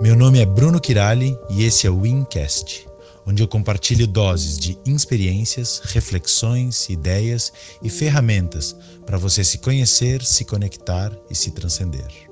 Meu 0.00 0.16
nome 0.16 0.40
é 0.40 0.46
Bruno 0.46 0.80
Kirali 0.80 1.36
e 1.50 1.64
esse 1.64 1.86
é 1.86 1.90
o 1.90 2.00
Wincast, 2.00 2.88
onde 3.26 3.42
eu 3.42 3.48
compartilho 3.48 4.06
doses 4.06 4.58
de 4.58 4.78
experiências, 4.86 5.80
reflexões, 5.84 6.88
ideias 6.88 7.52
e 7.82 7.90
ferramentas 7.90 8.74
para 9.04 9.18
você 9.18 9.44
se 9.44 9.58
conhecer, 9.58 10.24
se 10.24 10.44
conectar 10.44 11.16
e 11.28 11.34
se 11.34 11.50
transcender. 11.50 12.30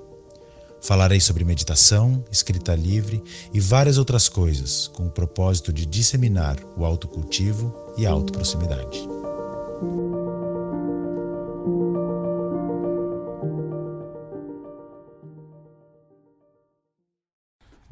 Falarei 0.81 1.21
sobre 1.21 1.45
meditação, 1.45 2.25
escrita 2.31 2.75
livre 2.75 3.23
e 3.53 3.61
várias 3.61 3.99
outras 3.99 4.29
coisas, 4.29 4.89
com 4.89 5.07
o 5.07 5.11
propósito 5.11 5.73
de 5.73 5.85
disseminar 5.85 6.57
o 6.77 6.85
autocultivo 6.85 7.75
e 7.99 8.07
a 8.07 8.11
autoproximidade. 8.11 9.07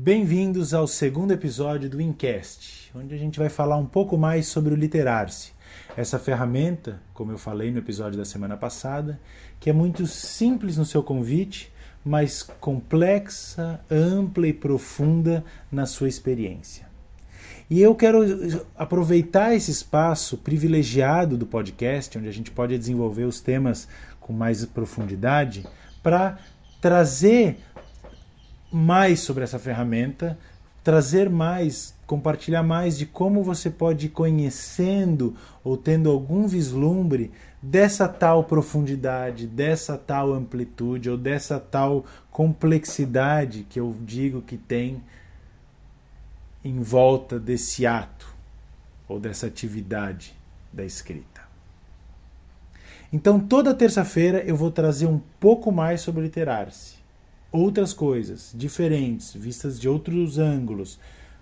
Bem-vindos 0.07 0.73
ao 0.73 0.87
segundo 0.87 1.33
episódio 1.33 1.91
do 1.91 2.01
Incast, 2.01 2.93
onde 2.95 3.13
a 3.13 3.19
gente 3.19 3.41
vai 3.41 3.49
falar 3.49 3.77
um 3.77 3.87
pouco 3.87 4.17
mais 4.17 4.47
sobre 4.47 4.73
o 4.73 4.77
literar-se. 4.77 5.51
Essa 5.97 6.17
ferramenta, 6.17 7.03
como 7.13 7.33
eu 7.33 7.39
falei 7.39 7.73
no 7.73 7.79
episódio 7.79 8.17
da 8.17 8.25
semana 8.25 8.57
passada, 8.57 9.19
que 9.59 9.69
é 9.69 9.73
muito 9.73 10.07
simples 10.07 10.77
no 10.77 10.85
seu 10.85 11.03
convite, 11.03 11.73
mas 12.05 12.41
complexa, 12.41 13.81
ampla 13.91 14.47
e 14.47 14.53
profunda 14.53 15.45
na 15.73 15.87
sua 15.87 16.07
experiência. 16.07 16.87
E 17.69 17.83
eu 17.83 17.93
quero 17.93 18.21
aproveitar 18.77 19.57
esse 19.57 19.73
espaço 19.73 20.39
privilegiado 20.39 21.37
do 21.37 21.47
podcast, 21.47 22.17
onde 22.17 22.29
a 22.29 22.33
gente 22.33 22.53
pode 22.53 22.79
desenvolver 22.79 23.25
os 23.25 23.41
temas 23.41 23.89
com 24.21 24.33
mais 24.33 24.65
profundidade, 24.67 25.67
para 26.01 26.39
trazer 26.81 27.59
mais 28.77 29.21
sobre 29.21 29.43
essa 29.43 29.59
ferramenta, 29.59 30.39
trazer 30.85 31.31
mais, 31.31 31.95
compartilhar 32.07 32.63
mais 32.63 32.99
de 32.99 33.07
como 33.07 33.43
você 33.43 33.71
pode 33.71 34.05
ir 34.05 34.09
conhecendo 34.11 35.35
ou 35.65 35.79
tendo 35.79 36.11
algum 36.11 36.47
vislumbre 36.47 37.33
dessa 37.63 38.07
tal 38.07 38.45
profundidade, 38.45 39.47
dessa 39.47 39.97
tal 39.97 40.31
amplitude 40.31 41.09
ou 41.09 41.17
dessa 41.17 41.59
tal 41.59 42.05
complexidade 42.31 43.67
que 43.69 43.81
eu 43.81 43.97
digo 44.03 44.43
que 44.43 44.59
tem 44.59 45.03
em 46.63 46.83
volta 46.83 47.41
desse 47.41 47.87
ato 47.87 48.29
ou 49.09 49.19
dessa 49.19 49.47
atividade 49.47 50.35
da 50.71 50.85
escrita. 50.85 51.41
Então, 53.11 53.41
toda 53.41 53.73
terça-feira 53.73 54.41
eu 54.41 54.55
vou 54.55 54.71
trazer 54.71 55.07
um 55.07 55.19
pouco 55.41 55.73
mais 55.73 56.03
sobre 56.03 56.21
literar-se 56.21 56.96
outras 57.57 57.93
coisas 57.93 58.53
diferentes, 58.55 59.35
vistas 59.35 59.81
de 59.81 59.89
outros 59.89 60.39
ângulos, 60.39 60.99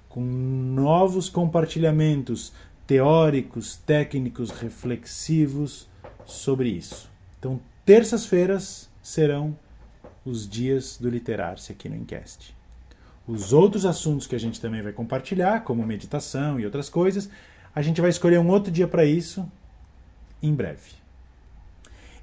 com 0.09 0.23
novos 0.23 1.29
compartilhamentos 1.29 2.53
teóricos, 2.87 3.77
técnicos, 3.77 4.51
reflexivos 4.51 5.89
sobre 6.25 6.69
isso. 6.69 7.11
Então, 7.39 7.61
terças-feiras 7.85 8.89
serão 9.03 9.57
os 10.25 10.49
dias 10.49 10.99
do 10.99 11.09
literar-se 11.09 11.73
aqui 11.73 11.89
no 11.89 11.97
Encast. 11.97 12.55
Os 13.27 13.53
outros 13.53 13.85
assuntos 13.87 14.27
que 14.27 14.35
a 14.35 14.41
gente 14.41 14.61
também 14.61 14.83
vai 14.83 14.93
compartilhar, 14.93 15.65
como 15.65 15.87
meditação 15.87 16.61
e 16.61 16.65
outras 16.65 16.89
coisas, 16.89 17.29
a 17.75 17.83
gente 17.83 18.01
vai 18.01 18.11
escolher 18.11 18.39
um 18.39 18.49
outro 18.49 18.71
dia 18.71 18.87
para 18.87 19.05
isso 19.05 19.51
em 20.43 20.55
breve. 20.55 20.93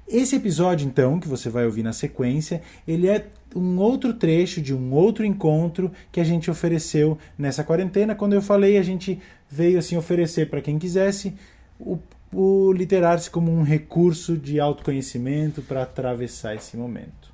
Esse 0.06 0.36
episódio, 0.36 0.86
então, 0.86 1.18
que 1.18 1.28
você 1.28 1.48
vai 1.48 1.64
ouvir 1.64 1.82
na 1.82 1.92
sequência, 1.92 2.62
ele 2.86 3.08
é 3.08 3.28
um 3.54 3.78
outro 3.78 4.14
trecho 4.14 4.60
de 4.60 4.74
um 4.74 4.92
outro 4.92 5.24
encontro 5.24 5.90
que 6.10 6.20
a 6.20 6.24
gente 6.24 6.50
ofereceu 6.50 7.18
nessa 7.36 7.62
quarentena. 7.62 8.14
Quando 8.14 8.32
eu 8.32 8.42
falei, 8.42 8.78
a 8.78 8.82
gente 8.82 9.20
veio 9.48 9.78
assim 9.78 9.96
oferecer 9.96 10.48
para 10.48 10.60
quem 10.60 10.78
quisesse 10.78 11.34
o, 11.78 11.98
o 12.32 12.72
literar-se 12.72 13.30
como 13.30 13.52
um 13.52 13.62
recurso 13.62 14.36
de 14.36 14.58
autoconhecimento 14.58 15.62
para 15.62 15.82
atravessar 15.82 16.54
esse 16.54 16.76
momento. 16.76 17.32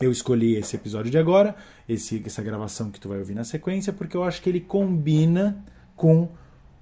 Eu 0.00 0.10
escolhi 0.10 0.56
esse 0.56 0.76
episódio 0.76 1.10
de 1.10 1.16
agora, 1.16 1.54
esse, 1.88 2.22
essa 2.26 2.42
gravação 2.42 2.90
que 2.90 3.00
tu 3.00 3.08
vai 3.08 3.18
ouvir 3.18 3.34
na 3.34 3.44
sequência, 3.44 3.92
porque 3.92 4.16
eu 4.16 4.24
acho 4.24 4.42
que 4.42 4.50
ele 4.50 4.60
combina 4.60 5.64
com 5.96 6.28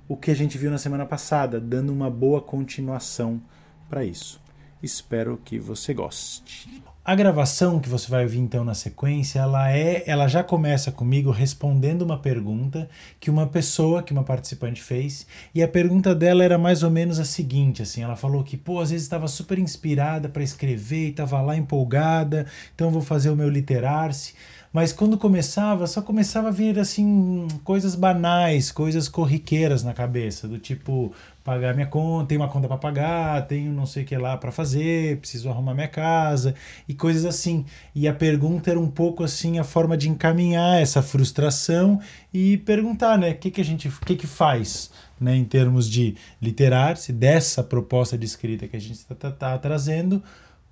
o 0.09 0.17
que 0.17 0.31
a 0.31 0.34
gente 0.34 0.59
viu 0.59 0.71
na 0.71 0.78
semana 0.78 1.06
passada, 1.06 1.61
dando 1.61 1.93
uma 1.93 2.11
boa 2.11 2.41
continuação 2.41 3.41
para 3.88 4.05
isso. 4.05 4.42
Espero 4.82 5.41
que 5.44 5.60
você 5.60 5.94
goste. 5.94 6.82
A 7.04 7.15
gravação 7.15 7.81
que 7.81 7.88
você 7.88 8.09
vai 8.10 8.25
ouvir 8.25 8.38
então 8.38 8.65
na 8.65 8.75
sequência, 8.75 9.41
ela 9.41 9.70
é, 9.70 10.03
ela 10.06 10.26
já 10.28 10.43
começa 10.43 10.91
comigo 10.91 11.31
respondendo 11.31 12.03
uma 12.03 12.19
pergunta 12.19 12.88
que 13.20 13.31
uma 13.31 13.47
pessoa, 13.47 14.03
que 14.03 14.12
uma 14.12 14.25
participante 14.25 14.82
fez, 14.82 15.26
e 15.54 15.62
a 15.62 15.69
pergunta 15.69 16.15
dela 16.15 16.44
era 16.44 16.59
mais 16.59 16.82
ou 16.82 16.91
menos 16.91 17.19
a 17.19 17.25
seguinte, 17.25 17.82
assim, 17.82 18.03
ela 18.03 18.16
falou 18.16 18.44
que, 18.44 18.56
pô, 18.56 18.81
às 18.81 18.91
vezes 18.91 19.04
estava 19.04 19.26
super 19.26 19.59
inspirada 19.59 20.28
para 20.28 20.44
escrever, 20.44 21.10
estava 21.10 21.41
lá 21.41 21.56
empolgada, 21.56 22.47
então 22.75 22.91
vou 22.91 23.03
fazer 23.03 23.31
o 23.31 23.37
meu 23.37 23.49
literar-se, 23.49 24.34
mas 24.72 24.93
quando 24.93 25.19
começava, 25.19 25.87
só 25.87 26.00
começava 26.00 26.49
a 26.49 26.50
vir 26.50 26.78
assim 26.78 27.47
coisas 27.62 27.94
banais, 27.94 28.72
coisas 28.72 29.06
corriqueiras 29.06 29.83
na 29.83 29.93
cabeça, 29.93 30.49
do 30.49 30.59
tipo 30.59 31.12
pagar 31.44 31.75
minha 31.75 31.87
conta, 31.87 32.28
tenho 32.28 32.41
uma 32.41 32.49
conta 32.49 32.69
para 32.69 32.78
pagar, 32.78 33.47
tenho 33.47 33.71
não 33.72 33.84
sei 33.84 34.03
o 34.05 34.06
que 34.06 34.16
lá 34.16 34.37
para 34.37 34.50
fazer, 34.50 35.19
preciso 35.19 35.50
arrumar 35.50 35.75
minha 35.75 35.88
casa 35.88 36.55
e 36.88 36.94
coisas 36.94 37.25
assim. 37.27 37.66
E 37.94 38.09
a 38.09 38.15
pergunta 38.15 38.71
era 38.71 38.81
um 38.81 38.91
pouco 38.91 39.22
assim 39.22 39.59
a 39.59 39.65
forma 39.65 39.97
de 39.97 40.09
encaminhar 40.09 40.81
essa 40.81 41.03
frustração 41.03 42.00
e 42.32 42.56
perguntar, 42.59 43.19
né, 43.19 43.32
o 43.32 43.37
que 43.37 43.50
que 43.50 43.61
a 43.61 43.65
gente, 43.65 43.88
o 43.88 44.00
que 44.06 44.16
que 44.16 44.27
faz, 44.27 44.91
né, 45.21 45.37
em 45.37 45.44
termos 45.44 45.88
de 45.91 46.16
literar-se 46.41 47.12
dessa 47.12 47.62
proposta 47.62 48.16
de 48.16 48.25
escrita 48.25 48.66
que 48.66 48.77
a 48.77 48.81
gente 48.81 48.94
está 48.94 49.15
tá, 49.15 49.31
tá 49.31 49.59
trazendo 49.59 50.22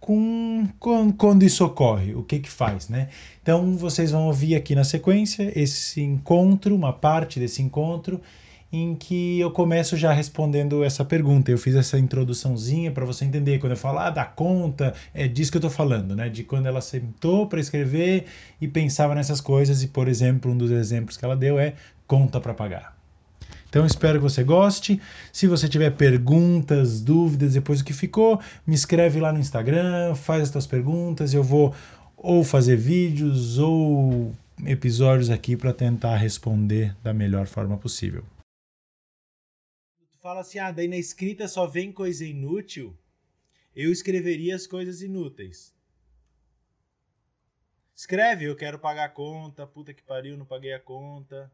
com, 0.00 0.66
com, 0.78 1.12
quando 1.12 1.42
isso 1.42 1.64
ocorre, 1.64 2.14
o 2.14 2.22
que 2.22 2.38
que 2.40 2.50
faz, 2.50 2.88
né? 2.88 3.08
Então 3.42 3.76
vocês 3.76 4.10
vão 4.10 4.26
ouvir 4.26 4.56
aqui 4.56 4.74
na 4.74 4.82
sequência 4.82 5.52
esse 5.54 6.00
encontro, 6.00 6.74
uma 6.74 6.92
parte 6.92 7.38
desse 7.38 7.62
encontro 7.62 8.20
em 8.72 8.94
que 8.94 9.40
eu 9.40 9.50
começo 9.50 9.96
já 9.96 10.12
respondendo 10.12 10.84
essa 10.84 11.04
pergunta. 11.04 11.50
Eu 11.50 11.58
fiz 11.58 11.74
essa 11.74 11.98
introduçãozinha 11.98 12.90
para 12.92 13.04
você 13.04 13.24
entender 13.24 13.58
quando 13.58 13.72
eu 13.72 13.76
falo 13.76 13.98
ah, 13.98 14.10
da 14.10 14.24
conta, 14.24 14.94
é 15.12 15.26
disso 15.26 15.50
que 15.50 15.56
eu 15.56 15.60
estou 15.60 15.70
falando, 15.70 16.14
né? 16.14 16.28
De 16.28 16.44
quando 16.44 16.66
ela 16.66 16.80
sentou 16.80 17.46
para 17.46 17.60
escrever 17.60 18.26
e 18.60 18.68
pensava 18.68 19.14
nessas 19.14 19.40
coisas 19.40 19.82
e, 19.82 19.88
por 19.88 20.08
exemplo, 20.08 20.52
um 20.52 20.56
dos 20.56 20.70
exemplos 20.70 21.16
que 21.16 21.24
ela 21.24 21.36
deu 21.36 21.58
é 21.58 21.74
conta 22.06 22.40
para 22.40 22.54
pagar. 22.54 22.99
Então 23.70 23.86
espero 23.86 24.18
que 24.18 24.24
você 24.24 24.42
goste. 24.42 25.00
Se 25.32 25.46
você 25.46 25.68
tiver 25.68 25.92
perguntas, 25.92 27.00
dúvidas 27.00 27.54
depois 27.54 27.78
do 27.78 27.84
que 27.84 27.92
ficou, 27.92 28.40
me 28.66 28.74
escreve 28.74 29.20
lá 29.20 29.32
no 29.32 29.38
Instagram, 29.38 30.16
faz 30.16 30.42
as 30.42 30.48
suas 30.48 30.66
perguntas, 30.66 31.32
eu 31.32 31.42
vou 31.42 31.72
ou 32.16 32.42
fazer 32.44 32.76
vídeos 32.76 33.58
ou 33.58 34.34
episódios 34.66 35.30
aqui 35.30 35.56
para 35.56 35.72
tentar 35.72 36.16
responder 36.16 36.94
da 37.00 37.14
melhor 37.14 37.46
forma 37.46 37.78
possível. 37.78 38.24
Tu 40.10 40.18
fala 40.20 40.40
assim: 40.40 40.58
"Ah, 40.58 40.72
daí 40.72 40.88
na 40.88 40.96
escrita 40.96 41.46
só 41.46 41.64
vem 41.64 41.92
coisa 41.92 42.26
inútil". 42.26 42.94
Eu 43.74 43.92
escreveria 43.92 44.56
as 44.56 44.66
coisas 44.66 45.00
inúteis. 45.00 45.72
Escreve, 47.94 48.46
eu 48.46 48.56
quero 48.56 48.80
pagar 48.80 49.04
a 49.04 49.08
conta, 49.08 49.64
puta 49.64 49.94
que 49.94 50.02
pariu, 50.02 50.36
não 50.36 50.44
paguei 50.44 50.72
a 50.72 50.80
conta. 50.80 51.50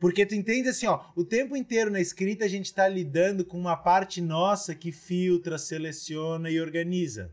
Porque 0.00 0.24
tu 0.24 0.34
entende 0.34 0.70
assim, 0.70 0.86
ó, 0.86 1.04
o 1.14 1.22
tempo 1.22 1.54
inteiro 1.54 1.90
na 1.90 2.00
escrita 2.00 2.46
a 2.46 2.48
gente 2.48 2.64
está 2.64 2.88
lidando 2.88 3.44
com 3.44 3.58
uma 3.58 3.76
parte 3.76 4.22
nossa 4.22 4.74
que 4.74 4.90
filtra, 4.90 5.58
seleciona 5.58 6.50
e 6.50 6.58
organiza. 6.58 7.30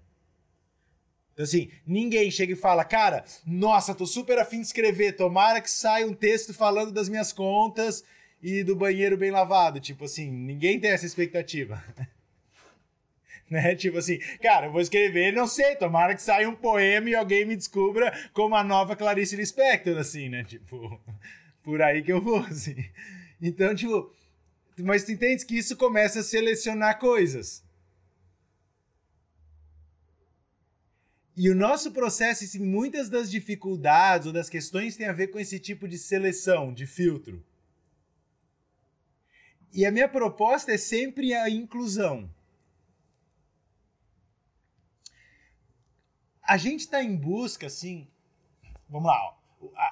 Então, 1.31 1.45
assim, 1.45 1.69
ninguém 1.85 2.29
chega 2.29 2.51
e 2.51 2.57
fala, 2.57 2.83
cara, 2.83 3.23
nossa, 3.45 3.95
tô 3.95 4.05
super 4.05 4.37
afim 4.37 4.59
de 4.59 4.67
escrever, 4.67 5.13
tomara 5.13 5.61
que 5.61 5.71
saia 5.71 6.05
um 6.05 6.13
texto 6.13 6.53
falando 6.53 6.91
das 6.91 7.07
minhas 7.07 7.31
contas 7.31 8.03
e 8.41 8.63
do 8.63 8.75
banheiro 8.75 9.15
bem 9.15 9.31
lavado. 9.31 9.79
Tipo 9.79 10.03
assim, 10.03 10.29
ninguém 10.29 10.77
tem 10.77 10.91
essa 10.91 11.05
expectativa. 11.05 11.81
né? 13.49 13.75
Tipo 13.75 13.99
assim, 13.99 14.19
cara, 14.41 14.65
eu 14.65 14.71
vou 14.73 14.81
escrever, 14.81 15.31
não 15.31 15.47
sei, 15.47 15.77
tomara 15.77 16.15
que 16.15 16.21
saia 16.21 16.49
um 16.49 16.55
poema 16.55 17.09
e 17.09 17.15
alguém 17.15 17.45
me 17.45 17.55
descubra 17.55 18.11
como 18.33 18.55
a 18.55 18.63
nova 18.63 18.93
Clarice 18.93 19.37
Lispector, 19.37 19.97
assim, 19.97 20.27
né? 20.27 20.43
Tipo, 20.43 20.99
por 21.67 21.81
aí 21.81 22.01
que 22.01 22.13
eu 22.13 22.21
vou, 22.21 22.39
assim. 22.47 22.75
Então, 23.41 23.75
tipo, 23.75 24.09
mas 24.79 25.03
tu 25.03 25.11
entende 25.11 25.45
que 25.45 25.57
isso 25.57 25.75
começa 25.75 26.21
a 26.21 26.23
selecionar 26.23 26.97
coisas. 26.97 27.61
E 31.35 31.49
o 31.49 31.55
nosso 31.55 31.91
processo, 31.91 32.45
assim, 32.45 32.65
muitas 32.65 33.09
das 33.09 33.29
dificuldades 33.29 34.27
ou 34.27 34.31
das 34.33 34.49
questões 34.49 34.95
tem 34.95 35.07
a 35.07 35.11
ver 35.11 35.27
com 35.27 35.39
esse 35.39 35.59
tipo 35.59 35.89
de 35.89 35.97
seleção, 35.97 36.73
de 36.73 36.87
filtro. 36.87 37.43
E 39.73 39.85
a 39.85 39.91
minha 39.91 40.07
proposta 40.07 40.71
é 40.71 40.77
sempre 40.77 41.33
a 41.33 41.49
inclusão. 41.49 42.29
a 46.47 46.55
gente 46.55 46.79
está 46.79 47.03
em 47.03 47.13
busca, 47.13 47.67
assim. 47.67 48.07
Vamos 48.89 49.09
lá, 49.09 49.21
ó. 49.21 49.36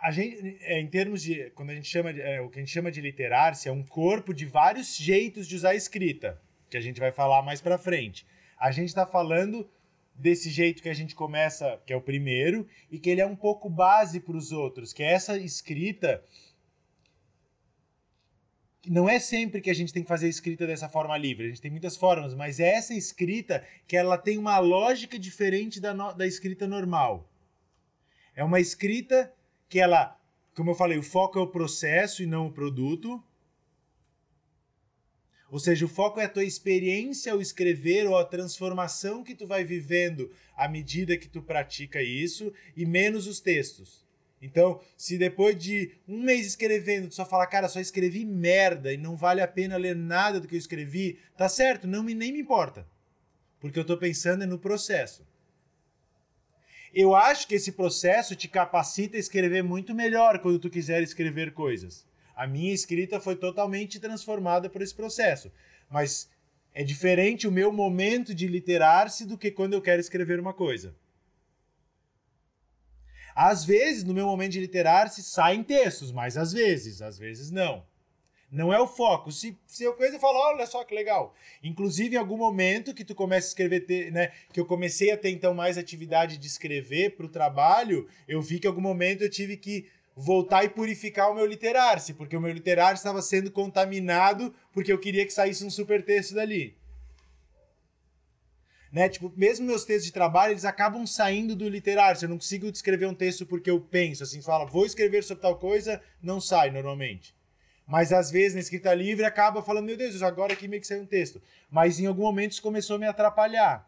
A, 0.03 0.11
gente, 0.11 0.57
é, 0.61 0.79
em 0.79 0.87
termos 0.87 1.23
de. 1.23 1.49
Quando 1.51 1.71
a 1.71 1.75
gente 1.75 1.87
chama 1.87 2.13
de, 2.13 2.21
é, 2.21 2.39
o 2.39 2.49
que 2.49 2.59
a 2.59 2.61
gente 2.61 2.71
chama 2.71 2.91
de 2.91 3.01
literar-se 3.01 3.67
é 3.67 3.71
um 3.71 3.83
corpo 3.83 4.33
de 4.33 4.45
vários 4.45 4.95
jeitos 4.95 5.47
de 5.47 5.55
usar 5.55 5.69
a 5.69 5.75
escrita, 5.75 6.39
que 6.69 6.77
a 6.77 6.81
gente 6.81 6.99
vai 6.99 7.11
falar 7.11 7.41
mais 7.41 7.61
para 7.61 7.77
frente. 7.77 8.25
A 8.59 8.71
gente 8.71 8.89
está 8.89 9.05
falando 9.05 9.67
desse 10.13 10.49
jeito 10.49 10.81
que 10.81 10.89
a 10.89 10.93
gente 10.93 11.15
começa, 11.15 11.81
que 11.85 11.91
é 11.91 11.95
o 11.95 12.01
primeiro, 12.01 12.67
e 12.91 12.99
que 12.99 13.09
ele 13.09 13.21
é 13.21 13.25
um 13.25 13.35
pouco 13.35 13.69
base 13.69 14.19
para 14.19 14.37
os 14.37 14.51
outros, 14.51 14.93
que 14.93 15.03
é 15.03 15.11
essa 15.11 15.37
escrita. 15.37 16.23
Não 18.87 19.09
é 19.09 19.17
sempre 19.17 19.61
que 19.61 19.69
a 19.71 19.73
gente 19.73 19.91
tem 19.91 20.03
que 20.03 20.07
fazer 20.07 20.27
a 20.27 20.29
escrita 20.29 20.67
dessa 20.67 20.87
forma 20.87 21.17
livre, 21.17 21.47
a 21.47 21.49
gente 21.49 21.61
tem 21.61 21.71
muitas 21.71 21.97
formas, 21.97 22.35
mas 22.35 22.59
é 22.59 22.69
essa 22.69 22.93
escrita 22.93 23.65
que 23.87 23.97
ela 23.97 24.15
tem 24.15 24.37
uma 24.37 24.59
lógica 24.59 25.17
diferente 25.17 25.81
da, 25.81 25.91
no, 25.91 26.13
da 26.13 26.27
escrita 26.27 26.67
normal. 26.67 27.27
É 28.35 28.43
uma 28.43 28.59
escrita 28.59 29.33
que 29.75 29.79
ela, 29.81 30.17
como 30.55 30.71
eu 30.71 30.75
falei, 30.75 30.97
o 30.97 31.03
foco 31.03 31.37
é 31.37 31.41
o 31.41 31.47
processo 31.47 32.23
e 32.23 32.25
não 32.25 32.47
o 32.47 32.51
produto. 32.53 33.21
Ou 35.51 35.59
seja, 35.59 35.85
o 35.85 35.89
foco 35.89 36.17
é 36.17 36.23
a 36.23 36.29
tua 36.29 36.45
experiência 36.45 37.33
ao 37.33 37.41
escrever 37.41 38.07
ou 38.07 38.17
a 38.17 38.23
transformação 38.23 39.21
que 39.21 39.35
tu 39.35 39.45
vai 39.45 39.65
vivendo 39.65 40.31
à 40.55 40.69
medida 40.69 41.17
que 41.17 41.27
tu 41.27 41.41
pratica 41.41 42.01
isso 42.01 42.53
e 42.73 42.85
menos 42.85 43.27
os 43.27 43.41
textos. 43.41 44.07
Então, 44.41 44.79
se 44.95 45.17
depois 45.17 45.61
de 45.61 45.91
um 46.07 46.23
mês 46.23 46.47
escrevendo, 46.47 47.09
tu 47.09 47.15
só 47.15 47.25
fala, 47.25 47.45
cara, 47.45 47.67
só 47.67 47.81
escrevi 47.81 48.23
merda 48.23 48.93
e 48.93 48.97
não 48.97 49.17
vale 49.17 49.41
a 49.41 49.47
pena 49.47 49.75
ler 49.75 49.93
nada 49.93 50.39
do 50.39 50.47
que 50.47 50.55
eu 50.55 50.59
escrevi, 50.59 51.19
tá 51.35 51.49
certo, 51.49 51.85
não 51.85 52.01
me, 52.01 52.13
nem 52.13 52.31
me 52.31 52.39
importa. 52.39 52.87
Porque 53.59 53.77
eu 53.77 53.83
tô 53.83 53.97
pensando 53.97 54.47
no 54.47 54.57
processo. 54.57 55.27
Eu 56.95 57.13
acho 57.13 57.45
que 57.45 57.55
esse 57.55 57.73
processo 57.73 58.37
te 58.37 58.47
capacita 58.47 59.17
a 59.17 59.19
escrever 59.19 59.61
muito 59.61 59.93
melhor 59.93 60.39
quando 60.39 60.57
tu 60.57 60.69
quiser 60.69 61.03
escrever 61.03 61.53
coisas. 61.53 62.07
A 62.33 62.47
minha 62.47 62.73
escrita 62.73 63.19
foi 63.19 63.35
totalmente 63.35 63.99
transformada 63.99 64.69
por 64.69 64.81
esse 64.81 64.95
processo. 64.95 65.51
Mas 65.89 66.29
é 66.73 66.85
diferente 66.85 67.49
o 67.49 67.51
meu 67.51 67.69
momento 67.69 68.33
de 68.33 68.47
literar-se 68.47 69.25
do 69.25 69.37
que 69.37 69.51
quando 69.51 69.73
eu 69.73 69.81
quero 69.81 69.99
escrever 69.99 70.39
uma 70.39 70.53
coisa. 70.53 70.95
Às 73.35 73.65
vezes, 73.65 74.05
no 74.05 74.13
meu 74.13 74.25
momento 74.25 74.53
de 74.53 74.61
literar-se, 74.61 75.21
saem 75.21 75.65
textos, 75.65 76.13
mas 76.13 76.37
às 76.37 76.53
vezes, 76.53 77.01
às 77.01 77.17
vezes 77.17 77.51
não. 77.51 77.85
Não 78.55 78.73
é 78.73 78.79
o 78.79 78.87
foco. 78.87 79.33
Se, 79.33 79.57
se 79.67 79.83
eu 79.83 79.93
coisa, 79.95 80.15
eu 80.15 80.19
falo, 80.19 80.39
olha 80.39 80.65
só 80.65 80.81
que 80.85 80.95
legal. 80.95 81.35
Inclusive, 81.61 82.15
em 82.15 82.17
algum 82.17 82.37
momento 82.37 82.93
que 82.93 83.03
tu 83.03 83.13
começa 83.13 83.47
a 83.47 83.49
escrever, 83.49 84.09
né? 84.13 84.31
Que 84.53 84.61
eu 84.61 84.65
comecei 84.65 85.11
a 85.11 85.17
ter 85.17 85.29
então 85.29 85.53
mais 85.53 85.77
atividade 85.77 86.37
de 86.37 86.47
escrever 86.47 87.17
para 87.17 87.25
o 87.25 87.29
trabalho, 87.29 88.07
eu 88.25 88.41
vi 88.41 88.57
que 88.57 88.65
em 88.65 88.69
algum 88.69 88.81
momento 88.81 89.23
eu 89.23 89.29
tive 89.29 89.57
que 89.57 89.89
voltar 90.15 90.63
e 90.63 90.69
purificar 90.69 91.29
o 91.29 91.35
meu 91.35 91.45
literar-se, 91.45 92.13
porque 92.13 92.37
o 92.37 92.39
meu 92.39 92.53
literar 92.53 92.93
estava 92.93 93.21
sendo 93.21 93.51
contaminado 93.51 94.55
porque 94.71 94.93
eu 94.93 94.97
queria 94.97 95.25
que 95.25 95.33
saísse 95.33 95.65
um 95.65 95.69
super 95.69 96.01
texto 96.05 96.33
dali. 96.33 96.77
Né? 98.89 99.09
Tipo, 99.09 99.33
mesmo 99.35 99.65
meus 99.65 99.83
textos 99.83 100.05
de 100.05 100.13
trabalho, 100.13 100.53
eles 100.53 100.63
acabam 100.63 101.05
saindo 101.05 101.57
do 101.57 101.67
literar-se. 101.67 102.23
Eu 102.23 102.29
não 102.29 102.37
consigo 102.37 102.67
escrever 102.67 103.07
um 103.07 103.13
texto 103.13 103.45
porque 103.45 103.69
eu 103.69 103.81
penso, 103.81 104.23
assim, 104.23 104.41
fala, 104.41 104.63
vou 104.65 104.85
escrever 104.85 105.25
sobre 105.25 105.41
tal 105.41 105.57
coisa, 105.57 106.01
não 106.23 106.39
sai 106.39 106.71
normalmente. 106.71 107.35
Mas 107.87 108.11
às 108.11 108.31
vezes 108.31 108.55
na 108.55 108.59
escrita 108.59 108.93
livre 108.93 109.25
acaba 109.25 109.61
falando, 109.61 109.85
meu 109.85 109.97
Deus, 109.97 110.21
agora 110.21 110.53
aqui 110.53 110.67
meio 110.67 110.81
que 110.81 110.87
saiu 110.87 111.03
um 111.03 111.05
texto. 111.05 111.41
Mas 111.69 111.99
em 111.99 112.07
algum 112.07 112.23
momento 112.23 112.53
isso 112.53 112.61
começou 112.61 112.95
a 112.95 112.99
me 112.99 113.05
atrapalhar. 113.05 113.87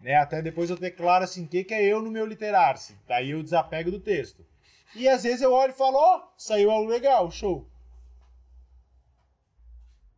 Né? 0.00 0.14
Até 0.16 0.40
depois 0.40 0.70
eu 0.70 0.76
declaro 0.76 1.24
assim, 1.24 1.44
o 1.44 1.48
que, 1.48 1.64
que 1.64 1.74
é 1.74 1.82
eu 1.84 2.00
no 2.00 2.10
meu 2.10 2.24
literar-se? 2.24 2.96
Daí 3.06 3.30
eu 3.30 3.42
desapego 3.42 3.90
do 3.90 4.00
texto. 4.00 4.46
E 4.94 5.08
às 5.08 5.22
vezes 5.22 5.42
eu 5.42 5.52
olho 5.52 5.72
e 5.72 5.76
falo, 5.76 5.96
ó, 5.96 6.18
oh, 6.18 6.28
saiu 6.36 6.70
algo 6.70 6.90
legal, 6.90 7.30
show. 7.30 7.68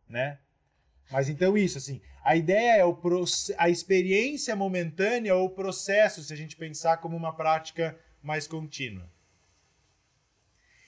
Né? 0.07 0.37
Mas 1.11 1.29
então 1.29 1.57
isso, 1.57 1.77
assim, 1.77 2.01
a 2.23 2.35
ideia 2.35 2.77
é 2.77 2.85
o 2.85 2.97
a 3.57 3.69
experiência 3.69 4.55
momentânea 4.55 5.35
ou 5.35 5.45
o 5.45 5.49
processo, 5.49 6.23
se 6.23 6.33
a 6.33 6.37
gente 6.37 6.55
pensar 6.55 6.97
como 6.97 7.17
uma 7.17 7.35
prática 7.35 7.97
mais 8.21 8.47
contínua. 8.47 9.11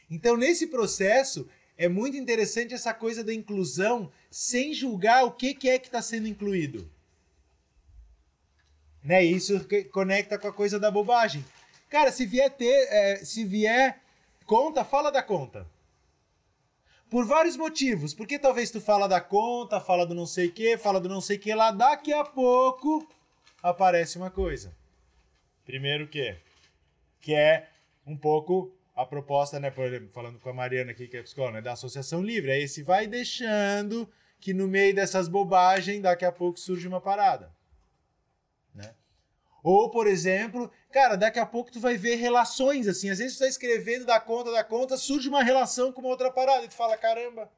Então, 0.09 0.37
nesse 0.37 0.67
processo, 0.67 1.47
é 1.77 1.87
muito 1.87 2.15
interessante 2.15 2.73
essa 2.73 2.93
coisa 2.93 3.23
da 3.23 3.33
inclusão 3.33 4.11
sem 4.29 4.73
julgar 4.73 5.23
o 5.25 5.31
que, 5.31 5.53
que 5.53 5.69
é 5.69 5.79
que 5.79 5.87
está 5.87 6.01
sendo 6.01 6.27
incluído. 6.27 6.89
Né? 9.03 9.23
Isso 9.23 9.65
conecta 9.91 10.37
com 10.37 10.47
a 10.47 10.53
coisa 10.53 10.79
da 10.79 10.89
bobagem. 10.89 11.43
Cara, 11.89 12.11
se 12.11 12.25
vier 12.25 12.49
ter, 12.49 12.87
é, 12.89 13.17
se 13.17 13.43
vier 13.43 14.01
conta, 14.45 14.83
fala 14.83 15.11
da 15.11 15.21
conta. 15.21 15.67
Por 17.09 17.25
vários 17.25 17.55
motivos. 17.55 18.13
Porque 18.13 18.39
talvez 18.39 18.71
tu 18.71 18.81
fala 18.81 19.07
da 19.07 19.21
conta, 19.21 19.79
fala 19.79 20.05
do 20.05 20.15
não 20.15 20.25
sei 20.25 20.47
o 20.47 20.51
que, 20.51 20.77
fala 20.77 20.99
do 20.99 21.07
não 21.09 21.21
sei 21.21 21.37
o 21.37 21.39
que 21.39 21.53
lá, 21.53 21.71
daqui 21.71 22.11
a 22.11 22.23
pouco 22.23 23.07
aparece 23.61 24.17
uma 24.17 24.31
coisa. 24.31 24.75
Primeiro 25.65 26.07
que 26.07 26.35
que 27.25 27.33
é 27.33 27.67
um 28.05 28.15
pouco 28.15 28.71
a 28.95 29.05
proposta, 29.05 29.59
né, 29.59 29.69
por 29.69 29.85
exemplo, 29.85 30.09
falando 30.13 30.39
com 30.39 30.49
a 30.49 30.53
Mariana 30.53 30.91
aqui 30.91 31.07
que 31.07 31.17
é 31.17 31.23
psicóloga, 31.23 31.57
né, 31.57 31.61
da 31.61 31.73
associação 31.73 32.23
livre. 32.23 32.51
Aí 32.51 32.67
se 32.67 32.81
vai 32.81 33.05
deixando 33.05 34.09
que 34.39 34.53
no 34.53 34.67
meio 34.67 34.95
dessas 34.95 35.27
bobagens, 35.27 36.01
daqui 36.01 36.23
a 36.23 36.31
pouco 36.31 36.59
surge 36.59 36.87
uma 36.87 37.01
parada. 37.01 37.53
Né? 38.73 38.95
Ou, 39.61 39.89
por 39.89 40.07
exemplo, 40.07 40.71
cara, 40.91 41.15
daqui 41.17 41.39
a 41.39 41.45
pouco 41.45 41.71
tu 41.71 41.79
vai 41.79 41.97
ver 41.97 42.15
relações, 42.15 42.87
assim, 42.87 43.09
às 43.09 43.17
vezes 43.17 43.35
tu 43.35 43.39
tá 43.39 43.47
escrevendo 43.47 44.05
da 44.05 44.19
conta 44.19 44.51
da 44.51 44.63
conta, 44.63 44.97
surge 44.97 45.27
uma 45.27 45.43
relação 45.43 45.91
com 45.91 46.01
uma 46.01 46.09
outra 46.09 46.31
parada, 46.31 46.63
e 46.63 46.69
tu 46.69 46.75
fala, 46.75 46.97
caramba. 46.97 47.51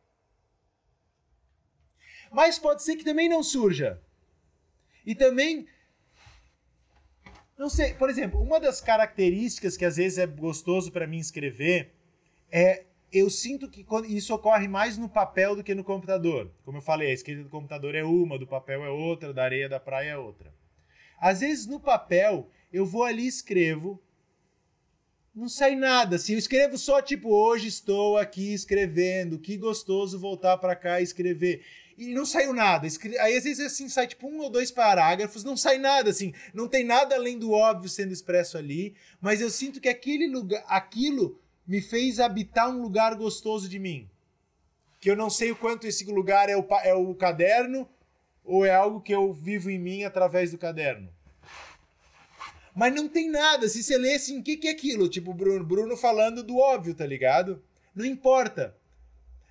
Mas 2.32 2.58
pode 2.58 2.82
ser 2.82 2.96
que 2.96 3.04
também 3.04 3.30
não 3.30 3.44
surja. 3.44 4.02
E 5.06 5.14
também 5.14 5.68
não 7.58 7.70
sei, 7.70 7.94
por 7.96 8.10
exemplo, 8.10 8.40
uma 8.40 8.60
das 8.60 8.80
características 8.80 9.76
que 9.76 9.86
às 9.86 9.98
vezes 9.98 10.18
é 10.20 10.28
gostoso 10.28 10.92
para 10.92 11.08
mim 11.08 11.18
escrever 11.18 11.92
é 12.52 12.86
eu 13.12 13.30
sinto 13.30 13.70
que 13.70 13.86
isso 14.10 14.34
ocorre 14.36 14.68
mais 14.68 14.98
no 14.98 15.08
papel 15.08 15.56
do 15.56 15.64
que 15.64 15.74
no 15.74 15.84
computador. 15.84 16.52
Como 16.66 16.78
eu 16.78 16.82
falei, 16.82 17.10
a 17.10 17.14
escrita 17.14 17.42
do 17.42 17.50
computador 17.50 17.96
é 17.96 18.04
uma, 18.04 18.38
do 18.38 18.46
papel 18.46 18.84
é 18.84 18.90
outra, 18.90 19.34
da 19.34 19.44
areia 19.44 19.70
da 19.70 19.80
praia 19.80 20.12
é 20.12 20.18
outra. 20.18 20.54
Às 21.20 21.40
vezes 21.40 21.66
no 21.66 21.80
papel 21.80 22.50
eu 22.72 22.86
vou 22.86 23.04
ali 23.04 23.24
e 23.24 23.28
escrevo, 23.28 24.02
não 25.34 25.48
sai 25.48 25.76
nada. 25.76 26.18
Assim, 26.18 26.34
eu 26.34 26.40
escrevo 26.40 26.78
só 26.78 27.02
tipo 27.02 27.30
hoje 27.30 27.68
estou 27.68 28.18
aqui 28.18 28.54
escrevendo, 28.54 29.40
que 29.40 29.58
gostoso 29.58 30.20
voltar 30.20 30.58
para 30.58 30.76
cá 30.76 31.00
e 31.00 31.04
escrever. 31.04 31.66
E 31.98 32.14
não 32.14 32.26
saiu 32.26 32.54
nada. 32.54 32.88
Aí 33.20 33.36
às 33.36 33.44
vezes 33.44 33.60
assim 33.60 33.90
sai 33.90 34.06
tipo 34.06 34.28
um 34.28 34.40
ou 34.40 34.50
dois 34.52 34.70
parágrafos, 34.70 35.44
não 35.44 35.58
sai 35.58 35.80
nada 35.80 36.12
assim, 36.12 36.32
não 36.54 36.68
tem 36.68 36.84
nada 36.84 37.16
além 37.16 37.40
do 37.40 37.52
óbvio 37.52 37.90
sendo 37.90 38.14
expresso 38.14 38.58
ali, 38.58 38.96
mas 39.20 39.42
eu 39.42 39.50
sinto 39.50 39.82
que 39.82 39.90
aquele 39.90 40.28
lugar, 40.28 40.64
aquilo 40.68 41.40
me 41.66 41.82
fez 41.82 42.20
habitar 42.20 42.70
um 42.70 42.82
lugar 42.82 43.16
gostoso 43.16 43.68
de 43.68 43.80
mim. 43.80 44.08
Que 45.00 45.10
eu 45.10 45.16
não 45.16 45.30
sei 45.30 45.52
o 45.52 45.56
quanto 45.56 45.88
esse 45.88 46.06
lugar 46.06 46.50
é 46.50 46.56
o, 46.56 46.66
é 46.84 46.94
o 46.94 47.16
caderno 47.16 47.90
ou 48.44 48.64
é 48.64 48.74
algo 48.74 49.02
que 49.02 49.14
eu 49.14 49.34
vivo 49.34 49.70
em 49.70 49.80
mim 49.80 50.04
através 50.04 50.52
do 50.52 50.58
caderno? 50.58 51.10
Mas 52.76 52.94
não 52.94 53.10
tem 53.10 53.28
nada. 53.28 53.68
Se 53.68 53.82
você 53.82 53.98
lê 53.98 54.14
assim, 54.14 54.40
o 54.40 54.44
que, 54.44 54.56
que 54.56 54.68
é 54.68 54.72
aquilo? 54.72 55.10
Tipo, 55.10 55.34
Bruno, 55.34 55.66
Bruno 55.66 55.98
falando 55.98 56.44
do 56.44 56.58
óbvio, 56.58 56.94
tá 56.94 57.08
ligado? 57.08 57.62
Não 57.96 58.06
importa. 58.06 58.76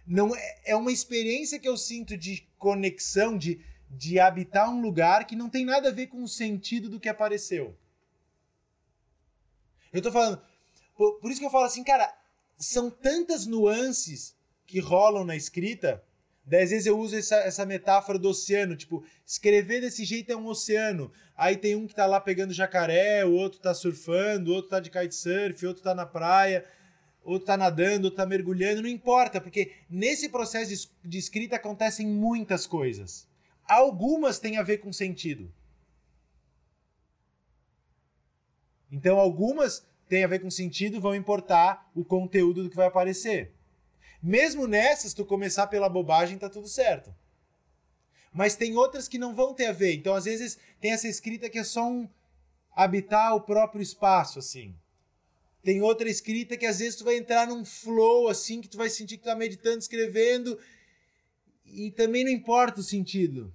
Não 0.07 0.35
é, 0.35 0.61
é 0.67 0.77
uma 0.77 0.93
experiência 0.93 1.59
que 1.59 1.69
eu 1.69 1.77
sinto 1.77 2.17
de 2.17 2.47
conexão, 2.59 3.37
de, 3.37 3.61
de 3.91 4.21
habitar 4.21 4.71
um 4.71 4.81
lugar 4.81 5.27
que 5.27 5.35
não 5.35 5.51
tem 5.51 5.65
nada 5.65 5.89
a 5.89 5.93
ver 5.93 6.07
com 6.07 6.23
o 6.23 6.29
sentido 6.29 6.89
do 6.89 7.01
que 7.01 7.09
apareceu. 7.09 7.77
Eu 9.93 10.03
tô 10.03 10.13
falando. 10.13 10.41
Por, 10.97 11.21
por 11.21 11.31
isso 11.31 11.41
que 11.41 11.47
eu 11.47 11.51
falo 11.51 11.65
assim, 11.65 11.83
cara, 11.83 12.15
são 12.59 12.91
tantas 12.91 13.47
nuances 13.47 14.35
que 14.67 14.81
rolam 14.81 15.25
na 15.25 15.37
escrita 15.37 16.03
Dez 16.47 16.71
vezes 16.71 16.87
eu 16.87 16.97
uso 16.97 17.17
essa, 17.17 17.35
essa 17.39 17.67
metáfora 17.67 18.21
do 18.21 18.29
oceano, 18.29 18.77
tipo, 18.77 19.05
escrever 19.27 19.81
desse 19.81 20.05
jeito 20.05 20.31
é 20.31 20.37
um 20.37 20.47
oceano. 20.47 21.11
Aí 21.37 21.57
tem 21.57 21.75
um 21.75 21.89
que 21.89 21.95
tá 21.95 22.07
lá 22.07 22.21
pegando 22.21 22.55
jacaré, 22.55 23.25
o 23.25 23.33
outro 23.33 23.59
tá 23.59 23.75
surfando, 23.75 24.53
o 24.53 24.55
outro 24.55 24.71
tá 24.71 24.79
de 24.79 24.89
kitesurf, 24.89 25.65
o 25.65 25.69
outro 25.69 25.83
tá 25.83 25.93
na 25.93 26.07
praia, 26.07 26.65
outro 27.27 27.47
tá 27.47 27.57
nadando, 27.57 28.05
outro 28.05 28.17
tá 28.17 28.25
mergulhando, 28.25 28.83
não 28.83 28.89
importa, 28.89 29.41
porque 29.41 29.73
nesse 29.91 30.29
processo 30.29 30.71
de, 30.71 31.09
de 31.11 31.19
escrita 31.19 31.57
acontecem 31.57 32.07
muitas 32.07 32.67
coisas. 32.67 33.27
Algumas 33.69 34.39
têm 34.39 34.57
a 34.57 34.63
ver 34.63 34.79
com 34.79 34.93
sentido. 34.93 35.53
Então, 38.91 39.19
algumas 39.19 39.85
têm 40.09 40.23
a 40.23 40.29
ver 40.29 40.39
com 40.39 40.51
sentido, 40.51 41.01
vão 41.01 41.15
importar 41.15 41.91
o 41.95 42.05
conteúdo 42.05 42.63
do 42.63 42.71
que 42.71 42.77
vai 42.77 42.87
aparecer. 42.87 43.53
Mesmo 44.23 44.69
nessas, 44.69 45.13
tu 45.13 45.25
começar 45.25 45.67
pela 45.67 45.89
bobagem, 45.89 46.39
tá 46.39 46.49
tudo 46.49 46.69
certo. 46.69 47.13
Mas 48.33 48.55
tem 48.55 48.77
outras 48.77 49.09
que 49.09 49.19
não 49.19 49.35
vão 49.35 49.53
ter 49.53 49.67
a 49.67 49.73
ver. 49.73 49.95
Então, 49.95 50.15
às 50.15 50.25
vezes, 50.25 50.59
tem 50.81 50.93
essa 50.93 51.09
escrita 51.09 51.51
que 51.51 51.59
é 51.59 51.65
só 51.65 51.89
um 51.89 52.09
habitar 52.75 53.35
o 53.35 53.41
próprio 53.41 53.83
espaço, 53.83 54.39
assim. 54.39 54.75
Tem 55.67 55.83
outra 55.83 56.09
escrita 56.09 56.57
que 56.57 56.65
às 56.65 56.79
vezes 56.79 56.95
tu 56.95 57.03
vai 57.03 57.17
entrar 57.17 57.49
num 57.49 57.65
flow, 57.65 58.29
assim, 58.29 58.61
que 58.61 58.69
tu 58.69 58.77
vai 58.77 58.89
sentir 58.89 59.17
que 59.17 59.25
tu 59.25 59.27
tá 59.27 59.35
meditando, 59.35 59.79
escrevendo, 59.79 60.57
e 61.65 61.91
também 61.91 62.23
não 62.23 62.31
importa 62.31 62.79
o 62.79 62.85
sentido. 62.85 63.53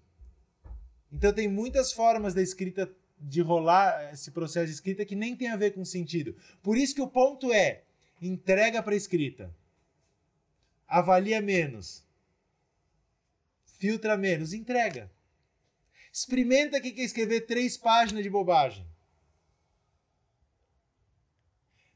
Então 1.09 1.31
tem 1.31 1.47
muitas 1.47 1.93
formas 1.93 2.33
da 2.33 2.41
escrita 2.41 2.93
de 3.17 3.39
rolar 3.39 4.11
esse 4.11 4.29
processo 4.29 4.65
de 4.65 4.73
escrita 4.73 5.05
que 5.05 5.15
nem 5.15 5.37
tem 5.37 5.47
a 5.47 5.55
ver 5.55 5.71
com 5.71 5.85
sentido. 5.85 6.35
Por 6.61 6.75
isso 6.75 6.93
que 6.93 7.01
o 7.01 7.07
ponto 7.07 7.53
é 7.53 7.83
entrega 8.21 8.83
para 8.83 8.93
escrita. 8.93 9.49
Avalia 10.89 11.39
menos. 11.39 12.03
Filtra 13.79 14.17
menos, 14.17 14.51
entrega. 14.51 15.09
Experimenta 16.11 16.81
que 16.81 16.91
quer 16.91 17.03
escrever 17.03 17.45
três 17.45 17.77
páginas 17.77 18.21
de 18.21 18.29
bobagem. 18.29 18.85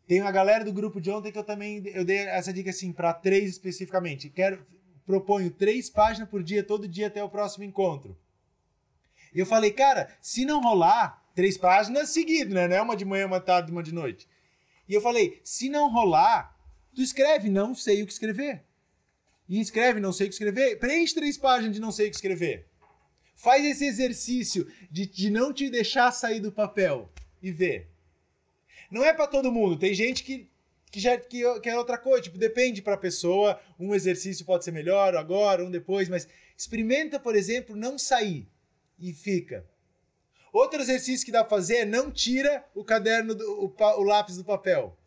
Tem 0.08 0.22
uma 0.22 0.32
galera 0.32 0.64
do 0.64 0.72
grupo 0.72 1.02
de 1.02 1.10
ontem 1.10 1.32
que 1.32 1.38
eu 1.38 1.44
também 1.44 1.82
eu 1.88 2.06
dei 2.06 2.20
essa 2.20 2.54
dica 2.54 2.70
assim 2.70 2.92
para 2.92 3.14
três 3.14 3.50
especificamente. 3.50 4.30
Quero 4.30 4.66
proponho 5.06 5.52
três 5.52 5.90
páginas 5.90 6.30
por 6.30 6.44
dia 6.44 6.64
todo 6.64 6.88
dia 6.88 7.08
até 7.08 7.24
o 7.24 7.30
próximo 7.30 7.64
encontro. 7.64 8.18
Eu 9.34 9.46
falei, 9.46 9.72
cara, 9.72 10.10
se 10.22 10.46
não 10.46 10.62
rolar 10.62 11.24
três 11.36 11.58
páginas 11.58 12.10
seguido, 12.10 12.56
né? 12.56 12.68
Não 12.68 12.76
é 12.76 12.82
uma 12.82 12.96
de 12.96 13.04
manhã, 13.04 13.26
uma 13.26 13.42
tarde, 13.42 13.72
uma 13.72 13.84
de 13.84 13.94
noite. 13.94 14.28
E 14.88 14.94
eu 14.94 15.02
falei, 15.02 15.42
se 15.44 15.70
não 15.70 15.92
rolar, 15.92 16.56
tu 16.94 17.02
escreve, 17.02 17.50
não 17.50 17.76
sei 17.76 18.02
o 18.02 18.06
que 18.06 18.14
escrever. 18.14 18.64
E 19.48 19.60
escreve, 19.60 20.00
não 20.00 20.14
sei 20.14 20.28
o 20.28 20.30
que 20.30 20.36
escrever. 20.36 20.80
Preenche 20.80 21.14
três 21.14 21.38
páginas 21.38 21.76
de 21.76 21.82
não 21.82 21.92
sei 21.92 22.08
o 22.08 22.10
que 22.10 22.16
escrever. 22.16 22.68
Faz 23.36 23.66
esse 23.66 23.86
exercício 23.86 24.72
de, 24.90 25.06
de 25.06 25.30
não 25.30 25.52
te 25.52 25.70
deixar 25.70 26.12
sair 26.12 26.40
do 26.40 26.52
papel 26.52 27.12
e 27.42 27.52
ver. 27.52 27.90
Não 28.90 29.04
é 29.04 29.14
para 29.14 29.28
todo 29.28 29.52
mundo. 29.52 29.78
Tem 29.78 29.94
gente 29.94 30.24
que, 30.24 30.50
que 30.92 31.00
já 31.00 31.18
que, 31.18 31.44
quer 31.60 31.72
é 31.72 31.78
outra 31.78 31.98
coisa. 31.98 32.24
Tipo, 32.24 32.38
depende 32.38 32.82
para 32.82 32.96
a 32.96 32.98
pessoa. 32.98 33.60
Um 33.80 33.94
exercício 33.94 34.46
pode 34.46 34.64
ser 34.64 34.72
melhor 34.72 35.16
agora, 35.16 35.64
um 35.64 35.72
depois. 35.72 36.10
Mas 36.10 36.28
experimenta, 36.58 37.20
por 37.20 37.36
exemplo, 37.36 37.76
não 37.76 37.98
sair 37.98 38.48
e 39.00 39.14
fica. 39.14 39.66
Outro 40.52 40.82
exercício 40.82 41.26
que 41.26 41.32
dá 41.32 41.44
para 41.44 41.58
fazer 41.58 41.78
é 41.80 41.86
não 41.86 42.10
tira 42.10 42.66
o 42.74 42.84
caderno, 42.84 43.36
do, 43.36 43.66
o, 43.66 43.76
o 44.00 44.04
lápis 44.04 44.38
do 44.38 44.46
papel. 44.46 44.98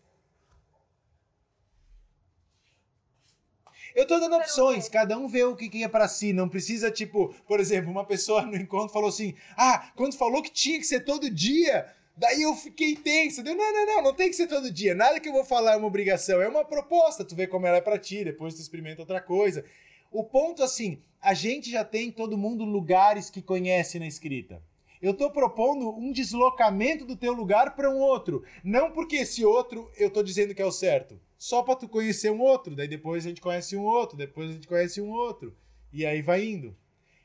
Eu 3.94 4.06
tô 4.06 4.20
dando 4.20 4.36
opções, 4.36 4.88
cada 4.88 5.18
um 5.18 5.26
vê 5.26 5.42
o 5.44 5.56
que, 5.56 5.68
que 5.68 5.82
é 5.82 5.88
para 5.88 6.06
si. 6.06 6.32
Não 6.32 6.48
precisa, 6.48 6.90
tipo, 6.90 7.34
por 7.46 7.58
exemplo, 7.58 7.90
uma 7.90 8.04
pessoa 8.04 8.42
no 8.42 8.56
encontro 8.56 8.92
falou 8.92 9.08
assim: 9.08 9.34
Ah, 9.56 9.90
quando 9.96 10.16
falou 10.16 10.42
que 10.42 10.52
tinha 10.52 10.78
que 10.78 10.84
ser 10.84 11.00
todo 11.00 11.30
dia, 11.30 11.92
Daí 12.18 12.42
eu 12.42 12.52
fiquei 12.54 12.96
tenso. 12.96 13.44
Deu, 13.44 13.54
não, 13.54 13.72
não, 13.72 13.86
não, 13.86 14.02
não 14.02 14.14
tem 14.14 14.28
que 14.28 14.34
ser 14.34 14.48
todo 14.48 14.72
dia. 14.72 14.92
Nada 14.92 15.20
que 15.20 15.28
eu 15.28 15.32
vou 15.32 15.44
falar 15.44 15.74
é 15.74 15.76
uma 15.76 15.86
obrigação, 15.86 16.42
é 16.42 16.48
uma 16.48 16.64
proposta. 16.64 17.24
Tu 17.24 17.36
vê 17.36 17.46
como 17.46 17.64
ela 17.64 17.76
é 17.76 17.80
pra 17.80 17.96
ti, 17.96 18.24
depois 18.24 18.54
tu 18.54 18.60
experimenta 18.60 19.02
outra 19.02 19.20
coisa. 19.20 19.64
O 20.10 20.24
ponto, 20.24 20.60
assim, 20.60 21.00
a 21.22 21.32
gente 21.32 21.70
já 21.70 21.84
tem 21.84 22.10
todo 22.10 22.36
mundo 22.36 22.64
lugares 22.64 23.30
que 23.30 23.40
conhece 23.40 24.00
na 24.00 24.06
escrita. 24.06 24.60
Eu 25.00 25.12
estou 25.12 25.30
propondo 25.30 25.90
um 25.90 26.10
deslocamento 26.10 27.04
do 27.04 27.14
teu 27.14 27.32
lugar 27.32 27.76
para 27.76 27.88
um 27.88 27.98
outro. 28.00 28.42
Não 28.64 28.90
porque 28.90 29.18
esse 29.18 29.44
outro 29.44 29.88
eu 29.96 30.08
estou 30.08 30.24
dizendo 30.24 30.56
que 30.56 30.62
é 30.62 30.66
o 30.66 30.72
certo. 30.72 31.20
Só 31.38 31.62
para 31.62 31.76
tu 31.76 31.88
conhecer 31.88 32.32
um 32.32 32.40
outro. 32.40 32.74
Daí 32.74 32.88
depois 32.88 33.24
a 33.24 33.28
gente 33.28 33.40
conhece 33.40 33.76
um 33.76 33.84
outro. 33.84 34.18
Depois 34.18 34.50
a 34.50 34.54
gente 34.54 34.66
conhece 34.66 35.00
um 35.00 35.08
outro. 35.08 35.56
E 35.92 36.04
aí 36.04 36.20
vai 36.20 36.44
indo. 36.44 36.76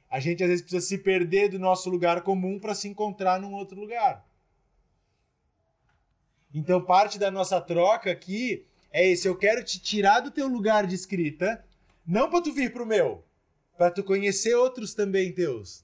A 0.07 0.19
gente 0.19 0.43
às 0.43 0.49
vezes 0.49 0.61
precisa 0.61 0.85
se 0.85 0.99
perder 0.99 1.49
do 1.49 1.57
nosso 1.57 1.89
lugar 1.89 2.21
comum 2.21 2.59
para 2.59 2.75
se 2.75 2.87
encontrar 2.87 3.41
num 3.41 3.53
outro 3.53 3.79
lugar. 3.79 4.23
Então, 6.53 6.83
parte 6.83 7.17
da 7.17 7.31
nossa 7.31 7.59
troca 7.59 8.11
aqui 8.11 8.65
é 8.91 9.07
esse: 9.07 9.27
eu 9.27 9.35
quero 9.35 9.63
te 9.63 9.79
tirar 9.79 10.19
do 10.19 10.29
teu 10.29 10.47
lugar 10.47 10.85
de 10.85 10.93
escrita, 10.93 11.65
não 12.05 12.29
para 12.29 12.41
tu 12.41 12.53
vir 12.53 12.71
pro 12.71 12.85
meu, 12.85 13.23
para 13.77 13.89
tu 13.89 14.03
conhecer 14.03 14.53
outros 14.53 14.93
também 14.93 15.33
teus. 15.33 15.83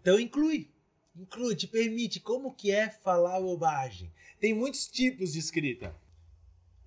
Então, 0.00 0.18
inclui. 0.18 0.70
Inclui, 1.14 1.54
te 1.54 1.66
permite 1.66 2.18
como 2.18 2.54
que 2.54 2.70
é 2.70 2.88
falar 2.88 3.38
bobagem. 3.38 4.10
Tem 4.40 4.54
muitos 4.54 4.88
tipos 4.88 5.34
de 5.34 5.38
escrita. 5.38 5.94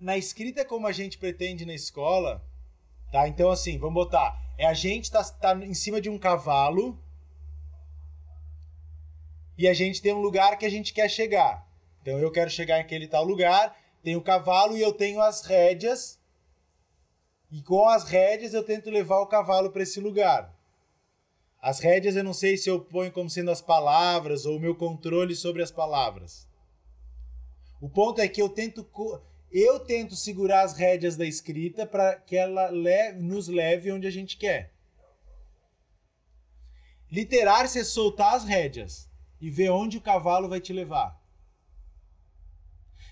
Na 0.00 0.18
escrita 0.18 0.64
como 0.64 0.86
a 0.88 0.92
gente 0.92 1.16
pretende 1.16 1.64
na 1.64 1.72
escola, 1.72 2.44
tá? 3.12 3.28
Então, 3.28 3.48
assim, 3.48 3.78
vamos 3.78 3.94
botar. 3.94 4.36
É 4.58 4.66
a 4.66 4.74
gente 4.74 5.10
tá, 5.10 5.22
tá 5.22 5.54
em 5.54 5.72
cima 5.74 6.00
de 6.00 6.10
um 6.10 6.18
cavalo 6.18 7.00
e 9.56 9.68
a 9.68 9.72
gente 9.72 10.02
tem 10.02 10.12
um 10.12 10.20
lugar 10.20 10.58
que 10.58 10.66
a 10.66 10.70
gente 10.70 10.92
quer 10.92 11.08
chegar. 11.08 11.66
Então 12.06 12.20
eu 12.20 12.30
quero 12.30 12.48
chegar 12.48 12.76
naquele 12.76 13.08
tal 13.08 13.24
lugar, 13.24 13.76
tenho 14.00 14.20
o 14.20 14.22
cavalo 14.22 14.76
e 14.76 14.80
eu 14.80 14.92
tenho 14.92 15.20
as 15.20 15.44
rédeas. 15.44 16.20
E 17.50 17.60
com 17.60 17.88
as 17.88 18.04
rédeas 18.04 18.54
eu 18.54 18.62
tento 18.62 18.88
levar 18.90 19.18
o 19.18 19.26
cavalo 19.26 19.72
para 19.72 19.82
esse 19.82 19.98
lugar. 19.98 20.54
As 21.60 21.80
rédeas 21.80 22.14
eu 22.14 22.22
não 22.22 22.32
sei 22.32 22.56
se 22.56 22.70
eu 22.70 22.78
ponho 22.78 23.10
como 23.10 23.28
sendo 23.28 23.50
as 23.50 23.60
palavras 23.60 24.46
ou 24.46 24.56
o 24.56 24.60
meu 24.60 24.76
controle 24.76 25.34
sobre 25.34 25.64
as 25.64 25.72
palavras. 25.72 26.48
O 27.80 27.88
ponto 27.88 28.20
é 28.20 28.28
que 28.28 28.40
eu 28.40 28.48
tento 28.48 28.88
eu 29.50 29.80
tento 29.80 30.14
segurar 30.14 30.62
as 30.62 30.74
rédeas 30.74 31.16
da 31.16 31.26
escrita 31.26 31.84
para 31.84 32.14
que 32.14 32.36
ela 32.36 32.70
leve, 32.70 33.18
nos 33.18 33.48
leve 33.48 33.90
onde 33.90 34.06
a 34.06 34.12
gente 34.12 34.36
quer. 34.36 34.72
Literar-se 37.10 37.80
é 37.80 37.84
soltar 37.84 38.34
as 38.34 38.44
rédeas 38.44 39.10
e 39.40 39.50
ver 39.50 39.70
onde 39.70 39.98
o 39.98 40.00
cavalo 40.00 40.48
vai 40.48 40.60
te 40.60 40.72
levar. 40.72 41.25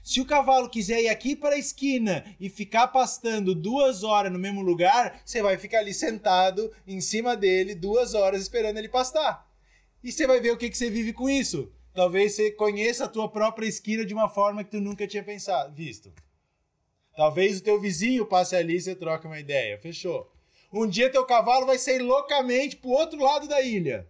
Se 0.04 0.20
o 0.20 0.26
cavalo 0.26 0.68
quiser 0.68 1.00
ir 1.00 1.08
aqui 1.08 1.34
para 1.34 1.54
a 1.54 1.58
esquina 1.58 2.26
e 2.38 2.50
ficar 2.50 2.88
pastando 2.88 3.54
duas 3.54 4.04
horas 4.04 4.30
no 4.30 4.38
mesmo 4.38 4.60
lugar, 4.60 5.22
você 5.24 5.40
vai 5.40 5.56
ficar 5.56 5.78
ali 5.78 5.94
sentado 5.94 6.70
em 6.86 7.00
cima 7.00 7.34
dele 7.34 7.74
duas 7.74 8.12
horas 8.12 8.42
esperando 8.42 8.76
ele 8.76 8.88
pastar. 8.90 9.50
E 10.02 10.12
você 10.12 10.26
vai 10.26 10.40
ver 10.40 10.50
o 10.50 10.58
que, 10.58 10.68
que 10.68 10.76
você 10.76 10.90
vive 10.90 11.14
com 11.14 11.26
isso. 11.26 11.72
Talvez 11.94 12.34
você 12.34 12.50
conheça 12.50 13.06
a 13.06 13.08
tua 13.08 13.30
própria 13.30 13.66
esquina 13.66 14.04
de 14.04 14.12
uma 14.12 14.28
forma 14.28 14.62
que 14.62 14.72
tu 14.72 14.78
nunca 14.78 15.06
tinha 15.06 15.24
pensado, 15.24 15.74
visto. 15.74 16.12
Talvez 17.16 17.58
o 17.58 17.62
teu 17.62 17.80
vizinho 17.80 18.26
passe 18.26 18.54
ali 18.54 18.76
e 18.76 18.80
você 18.82 18.94
troca 18.94 19.26
uma 19.26 19.40
ideia. 19.40 19.78
Fechou. 19.78 20.30
Um 20.70 20.86
dia 20.86 21.08
teu 21.08 21.24
cavalo 21.24 21.64
vai 21.64 21.78
sair 21.78 22.00
loucamente 22.00 22.76
pro 22.76 22.90
outro 22.90 23.22
lado 23.22 23.48
da 23.48 23.62
ilha. 23.62 24.06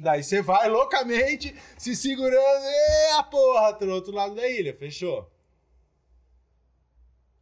Daí 0.00 0.22
você 0.22 0.40
vai 0.40 0.66
loucamente 0.66 1.54
se 1.76 1.94
segurando, 1.94 2.64
e 2.64 3.10
a 3.18 3.22
porra, 3.22 3.74
pro 3.74 3.92
outro 3.92 4.12
lado 4.12 4.34
da 4.34 4.48
ilha, 4.48 4.74
fechou? 4.74 5.30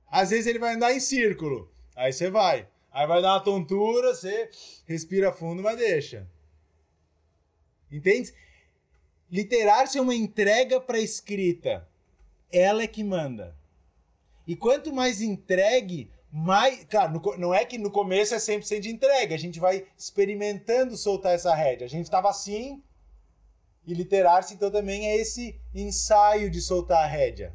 Às 0.08 0.30
vezes 0.30 0.46
ele 0.46 0.58
vai 0.58 0.74
andar 0.74 0.92
em 0.92 0.98
círculo, 0.98 1.72
aí 1.94 2.12
você 2.12 2.28
vai. 2.28 2.68
Aí 2.90 3.06
vai 3.06 3.22
dar 3.22 3.34
uma 3.34 3.44
tontura, 3.44 4.12
você 4.12 4.50
respira 4.86 5.30
fundo, 5.32 5.62
mas 5.62 5.78
deixa. 5.78 6.28
Entende? 7.92 8.34
Literar-se 9.30 9.96
é 9.96 10.00
uma 10.02 10.14
entrega 10.14 10.80
para 10.80 10.98
escrita. 10.98 11.88
Ela 12.50 12.82
é 12.82 12.86
que 12.88 13.04
manda. 13.04 13.56
E 14.46 14.56
quanto 14.56 14.92
mais 14.92 15.20
entregue, 15.20 16.10
mais. 16.30 16.84
Claro, 16.84 17.12
no, 17.12 17.36
não 17.38 17.54
é 17.54 17.64
que 17.64 17.78
no 17.78 17.90
começo 17.90 18.34
é 18.34 18.38
100% 18.38 18.80
de 18.80 18.90
entrega, 18.90 19.34
a 19.34 19.38
gente 19.38 19.58
vai 19.58 19.86
experimentando 19.96 20.96
soltar 20.96 21.34
essa 21.34 21.54
rédea. 21.54 21.86
A 21.86 21.90
gente 21.90 22.04
estava 22.04 22.28
assim, 22.28 22.82
e 23.86 23.94
literar-se 23.94 24.54
então 24.54 24.70
também 24.70 25.06
é 25.06 25.16
esse 25.16 25.58
ensaio 25.74 26.50
de 26.50 26.60
soltar 26.60 27.04
a 27.04 27.06
rédea. 27.06 27.54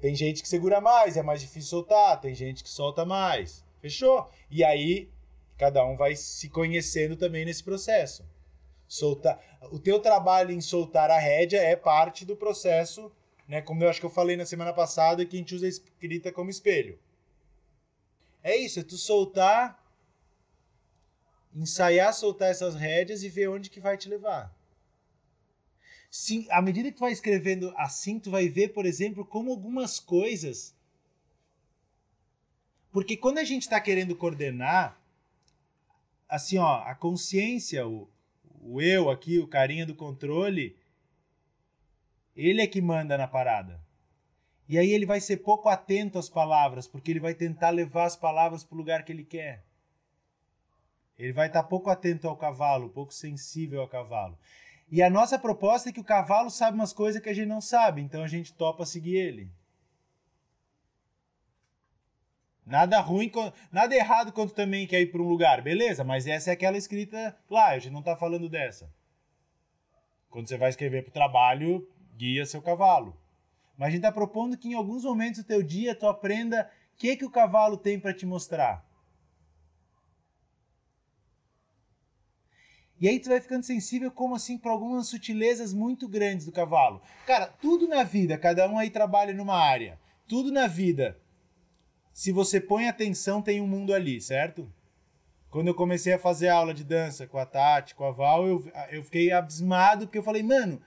Tem 0.00 0.14
gente 0.14 0.42
que 0.42 0.48
segura 0.48 0.80
mais, 0.80 1.16
é 1.16 1.22
mais 1.22 1.40
difícil 1.40 1.70
soltar, 1.70 2.20
tem 2.20 2.34
gente 2.34 2.62
que 2.62 2.68
solta 2.68 3.04
mais. 3.04 3.64
Fechou? 3.80 4.30
E 4.50 4.62
aí, 4.62 5.10
cada 5.56 5.84
um 5.84 5.96
vai 5.96 6.14
se 6.14 6.48
conhecendo 6.48 7.16
também 7.16 7.44
nesse 7.44 7.64
processo. 7.64 8.24
Soltar, 8.86 9.40
o 9.72 9.78
teu 9.78 9.98
trabalho 9.98 10.52
em 10.52 10.60
soltar 10.60 11.10
a 11.10 11.18
rédea 11.18 11.60
é 11.60 11.74
parte 11.74 12.24
do 12.24 12.36
processo 12.36 13.10
né? 13.46 13.60
Como 13.62 13.82
eu 13.82 13.88
acho 13.88 14.00
que 14.00 14.06
eu 14.06 14.10
falei 14.10 14.36
na 14.36 14.46
semana 14.46 14.72
passada, 14.72 15.24
que 15.24 15.36
a 15.36 15.38
gente 15.38 15.54
usa 15.54 15.66
a 15.66 15.68
escrita 15.68 16.32
como 16.32 16.50
espelho. 16.50 16.98
É 18.42 18.56
isso, 18.56 18.80
é 18.80 18.82
tu 18.82 18.96
soltar, 18.96 19.82
ensaiar 21.54 22.12
soltar 22.12 22.50
essas 22.50 22.74
rédeas 22.74 23.22
e 23.22 23.28
ver 23.28 23.48
onde 23.48 23.70
que 23.70 23.80
vai 23.80 23.96
te 23.96 24.08
levar. 24.08 24.54
Sim, 26.10 26.46
à 26.50 26.62
medida 26.62 26.90
que 26.90 26.96
tu 26.96 27.00
vai 27.00 27.12
escrevendo 27.12 27.72
assim, 27.76 28.20
tu 28.20 28.30
vai 28.30 28.48
ver, 28.48 28.68
por 28.68 28.86
exemplo, 28.86 29.24
como 29.24 29.50
algumas 29.50 29.98
coisas. 29.98 30.74
Porque 32.92 33.16
quando 33.16 33.38
a 33.38 33.44
gente 33.44 33.62
está 33.62 33.80
querendo 33.80 34.14
coordenar, 34.14 34.96
assim, 36.28 36.58
ó, 36.58 36.82
a 36.84 36.94
consciência, 36.94 37.86
o, 37.86 38.08
o 38.60 38.80
eu 38.80 39.10
aqui, 39.10 39.38
o 39.38 39.48
carinha 39.48 39.84
do 39.84 39.94
controle, 39.94 40.76
ele 42.36 42.62
é 42.62 42.66
que 42.66 42.80
manda 42.80 43.16
na 43.16 43.28
parada. 43.28 43.80
E 44.68 44.78
aí 44.78 44.90
ele 44.90 45.04
vai 45.04 45.20
ser 45.20 45.38
pouco 45.38 45.68
atento 45.68 46.18
às 46.18 46.28
palavras, 46.28 46.88
porque 46.88 47.10
ele 47.10 47.20
vai 47.20 47.34
tentar 47.34 47.70
levar 47.70 48.04
as 48.04 48.16
palavras 48.16 48.64
para 48.64 48.74
o 48.74 48.78
lugar 48.78 49.04
que 49.04 49.12
ele 49.12 49.24
quer. 49.24 49.62
Ele 51.18 51.32
vai 51.32 51.46
estar 51.46 51.62
pouco 51.62 51.90
atento 51.90 52.26
ao 52.26 52.36
cavalo, 52.36 52.88
pouco 52.88 53.12
sensível 53.12 53.80
ao 53.80 53.88
cavalo. 53.88 54.38
E 54.90 55.02
a 55.02 55.10
nossa 55.10 55.38
proposta 55.38 55.88
é 55.88 55.92
que 55.92 56.00
o 56.00 56.04
cavalo 56.04 56.50
sabe 56.50 56.76
umas 56.76 56.92
coisas 56.92 57.22
que 57.22 57.28
a 57.28 57.34
gente 57.34 57.48
não 57.48 57.60
sabe, 57.60 58.00
então 58.00 58.22
a 58.22 58.28
gente 58.28 58.52
topa 58.52 58.84
seguir 58.84 59.16
ele. 59.16 59.50
Nada 62.66 62.98
ruim, 63.00 63.30
nada 63.70 63.94
errado 63.94 64.32
quando 64.32 64.52
também 64.52 64.86
quer 64.86 65.00
ir 65.00 65.12
para 65.12 65.20
um 65.20 65.28
lugar, 65.28 65.60
beleza, 65.60 66.02
mas 66.02 66.26
essa 66.26 66.50
é 66.50 66.54
aquela 66.54 66.78
escrita 66.78 67.36
lá, 67.48 67.68
a 67.68 67.78
gente 67.78 67.92
não 67.92 68.00
está 68.00 68.16
falando 68.16 68.48
dessa. 68.48 68.90
Quando 70.30 70.48
você 70.48 70.56
vai 70.56 70.70
escrever 70.70 71.02
para 71.02 71.10
o 71.10 71.12
trabalho, 71.14 71.86
guia 72.16 72.46
seu 72.46 72.62
cavalo. 72.62 73.16
Mas 73.76 73.88
a 73.88 73.90
gente 73.90 74.00
está 74.00 74.12
propondo 74.12 74.56
que 74.56 74.68
em 74.68 74.74
alguns 74.74 75.04
momentos 75.04 75.42
do 75.42 75.46
teu 75.46 75.62
dia 75.62 75.94
tu 75.94 76.06
aprenda 76.06 76.70
o 76.94 76.96
que, 76.96 77.16
que 77.16 77.24
o 77.24 77.30
cavalo 77.30 77.76
tem 77.76 77.98
para 77.98 78.14
te 78.14 78.24
mostrar. 78.24 78.84
E 83.00 83.08
aí 83.08 83.18
tu 83.18 83.28
vai 83.28 83.40
ficando 83.40 83.64
sensível 83.64 84.10
como 84.10 84.36
assim 84.36 84.56
para 84.56 84.70
algumas 84.70 85.08
sutilezas 85.08 85.74
muito 85.74 86.08
grandes 86.08 86.46
do 86.46 86.52
cavalo. 86.52 87.02
Cara, 87.26 87.46
tudo 87.46 87.88
na 87.88 88.04
vida, 88.04 88.38
cada 88.38 88.68
um 88.68 88.78
aí 88.78 88.88
trabalha 88.88 89.34
numa 89.34 89.56
área. 89.56 89.98
Tudo 90.28 90.52
na 90.52 90.66
vida. 90.66 91.18
Se 92.12 92.30
você 92.30 92.60
põe 92.60 92.88
atenção, 92.88 93.42
tem 93.42 93.60
um 93.60 93.66
mundo 93.66 93.92
ali, 93.92 94.20
certo? 94.20 94.72
Quando 95.50 95.68
eu 95.68 95.74
comecei 95.74 96.12
a 96.12 96.18
fazer 96.18 96.48
aula 96.48 96.72
de 96.72 96.84
dança 96.84 97.26
com 97.26 97.38
a 97.38 97.44
Tati, 97.44 97.94
com 97.94 98.04
a 98.04 98.10
Val, 98.10 98.46
eu, 98.46 98.72
eu 98.90 99.02
fiquei 99.02 99.32
abismado 99.32 100.06
porque 100.06 100.18
eu 100.18 100.22
falei, 100.22 100.42
mano, 100.42 100.80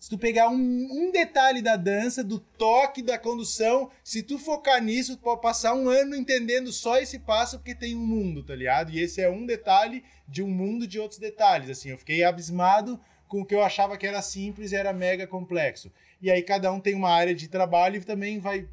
se 0.00 0.08
tu 0.08 0.16
pegar 0.16 0.48
um, 0.48 0.56
um, 0.56 1.12
detalhe 1.12 1.60
da 1.60 1.76
dança, 1.76 2.24
do 2.24 2.40
toque, 2.40 3.02
da 3.02 3.18
condução, 3.18 3.90
se 4.02 4.22
tu 4.22 4.38
focar 4.38 4.82
nisso, 4.82 5.14
tu 5.14 5.22
pode 5.22 5.42
passar 5.42 5.74
um 5.74 5.90
ano 5.90 6.16
entendendo 6.16 6.72
só 6.72 6.96
esse 6.96 7.18
passo 7.18 7.58
porque 7.58 7.74
tem 7.74 7.94
um 7.94 8.06
mundo, 8.06 8.42
tá 8.42 8.54
ligado? 8.54 8.90
E 8.90 8.98
esse 8.98 9.20
é 9.20 9.28
um 9.28 9.44
detalhe 9.44 10.02
de 10.26 10.42
um 10.42 10.48
mundo 10.48 10.86
de 10.86 10.98
outros 10.98 11.20
detalhes. 11.20 11.68
Assim, 11.68 11.90
eu 11.90 11.98
fiquei 11.98 12.24
abismado 12.24 12.98
com 13.28 13.42
o 13.42 13.44
que 13.44 13.54
eu 13.54 13.62
achava 13.62 13.98
que 13.98 14.06
era 14.06 14.22
simples 14.22 14.72
e 14.72 14.76
era 14.76 14.90
mega 14.90 15.26
complexo. 15.26 15.92
E 16.18 16.30
aí 16.30 16.42
cada 16.42 16.72
um 16.72 16.80
tem 16.80 16.94
uma 16.94 17.10
área 17.10 17.34
de 17.34 17.46
trabalho 17.46 17.96
e 17.96 18.04
também 18.04 18.38
vai 18.38 18.66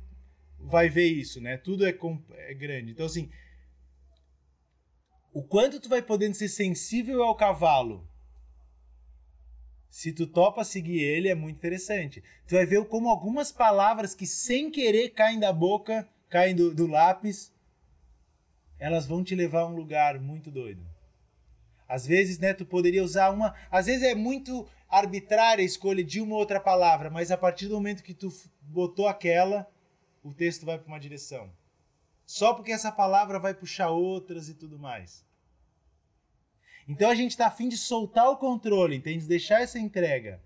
vai 0.58 0.88
ver 0.88 1.08
isso, 1.08 1.42
né? 1.42 1.58
Tudo 1.58 1.86
é, 1.86 1.94
é 2.38 2.54
grande. 2.54 2.92
Então 2.92 3.06
assim, 3.06 3.30
o 5.34 5.44
quanto 5.44 5.78
tu 5.78 5.90
vai 5.90 6.02
podendo 6.02 6.36
ser 6.36 6.48
sensível 6.48 7.22
ao 7.22 7.36
cavalo 7.36 8.08
se 9.98 10.12
tu 10.12 10.28
topa 10.28 10.64
seguir 10.64 11.02
ele, 11.02 11.28
é 11.28 11.34
muito 11.34 11.56
interessante. 11.56 12.24
Tu 12.48 12.54
vai 12.54 12.68
ver 12.68 12.86
como 12.86 13.10
algumas 13.10 13.52
palavras 13.52 14.14
que 14.14 14.28
sem 14.28 14.70
querer 14.70 15.10
caem 15.10 15.40
da 15.40 15.52
boca, 15.52 16.08
caem 16.30 16.56
do, 16.56 16.72
do 16.72 16.86
lápis, 16.86 17.52
elas 18.78 19.08
vão 19.08 19.24
te 19.24 19.34
levar 19.34 19.62
a 19.62 19.68
um 19.68 19.76
lugar 19.76 20.20
muito 20.20 20.52
doido. 20.52 20.86
Às 21.90 22.06
vezes, 22.06 22.38
né, 22.38 22.54
tu 22.54 22.64
poderia 22.64 23.04
usar 23.04 23.32
uma. 23.32 23.56
Às 23.72 23.88
vezes 23.88 24.04
é 24.04 24.14
muito 24.14 24.68
arbitrária 24.88 25.64
a 25.64 25.66
escolha 25.66 26.04
de 26.04 26.22
uma 26.22 26.36
outra 26.36 26.60
palavra, 26.60 27.10
mas 27.10 27.32
a 27.32 27.38
partir 27.38 27.68
do 27.68 27.74
momento 27.74 28.04
que 28.04 28.14
tu 28.14 28.32
botou 28.62 29.08
aquela, 29.08 29.68
o 30.24 30.32
texto 30.32 30.64
vai 30.64 30.78
para 30.78 30.88
uma 30.88 31.00
direção. 31.00 31.50
Só 32.24 32.54
porque 32.54 32.72
essa 32.72 32.92
palavra 32.92 33.40
vai 33.40 33.56
puxar 33.56 33.90
outras 33.90 34.48
e 34.48 34.54
tudo 34.54 34.78
mais. 34.78 35.26
Então 36.88 37.10
a 37.10 37.16
gente 37.16 37.32
está 37.32 37.48
afim 37.48 37.68
de 37.68 37.78
soltar 37.78 38.30
o 38.30 38.38
controle, 38.38 38.96
entende? 38.96 39.26
Deixar 39.26 39.62
essa 39.62 39.78
entrega. 39.78 40.42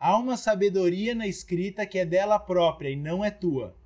Há 0.00 0.16
uma 0.16 0.36
sabedoria 0.36 1.14
na 1.14 1.26
escrita 1.26 1.86
que 1.86 1.98
é 1.98 2.06
dela 2.06 2.38
própria 2.38 2.88
e 2.88 2.96
não 2.96 3.24
é 3.24 3.30
tua. 3.30 3.76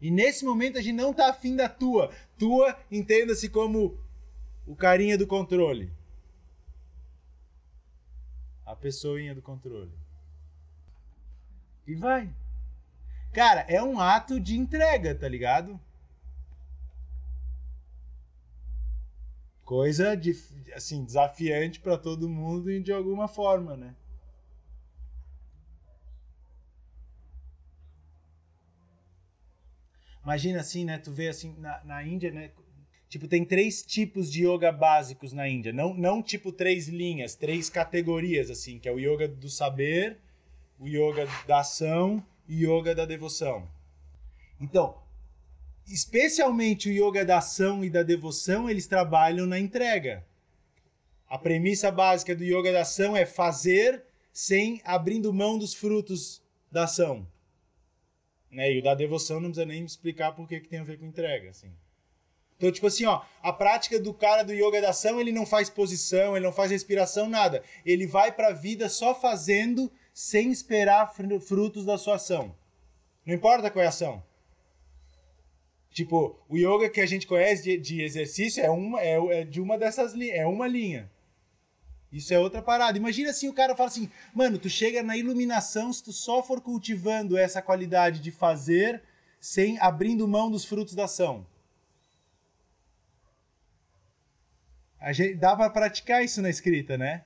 E 0.00 0.10
nesse 0.10 0.44
momento 0.44 0.78
a 0.78 0.82
gente 0.82 0.96
não 0.96 1.10
está 1.10 1.28
afim 1.28 1.54
da 1.54 1.68
tua. 1.68 2.10
Tua, 2.38 2.76
entenda-se 2.90 3.48
como 3.50 3.98
o 4.66 4.74
carinha 4.74 5.18
do 5.18 5.26
controle. 5.26 5.92
A 8.64 8.74
pessoinha 8.74 9.34
do 9.34 9.42
controle. 9.42 9.92
E 11.86 11.94
vai. 11.94 12.30
Cara, 13.32 13.60
é 13.68 13.82
um 13.82 14.00
ato 14.00 14.40
de 14.40 14.56
entrega, 14.56 15.14
tá 15.14 15.28
ligado? 15.28 15.78
Coisa 19.70 20.16
de, 20.16 20.36
assim 20.74 21.04
desafiante 21.04 21.78
para 21.78 21.96
todo 21.96 22.28
mundo 22.28 22.72
e 22.72 22.82
de 22.82 22.92
alguma 22.92 23.28
forma, 23.28 23.76
né? 23.76 23.94
Imagina 30.24 30.58
assim, 30.58 30.84
né? 30.84 30.98
Tu 30.98 31.12
vê 31.12 31.28
assim 31.28 31.54
na, 31.56 31.84
na 31.84 32.02
Índia, 32.02 32.32
né? 32.32 32.50
Tipo, 33.08 33.28
tem 33.28 33.44
três 33.44 33.80
tipos 33.80 34.28
de 34.28 34.44
yoga 34.44 34.72
básicos 34.72 35.32
na 35.32 35.48
Índia. 35.48 35.72
Não, 35.72 35.94
não 35.94 36.20
tipo 36.20 36.50
três 36.50 36.88
linhas, 36.88 37.36
três 37.36 37.70
categorias, 37.70 38.50
assim, 38.50 38.80
que 38.80 38.88
é 38.88 38.92
o 38.92 38.98
yoga 38.98 39.28
do 39.28 39.48
saber, 39.48 40.18
o 40.80 40.88
yoga 40.88 41.28
da 41.46 41.60
ação 41.60 42.20
e 42.48 42.66
o 42.66 42.76
yoga 42.76 42.92
da 42.92 43.06
devoção. 43.06 43.68
Então, 44.60 45.00
especialmente 45.90 46.88
o 46.88 46.92
yoga 46.92 47.24
da 47.24 47.38
ação 47.38 47.84
e 47.84 47.90
da 47.90 48.02
devoção, 48.02 48.70
eles 48.70 48.86
trabalham 48.86 49.46
na 49.46 49.58
entrega. 49.58 50.24
A 51.28 51.36
premissa 51.36 51.90
básica 51.90 52.34
do 52.34 52.44
yoga 52.44 52.72
da 52.72 52.82
ação 52.82 53.16
é 53.16 53.26
fazer 53.26 54.02
sem 54.32 54.80
abrindo 54.84 55.32
mão 55.32 55.58
dos 55.58 55.74
frutos 55.74 56.42
da 56.70 56.84
ação. 56.84 57.26
Né? 58.50 58.72
E 58.72 58.78
o 58.78 58.82
da 58.82 58.94
devoção 58.94 59.40
não 59.40 59.50
precisa 59.50 59.66
nem 59.66 59.84
explicar 59.84 60.32
por 60.32 60.48
que, 60.48 60.60
que 60.60 60.68
tem 60.68 60.78
a 60.78 60.84
ver 60.84 60.98
com 60.98 61.06
entrega. 61.06 61.50
Assim. 61.50 61.70
Então, 62.56 62.70
tipo 62.70 62.86
assim, 62.86 63.06
ó, 63.06 63.22
a 63.42 63.52
prática 63.52 63.98
do 63.98 64.12
cara 64.12 64.42
do 64.42 64.52
yoga 64.52 64.80
da 64.80 64.90
ação, 64.90 65.20
ele 65.20 65.32
não 65.32 65.46
faz 65.46 65.70
posição, 65.70 66.36
ele 66.36 66.44
não 66.44 66.52
faz 66.52 66.70
respiração, 66.70 67.28
nada. 67.28 67.62
Ele 67.84 68.06
vai 68.06 68.30
para 68.30 68.48
a 68.48 68.52
vida 68.52 68.88
só 68.88 69.14
fazendo 69.14 69.90
sem 70.12 70.50
esperar 70.50 71.14
frutos 71.40 71.84
da 71.84 71.96
sua 71.96 72.16
ação. 72.16 72.54
Não 73.24 73.34
importa 73.34 73.70
qual 73.70 73.82
é 73.82 73.86
a 73.86 73.88
ação. 73.90 74.22
Tipo, 75.92 76.38
o 76.48 76.56
yoga 76.56 76.88
que 76.88 77.00
a 77.00 77.06
gente 77.06 77.26
conhece 77.26 77.64
de, 77.64 77.76
de 77.76 78.02
exercício 78.02 78.62
é 78.62 78.70
uma 78.70 79.00
é, 79.00 79.40
é 79.40 79.44
de 79.44 79.60
uma 79.60 79.76
dessas 79.76 80.14
é 80.14 80.46
uma 80.46 80.66
linha. 80.66 81.10
Isso 82.12 82.32
é 82.32 82.38
outra 82.38 82.62
parada. 82.62 82.96
Imagina 82.96 83.30
assim, 83.30 83.48
o 83.48 83.52
cara 83.52 83.76
fala 83.76 83.88
assim, 83.88 84.10
mano, 84.32 84.58
tu 84.58 84.68
chega 84.68 85.02
na 85.02 85.16
iluminação 85.16 85.92
se 85.92 86.02
tu 86.02 86.12
só 86.12 86.42
for 86.42 86.60
cultivando 86.60 87.36
essa 87.36 87.60
qualidade 87.60 88.20
de 88.20 88.30
fazer 88.30 89.02
sem 89.40 89.78
abrindo 89.78 90.26
mão 90.28 90.50
dos 90.50 90.64
frutos 90.64 90.94
da 90.94 91.04
ação. 91.04 91.46
A 94.98 95.12
gente, 95.12 95.34
dá 95.34 95.56
para 95.56 95.70
praticar 95.70 96.24
isso 96.24 96.42
na 96.42 96.50
escrita, 96.50 96.98
né? 96.98 97.24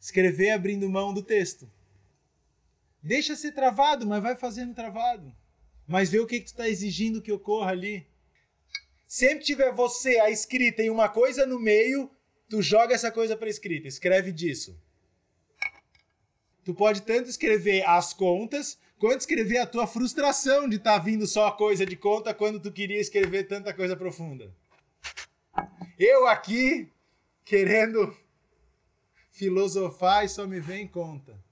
Escrever 0.00 0.50
abrindo 0.50 0.88
mão 0.88 1.12
do 1.12 1.22
texto. 1.22 1.68
Deixa 3.02 3.36
ser 3.36 3.52
travado, 3.52 4.06
mas 4.06 4.22
vai 4.22 4.36
fazendo 4.36 4.74
travado 4.74 5.34
mas 5.86 6.10
vê 6.10 6.18
o 6.18 6.26
que, 6.26 6.38
que 6.38 6.46
tu 6.46 6.48
está 6.48 6.68
exigindo 6.68 7.20
que 7.20 7.32
ocorra 7.32 7.70
ali. 7.70 8.06
Sempre 9.06 9.44
tiver 9.44 9.72
você 9.72 10.18
a 10.18 10.30
escrita 10.30 10.82
em 10.82 10.90
uma 10.90 11.08
coisa 11.08 11.46
no 11.46 11.60
meio, 11.60 12.10
tu 12.48 12.62
joga 12.62 12.94
essa 12.94 13.10
coisa 13.10 13.36
para 13.36 13.48
escrita, 13.48 13.86
escreve 13.86 14.32
disso. 14.32 14.76
Tu 16.64 16.74
pode 16.74 17.02
tanto 17.02 17.28
escrever 17.28 17.86
as 17.86 18.14
contas, 18.14 18.78
quanto 18.98 19.20
escrever 19.20 19.58
a 19.58 19.66
tua 19.66 19.86
frustração 19.86 20.66
de 20.68 20.76
estar 20.76 20.98
tá 20.98 21.04
vindo 21.04 21.26
só 21.26 21.48
a 21.48 21.52
coisa 21.52 21.84
de 21.84 21.94
conta 21.94 22.32
quando 22.32 22.58
tu 22.58 22.72
queria 22.72 22.98
escrever 22.98 23.44
tanta 23.44 23.74
coisa 23.74 23.94
profunda. 23.94 24.50
Eu 25.98 26.26
aqui 26.26 26.90
querendo 27.44 28.16
filosofar 29.30 30.24
e 30.24 30.28
só 30.28 30.46
me 30.46 30.58
vem 30.58 30.88
conta 30.88 31.43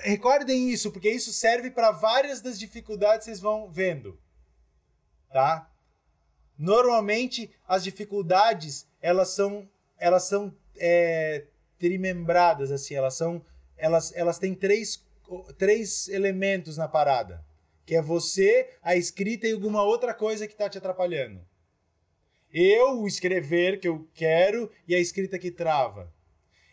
recordem 0.00 0.70
isso, 0.70 0.90
porque 0.90 1.10
isso 1.10 1.32
serve 1.32 1.70
para 1.70 1.90
várias 1.90 2.40
das 2.40 2.58
dificuldades 2.58 3.20
que 3.20 3.24
vocês 3.24 3.40
vão 3.40 3.70
vendo, 3.70 4.18
tá? 5.32 5.70
Normalmente 6.58 7.50
as 7.66 7.82
dificuldades 7.82 8.86
elas 9.00 9.28
são 9.30 9.68
elas 9.98 10.24
são 10.24 10.54
é, 10.76 11.46
trimembradas 11.78 12.70
assim, 12.70 12.94
elas 12.94 13.14
são 13.14 13.44
elas 13.76 14.12
elas 14.14 14.38
têm 14.38 14.54
três 14.54 15.04
três 15.56 16.08
elementos 16.08 16.76
na 16.76 16.86
parada, 16.86 17.44
que 17.86 17.94
é 17.94 18.02
você, 18.02 18.70
a 18.82 18.94
escrita 18.94 19.46
e 19.46 19.52
alguma 19.52 19.82
outra 19.82 20.12
coisa 20.12 20.46
que 20.46 20.52
está 20.52 20.68
te 20.68 20.78
atrapalhando. 20.78 21.40
Eu 22.52 23.00
o 23.00 23.06
escrever 23.06 23.80
que 23.80 23.88
eu 23.88 24.06
quero 24.12 24.70
e 24.86 24.94
a 24.94 24.98
escrita 24.98 25.38
que 25.38 25.50
trava. 25.50 26.12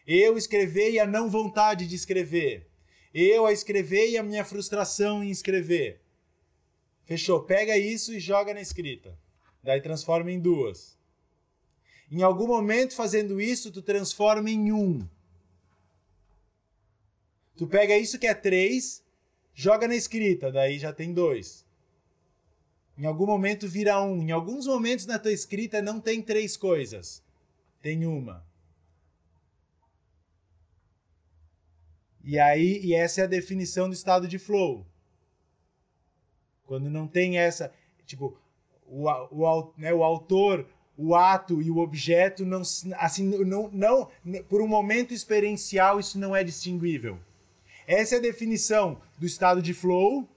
Eu 0.05 0.37
escrever 0.37 0.91
e 0.91 0.99
a 0.99 1.05
não 1.05 1.29
vontade 1.29 1.87
de 1.87 1.95
escrever 1.95 2.68
eu 3.13 3.45
a 3.45 3.51
escrever 3.51 4.09
e 4.09 4.17
a 4.17 4.23
minha 4.23 4.45
frustração 4.45 5.23
em 5.23 5.29
escrever. 5.29 5.99
Fechou? 7.05 7.41
Pega 7.43 7.77
isso 7.77 8.13
e 8.13 8.19
joga 8.19 8.53
na 8.53 8.61
escrita. 8.61 9.17
Daí 9.63 9.81
transforma 9.81 10.31
em 10.31 10.39
duas. 10.39 10.97
Em 12.11 12.21
algum 12.21 12.47
momento 12.47 12.95
fazendo 12.95 13.39
isso, 13.39 13.71
tu 13.71 13.81
transforma 13.81 14.49
em 14.49 14.71
um. 14.71 15.07
Tu 17.55 17.67
pega 17.67 17.97
isso 17.97 18.17
que 18.17 18.27
é 18.27 18.33
três, 18.33 19.03
joga 19.53 19.87
na 19.87 19.95
escrita, 19.95 20.51
daí 20.51 20.79
já 20.79 20.93
tem 20.93 21.13
dois. 21.13 21.65
Em 22.97 23.05
algum 23.05 23.25
momento 23.25 23.67
vira 23.67 24.01
um. 24.01 24.21
Em 24.21 24.31
alguns 24.31 24.65
momentos 24.65 25.05
na 25.05 25.19
tua 25.19 25.31
escrita 25.31 25.81
não 25.81 25.99
tem 25.99 26.21
três 26.21 26.57
coisas. 26.57 27.23
Tem 27.81 28.05
uma. 28.05 28.45
E 32.31 32.37
aí, 32.37 32.79
e 32.83 32.93
essa 32.93 33.21
é 33.21 33.23
a 33.23 33.27
definição 33.27 33.87
do 33.87 33.95
estado 33.95 34.27
de 34.27 34.37
flow. 34.37 34.85
Quando 36.67 36.87
não 36.87 37.07
tem 37.07 37.39
essa, 37.39 37.73
tipo, 38.05 38.37
o, 38.85 39.09
o, 39.09 39.73
né, 39.75 39.91
o 39.91 40.03
autor, 40.03 40.67
o 40.95 41.15
ato 41.15 41.59
e 41.59 41.71
o 41.71 41.79
objeto 41.79 42.45
não 42.45 42.61
assim 42.99 43.23
não, 43.23 43.71
não 43.73 44.09
por 44.47 44.61
um 44.61 44.67
momento 44.67 45.11
experiencial 45.11 45.99
isso 45.99 46.19
não 46.19 46.35
é 46.35 46.43
distinguível. 46.43 47.17
Essa 47.87 48.13
é 48.13 48.17
a 48.19 48.21
definição 48.21 49.01
do 49.17 49.25
estado 49.25 49.59
de 49.59 49.73
flow 49.73 50.29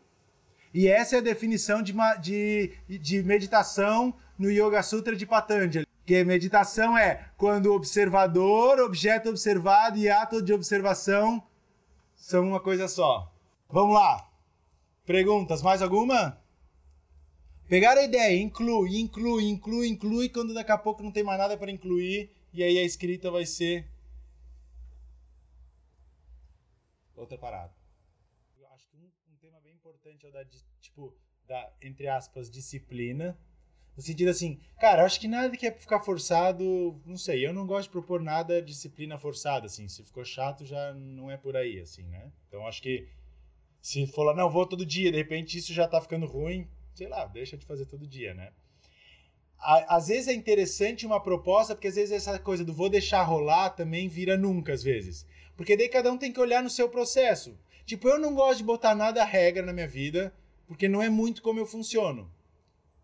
e 0.72 0.88
essa 0.88 1.16
é 1.16 1.18
a 1.18 1.22
definição 1.22 1.82
de, 1.82 1.92
de, 2.22 2.72
de 2.88 3.22
meditação 3.22 4.14
no 4.38 4.50
Yoga 4.50 4.82
Sutra 4.82 5.14
de 5.14 5.26
Patanjali. 5.26 5.86
Que 6.06 6.24
meditação 6.24 6.96
é 6.96 7.28
quando 7.36 7.74
observador, 7.74 8.80
objeto 8.80 9.28
observado 9.28 9.98
e 9.98 10.08
ato 10.08 10.40
de 10.40 10.54
observação 10.54 11.46
são 12.22 12.46
uma 12.46 12.60
coisa 12.60 12.88
só. 12.88 13.30
Vamos 13.68 13.94
lá. 13.94 14.30
Perguntas, 15.04 15.62
mais 15.62 15.82
alguma? 15.82 16.40
Pegar 17.68 17.96
a 17.96 18.04
ideia, 18.04 18.40
inclui, 18.40 18.98
inclui, 18.98 19.48
inclui, 19.48 19.88
inclui, 19.88 20.28
quando 20.28 20.54
daqui 20.54 20.72
a 20.72 20.78
pouco 20.78 21.02
não 21.02 21.10
tem 21.10 21.24
mais 21.24 21.38
nada 21.38 21.56
para 21.56 21.70
incluir, 21.70 22.30
e 22.52 22.62
aí 22.62 22.78
a 22.78 22.84
escrita 22.84 23.30
vai 23.30 23.46
ser 23.46 23.86
outra 27.16 27.38
parada 27.38 27.82
tema 29.42 29.60
bem 29.60 29.74
importante 29.74 30.24
é 30.24 30.28
o 30.28 30.32
da, 30.32 30.44
tipo, 30.80 31.12
da, 31.48 31.72
entre 31.82 32.06
aspas, 32.06 32.48
disciplina. 32.48 33.36
No 33.96 34.02
sentido 34.02 34.30
assim, 34.30 34.58
cara, 34.80 35.04
acho 35.04 35.20
que 35.20 35.28
nada 35.28 35.54
que 35.56 35.66
é 35.66 35.70
ficar 35.70 36.00
forçado, 36.00 36.98
não 37.04 37.16
sei, 37.16 37.46
eu 37.46 37.52
não 37.52 37.66
gosto 37.66 37.88
de 37.88 37.92
propor 37.92 38.22
nada 38.22 38.62
disciplina 38.62 39.18
forçada, 39.18 39.66
assim, 39.66 39.86
se 39.86 40.02
ficou 40.02 40.24
chato 40.24 40.64
já 40.64 40.94
não 40.94 41.30
é 41.30 41.36
por 41.36 41.56
aí, 41.56 41.78
assim, 41.78 42.04
né? 42.04 42.32
Então 42.48 42.66
acho 42.66 42.80
que 42.80 43.06
se 43.82 44.06
for 44.06 44.22
lá, 44.22 44.34
não, 44.34 44.48
vou 44.48 44.66
todo 44.66 44.86
dia, 44.86 45.10
de 45.10 45.18
repente 45.18 45.58
isso 45.58 45.74
já 45.74 45.86
tá 45.86 46.00
ficando 46.00 46.24
ruim, 46.24 46.66
sei 46.94 47.08
lá, 47.08 47.26
deixa 47.26 47.56
de 47.56 47.66
fazer 47.66 47.84
todo 47.84 48.06
dia, 48.06 48.32
né? 48.32 48.50
Às 49.58 50.08
vezes 50.08 50.26
é 50.26 50.32
interessante 50.32 51.06
uma 51.06 51.22
proposta, 51.22 51.74
porque 51.74 51.86
às 51.86 51.94
vezes 51.94 52.10
essa 52.12 52.38
coisa 52.38 52.64
do 52.64 52.72
vou 52.72 52.88
deixar 52.88 53.22
rolar 53.22 53.70
também 53.70 54.08
vira 54.08 54.36
nunca, 54.36 54.72
às 54.72 54.82
vezes. 54.82 55.24
Porque 55.56 55.76
daí 55.76 55.88
cada 55.88 56.10
um 56.10 56.18
tem 56.18 56.32
que 56.32 56.40
olhar 56.40 56.62
no 56.62 56.70
seu 56.70 56.88
processo. 56.88 57.56
Tipo, 57.86 58.08
eu 58.08 58.18
não 58.18 58.34
gosto 58.34 58.58
de 58.58 58.64
botar 58.64 58.94
nada 58.94 59.22
regra 59.22 59.64
na 59.64 59.72
minha 59.72 59.86
vida, 59.86 60.34
porque 60.66 60.88
não 60.88 61.00
é 61.00 61.08
muito 61.08 61.42
como 61.42 61.60
eu 61.60 61.66
funciono. 61.66 62.28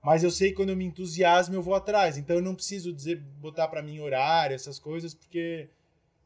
Mas 0.02 0.22
eu 0.22 0.30
sei 0.30 0.50
que 0.50 0.56
quando 0.56 0.70
eu 0.70 0.76
me 0.76 0.84
entusiasmo, 0.84 1.54
eu 1.54 1.62
vou 1.62 1.74
atrás. 1.74 2.16
Então 2.16 2.36
eu 2.36 2.42
não 2.42 2.54
preciso 2.54 2.92
dizer, 2.92 3.16
botar 3.16 3.68
para 3.68 3.82
mim 3.82 4.00
horário, 4.00 4.54
essas 4.54 4.78
coisas, 4.78 5.14
porque 5.14 5.68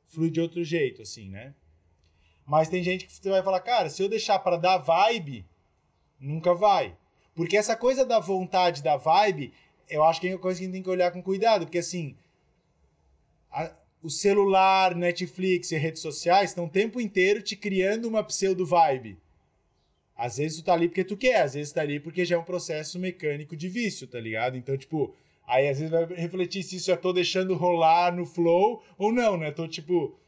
flui 0.09 0.31
de 0.31 0.41
outro 0.41 0.63
jeito, 0.63 1.03
assim, 1.03 1.29
né? 1.29 1.55
Mas 2.47 2.69
tem 2.69 2.83
gente 2.83 3.07
que 3.07 3.13
você 3.13 3.31
vai 3.31 3.43
falar, 3.43 3.61
cara, 3.61 3.89
se 3.89 4.03
eu 4.03 4.09
deixar 4.09 4.39
para 4.39 4.57
dar 4.57 4.79
vibe, 4.79 5.47
nunca 6.21 6.55
vai. 6.55 6.97
Porque 7.35 7.57
essa 7.57 7.77
coisa 7.77 8.05
da 8.05 8.19
vontade 8.19 8.83
da 8.83 8.97
vibe, 8.97 9.53
eu 9.89 10.03
acho 10.03 10.21
que 10.21 10.29
é 10.29 10.35
uma 10.35 10.39
coisa 10.39 10.59
que 10.59 10.65
a 10.65 10.67
gente 10.67 10.75
tem 10.75 10.83
que 10.83 10.91
olhar 10.91 11.11
com 11.11 11.23
cuidado, 11.23 11.65
porque 11.65 11.79
assim, 11.79 12.15
a, 13.51 13.73
o 14.03 14.11
celular, 14.11 14.95
Netflix 14.95 15.71
e 15.71 15.77
redes 15.77 16.03
sociais 16.03 16.51
estão 16.51 16.67
o 16.67 16.71
tempo 16.71 17.01
inteiro 17.01 17.41
te 17.41 17.57
criando 17.57 18.07
uma 18.07 18.23
pseudo 18.23 18.67
vibe. 18.67 19.19
Às 20.17 20.37
vezes 20.37 20.59
tu 20.59 20.65
tá 20.65 20.75
ali 20.75 20.89
porque 20.89 21.05
tu 21.05 21.17
quer, 21.17 21.43
às 21.43 21.55
vezes 21.55 21.73
tá 21.73 21.81
ali 21.81 21.99
porque 21.99 22.25
já 22.25 22.37
é 22.37 22.39
um 22.39 22.45
processo 22.45 22.99
mecânico 22.99 23.57
de 23.57 23.69
vício, 23.69 24.07
tá 24.07 24.21
ligado? 24.21 24.57
Então, 24.57 24.77
tipo, 24.77 25.15
aí 25.47 25.69
às 25.69 25.79
vezes 25.79 25.91
vai 25.91 26.05
refletir 26.07 26.63
se 26.63 26.77
isso 26.77 26.91
eu 26.91 26.97
tô 26.97 27.13
deixando 27.13 27.55
rolar 27.55 28.15
no 28.15 28.27
flow 28.27 28.83
ou 28.99 29.13
não, 29.13 29.37
né? 29.37 29.51
Tô, 29.51 29.67
tipo, 29.67 30.19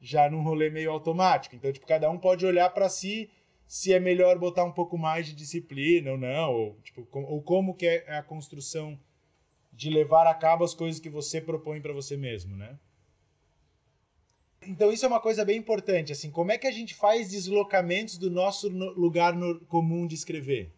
já 0.00 0.30
num 0.30 0.42
rolê 0.42 0.70
meio 0.70 0.90
automático. 0.90 1.54
Então, 1.54 1.72
tipo, 1.72 1.86
cada 1.86 2.10
um 2.10 2.18
pode 2.18 2.46
olhar 2.46 2.70
para 2.70 2.88
si 2.88 3.30
se 3.66 3.92
é 3.92 3.98
melhor 3.98 4.38
botar 4.38 4.64
um 4.64 4.72
pouco 4.72 4.96
mais 4.96 5.26
de 5.26 5.34
disciplina 5.34 6.12
ou 6.12 6.18
não, 6.18 6.54
ou, 6.54 6.76
tipo, 6.82 7.06
ou 7.12 7.42
como 7.42 7.74
que 7.74 7.86
é 7.86 8.16
a 8.16 8.22
construção 8.22 8.98
de 9.72 9.90
levar 9.90 10.26
a 10.26 10.34
cabo 10.34 10.64
as 10.64 10.72
coisas 10.72 11.00
que 11.00 11.10
você 11.10 11.40
propõe 11.40 11.80
para 11.80 11.92
você 11.92 12.16
mesmo, 12.16 12.56
né? 12.56 12.78
Então 14.66 14.92
isso 14.92 15.04
é 15.04 15.08
uma 15.08 15.20
coisa 15.20 15.44
bem 15.44 15.56
importante, 15.56 16.12
assim, 16.12 16.30
como 16.30 16.52
é 16.52 16.58
que 16.58 16.66
a 16.66 16.72
gente 16.72 16.94
faz 16.94 17.30
deslocamentos 17.30 18.18
do 18.18 18.30
nosso 18.30 18.68
lugar 18.68 19.34
no, 19.34 19.60
comum 19.60 20.06
de 20.06 20.14
escrever? 20.14 20.70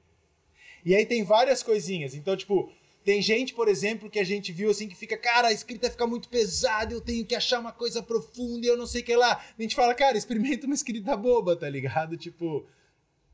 E 0.85 0.95
aí 0.95 1.05
tem 1.05 1.23
várias 1.25 1.63
coisinhas. 1.63 2.15
Então, 2.15 2.37
tipo, 2.37 2.71
tem 3.05 3.23
gente, 3.23 3.55
por 3.55 3.69
exemplo, 3.69 4.11
que 4.11 4.19
a 4.19 4.25
gente 4.25 4.53
viu 4.53 4.71
assim 4.71 4.89
que 4.89 4.95
fica, 4.95 5.17
cara, 5.17 5.49
a 5.49 5.53
escrita 5.53 5.91
fica 5.91 6.07
muito 6.07 6.29
pesada, 6.29 6.93
eu 6.93 7.01
tenho 7.01 7.25
que 7.25 7.35
achar 7.35 7.59
uma 7.59 7.73
coisa 7.73 8.03
profunda 8.03 8.67
e 8.67 8.69
eu 8.69 8.77
não 8.77 8.87
sei 8.87 9.03
o 9.03 9.05
que 9.05 9.17
lá. 9.17 9.43
A 9.59 9.63
gente 9.63 9.75
fala, 9.75 9.95
cara, 9.95 10.17
experimenta 10.17 10.67
uma 10.67 10.75
escrita 10.75 11.17
boba, 11.17 11.57
tá 11.57 11.69
ligado? 11.69 12.17
Tipo, 12.19 12.67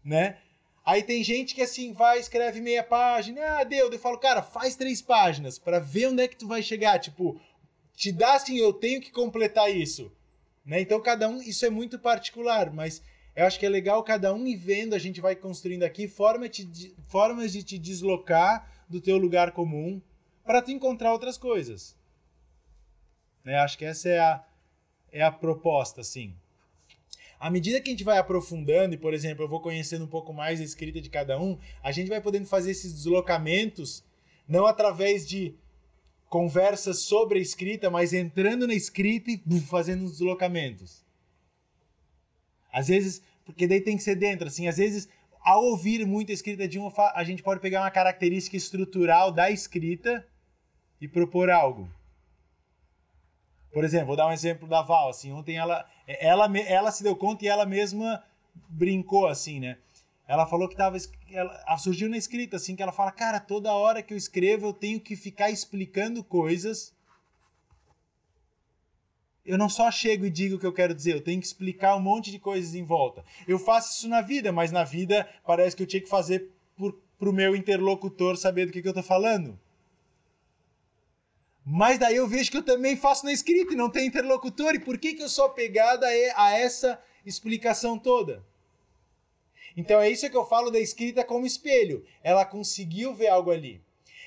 né? 0.04 0.38
Aí 0.84 1.02
tem 1.02 1.24
gente 1.24 1.54
que 1.54 1.62
assim 1.62 1.92
vai, 1.92 2.18
escreve 2.18 2.60
meia 2.60 2.84
página, 2.84 3.40
ah, 3.58 3.64
deu. 3.64 3.90
Eu 3.90 3.98
falo, 3.98 4.18
cara, 4.18 4.42
faz 4.42 4.76
três 4.76 5.00
páginas 5.00 5.58
para 5.58 5.78
ver 5.78 6.08
onde 6.08 6.22
é 6.22 6.28
que 6.28 6.36
tu 6.36 6.46
vai 6.46 6.62
chegar. 6.62 6.98
Tipo, 6.98 7.40
te 7.96 8.12
dá 8.12 8.34
assim, 8.34 8.56
eu 8.58 8.72
tenho 8.72 9.00
que 9.00 9.10
completar 9.10 9.74
isso. 9.74 10.12
Né? 10.64 10.80
Então, 10.80 11.00
cada 11.00 11.28
um, 11.28 11.42
isso 11.42 11.66
é 11.66 11.70
muito 11.70 11.98
particular, 11.98 12.72
mas 12.72 13.02
eu 13.36 13.44
acho 13.44 13.58
que 13.58 13.66
é 13.66 13.68
legal 13.68 14.02
cada 14.02 14.32
um 14.32 14.46
ir 14.46 14.56
vendo, 14.56 14.94
a 14.94 14.98
gente 14.98 15.20
vai 15.20 15.34
construindo 15.34 15.82
aqui 15.82 16.06
forma 16.08 16.48
de, 16.48 16.94
formas 17.08 17.52
de 17.52 17.62
te 17.62 17.78
deslocar 17.78 18.70
do 18.88 19.00
teu 19.00 19.16
lugar 19.16 19.52
comum 19.52 20.00
para 20.44 20.62
tu 20.62 20.70
encontrar 20.70 21.12
outras 21.12 21.36
coisas. 21.36 21.96
Né? 23.44 23.56
Acho 23.56 23.76
que 23.76 23.84
essa 23.84 24.08
é 24.08 24.18
a, 24.18 24.44
é 25.12 25.22
a 25.22 25.32
proposta, 25.32 26.00
assim. 26.00 26.34
À 27.38 27.50
medida 27.50 27.80
que 27.80 27.90
a 27.90 27.92
gente 27.92 28.04
vai 28.04 28.16
aprofundando, 28.16 28.94
e 28.94 28.98
por 28.98 29.12
exemplo, 29.12 29.44
eu 29.44 29.48
vou 29.48 29.60
conhecendo 29.60 30.04
um 30.04 30.08
pouco 30.08 30.32
mais 30.32 30.60
a 30.60 30.64
escrita 30.64 31.00
de 31.00 31.10
cada 31.10 31.38
um, 31.38 31.58
a 31.82 31.92
gente 31.92 32.08
vai 32.08 32.20
podendo 32.20 32.46
fazer 32.46 32.70
esses 32.70 32.92
deslocamentos, 32.92 34.02
não 34.48 34.64
através 34.64 35.26
de 35.26 35.54
conversas 36.34 36.98
sobre 36.98 37.38
a 37.38 37.42
escrita, 37.42 37.88
mas 37.88 38.12
entrando 38.12 38.66
na 38.66 38.74
escrita 38.74 39.30
e 39.30 39.36
buf, 39.36 39.68
fazendo 39.68 40.04
os 40.04 40.18
deslocamentos. 40.18 41.04
Às 42.72 42.88
vezes, 42.88 43.22
porque 43.44 43.68
daí 43.68 43.80
tem 43.80 43.96
que 43.96 44.02
ser 44.02 44.16
dentro, 44.16 44.48
assim, 44.48 44.66
às 44.66 44.76
vezes, 44.76 45.08
ao 45.40 45.62
ouvir 45.62 46.04
muita 46.04 46.32
escrita 46.32 46.66
de 46.66 46.76
uma, 46.76 46.92
a 47.14 47.22
gente 47.22 47.40
pode 47.40 47.60
pegar 47.60 47.82
uma 47.82 47.90
característica 47.92 48.56
estrutural 48.56 49.30
da 49.30 49.48
escrita 49.48 50.26
e 51.00 51.06
propor 51.06 51.50
algo. 51.50 51.88
Por 53.72 53.84
exemplo, 53.84 54.08
vou 54.08 54.16
dar 54.16 54.26
um 54.26 54.32
exemplo 54.32 54.66
da 54.66 54.82
Val, 54.82 55.10
assim, 55.10 55.30
ontem 55.30 55.56
ela, 55.56 55.88
ela, 56.04 56.50
ela 56.58 56.90
se 56.90 57.04
deu 57.04 57.14
conta 57.14 57.44
e 57.44 57.48
ela 57.48 57.64
mesma 57.64 58.24
brincou, 58.68 59.28
assim, 59.28 59.60
né? 59.60 59.78
Ela 60.26 60.46
falou 60.46 60.68
que 60.68 60.76
tava. 60.76 60.96
Ela, 61.30 61.76
surgiu 61.76 62.08
na 62.08 62.16
escrita, 62.16 62.56
assim, 62.56 62.74
que 62.74 62.82
ela 62.82 62.92
fala: 62.92 63.12
Cara, 63.12 63.38
toda 63.38 63.72
hora 63.72 64.02
que 64.02 64.14
eu 64.14 64.18
escrevo 64.18 64.68
eu 64.68 64.72
tenho 64.72 65.00
que 65.00 65.16
ficar 65.16 65.50
explicando 65.50 66.24
coisas. 66.24 66.92
Eu 69.44 69.58
não 69.58 69.68
só 69.68 69.90
chego 69.90 70.24
e 70.24 70.30
digo 70.30 70.56
o 70.56 70.58
que 70.58 70.66
eu 70.66 70.72
quero 70.72 70.94
dizer, 70.94 71.12
eu 71.16 71.20
tenho 71.20 71.38
que 71.38 71.46
explicar 71.46 71.94
um 71.96 72.00
monte 72.00 72.30
de 72.30 72.38
coisas 72.38 72.74
em 72.74 72.82
volta. 72.82 73.22
Eu 73.46 73.58
faço 73.58 73.92
isso 73.92 74.08
na 74.08 74.22
vida, 74.22 74.50
mas 74.50 74.72
na 74.72 74.84
vida 74.84 75.28
parece 75.44 75.76
que 75.76 75.82
eu 75.82 75.86
tinha 75.86 76.00
que 76.00 76.08
fazer 76.08 76.50
por, 76.74 76.98
pro 77.18 77.30
meu 77.30 77.54
interlocutor 77.54 78.38
saber 78.38 78.64
do 78.64 78.72
que, 78.72 78.80
que 78.80 78.88
eu 78.88 78.94
tô 78.94 79.02
falando. 79.02 79.60
Mas 81.62 81.98
daí 81.98 82.16
eu 82.16 82.26
vejo 82.26 82.50
que 82.50 82.56
eu 82.56 82.62
também 82.62 82.96
faço 82.96 83.26
na 83.26 83.32
escrita 83.32 83.74
e 83.74 83.76
não 83.76 83.90
tem 83.90 84.06
interlocutor. 84.06 84.74
E 84.74 84.78
por 84.78 84.96
que, 84.96 85.12
que 85.12 85.22
eu 85.22 85.28
sou 85.28 85.44
apegada 85.44 86.06
a 86.06 86.50
essa 86.52 86.98
explicação 87.26 87.98
toda? 87.98 88.42
Então 89.76 90.00
é 90.00 90.10
isso 90.10 90.28
que 90.30 90.36
eu 90.36 90.46
falo 90.46 90.70
da 90.70 90.78
escrita 90.78 91.24
como 91.24 91.46
espelho. 91.46 92.04
Ela 92.22 92.44
conseguiu 92.44 93.14
ver 93.14 93.28
algo 93.28 93.50
ali. 93.50 93.80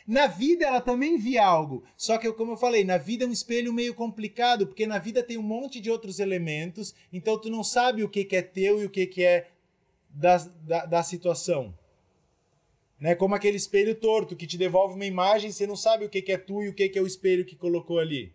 Na 0.05 0.25
vida 0.25 0.65
ela 0.65 0.79
também 0.79 1.17
via 1.17 1.45
algo, 1.45 1.83
só 1.97 2.17
que 2.17 2.31
como 2.31 2.53
eu 2.53 2.57
falei, 2.57 2.85
na 2.85 2.97
vida 2.97 3.25
é 3.25 3.27
um 3.27 3.31
espelho 3.31 3.73
meio 3.73 3.93
complicado, 3.93 4.65
porque 4.65 4.87
na 4.87 4.97
vida 4.97 5.21
tem 5.21 5.37
um 5.37 5.43
monte 5.43 5.81
de 5.81 5.91
outros 5.91 6.19
elementos, 6.19 6.95
então 7.11 7.37
tu 7.37 7.49
não 7.49 7.61
sabe 7.61 8.05
o 8.05 8.09
que, 8.09 8.23
que 8.23 8.37
é 8.37 8.41
teu 8.41 8.81
e 8.81 8.85
o 8.85 8.89
que, 8.89 9.05
que 9.05 9.21
é 9.21 9.49
da, 10.09 10.37
da, 10.37 10.85
da 10.85 11.03
situação. 11.03 11.77
Né? 12.97 13.15
Como 13.15 13.35
aquele 13.35 13.57
espelho 13.57 13.93
torto 13.95 14.33
que 14.33 14.47
te 14.47 14.57
devolve 14.57 14.95
uma 14.95 15.05
imagem, 15.05 15.51
você 15.51 15.67
não 15.67 15.75
sabe 15.75 16.05
o 16.05 16.09
que, 16.09 16.21
que 16.21 16.31
é 16.31 16.37
tu 16.37 16.63
e 16.63 16.69
o 16.69 16.73
que, 16.73 16.87
que 16.87 16.97
é 16.97 17.01
o 17.01 17.07
espelho 17.07 17.43
que 17.43 17.57
colocou 17.57 17.99
ali. 17.99 18.31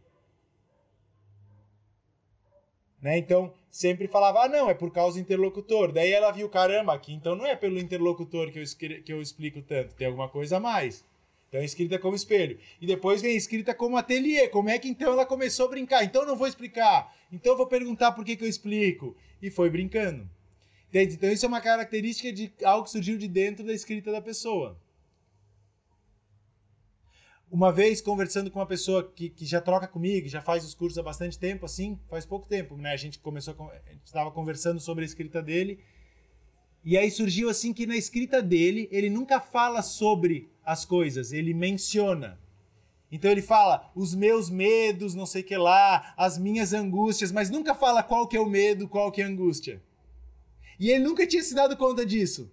Né? 3.00 3.16
Então, 3.16 3.52
sempre 3.72 4.06
falava, 4.06 4.44
ah, 4.44 4.48
não, 4.48 4.68
é 4.68 4.74
por 4.74 4.92
causa 4.92 5.16
do 5.16 5.22
interlocutor. 5.22 5.90
Daí 5.90 6.12
ela 6.12 6.30
viu, 6.30 6.48
caramba, 6.48 6.92
aqui 6.92 7.14
então 7.14 7.34
não 7.34 7.46
é 7.46 7.56
pelo 7.56 7.80
interlocutor 7.80 8.52
que 8.52 8.58
eu, 8.60 9.02
que 9.02 9.12
eu 9.12 9.20
explico 9.20 9.62
tanto, 9.62 9.94
tem 9.94 10.06
alguma 10.06 10.28
coisa 10.28 10.58
a 10.58 10.60
mais. 10.60 11.02
Então, 11.48 11.60
é 11.60 11.64
escrita 11.66 11.98
como 11.98 12.16
espelho. 12.16 12.58
E 12.80 12.86
depois 12.86 13.20
vem 13.20 13.36
escrita 13.36 13.74
como 13.74 13.98
ateliê. 13.98 14.48
Como 14.48 14.70
é 14.70 14.78
que 14.78 14.88
então 14.88 15.12
ela 15.12 15.26
começou 15.26 15.66
a 15.66 15.68
brincar? 15.68 16.02
Então, 16.02 16.24
não 16.24 16.34
vou 16.34 16.46
explicar. 16.46 17.14
Então, 17.30 17.54
vou 17.54 17.66
perguntar 17.66 18.12
por 18.12 18.24
que, 18.24 18.36
que 18.36 18.44
eu 18.44 18.48
explico. 18.48 19.14
E 19.42 19.50
foi 19.50 19.68
brincando. 19.68 20.26
Entende? 20.88 21.14
Então, 21.14 21.30
isso 21.30 21.44
é 21.44 21.48
uma 21.48 21.60
característica 21.60 22.32
de 22.32 22.50
algo 22.64 22.84
que 22.84 22.90
surgiu 22.90 23.18
de 23.18 23.28
dentro 23.28 23.66
da 23.66 23.74
escrita 23.74 24.10
da 24.10 24.22
pessoa. 24.22 24.78
Uma 27.52 27.70
vez 27.70 28.00
conversando 28.00 28.50
com 28.50 28.58
uma 28.58 28.66
pessoa 28.66 29.12
que, 29.14 29.28
que 29.28 29.44
já 29.44 29.60
troca 29.60 29.86
comigo, 29.86 30.26
já 30.26 30.40
faz 30.40 30.64
os 30.64 30.72
cursos 30.72 30.96
há 30.96 31.02
bastante 31.02 31.38
tempo, 31.38 31.66
assim, 31.66 32.00
faz 32.08 32.24
pouco 32.24 32.48
tempo, 32.48 32.78
né? 32.78 32.94
A 32.94 32.96
gente 32.96 33.18
começou, 33.18 33.54
a 33.70 33.92
estava 34.02 34.30
conversando 34.30 34.80
sobre 34.80 35.04
a 35.04 35.06
escrita 35.06 35.42
dele, 35.42 35.78
e 36.82 36.96
aí 36.96 37.10
surgiu 37.10 37.50
assim 37.50 37.74
que 37.74 37.86
na 37.86 37.94
escrita 37.94 38.40
dele, 38.40 38.88
ele 38.90 39.10
nunca 39.10 39.38
fala 39.38 39.82
sobre 39.82 40.50
as 40.64 40.86
coisas, 40.86 41.30
ele 41.30 41.52
menciona. 41.52 42.40
Então 43.10 43.30
ele 43.30 43.42
fala 43.42 43.92
os 43.94 44.14
meus 44.14 44.48
medos, 44.48 45.14
não 45.14 45.26
sei 45.26 45.42
que 45.42 45.54
lá, 45.54 46.14
as 46.16 46.38
minhas 46.38 46.72
angústias, 46.72 47.30
mas 47.30 47.50
nunca 47.50 47.74
fala 47.74 48.02
qual 48.02 48.26
que 48.26 48.34
é 48.34 48.40
o 48.40 48.48
medo, 48.48 48.88
qual 48.88 49.12
que 49.12 49.20
é 49.20 49.26
a 49.26 49.28
angústia. 49.28 49.82
E 50.80 50.88
ele 50.88 51.04
nunca 51.04 51.26
tinha 51.26 51.42
se 51.42 51.54
dado 51.54 51.76
conta 51.76 52.06
disso. 52.06 52.50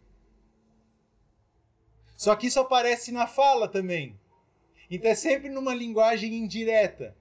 Só 2.18 2.36
que 2.36 2.48
isso 2.48 2.60
aparece 2.60 3.14
na 3.14 3.26
fala 3.26 3.66
também. 3.66 4.20
Então 4.90 5.12
é 5.12 5.16
sempre 5.16 5.50
numa 5.50 5.74
linguagem 5.74 6.34
indireta. 6.36 7.16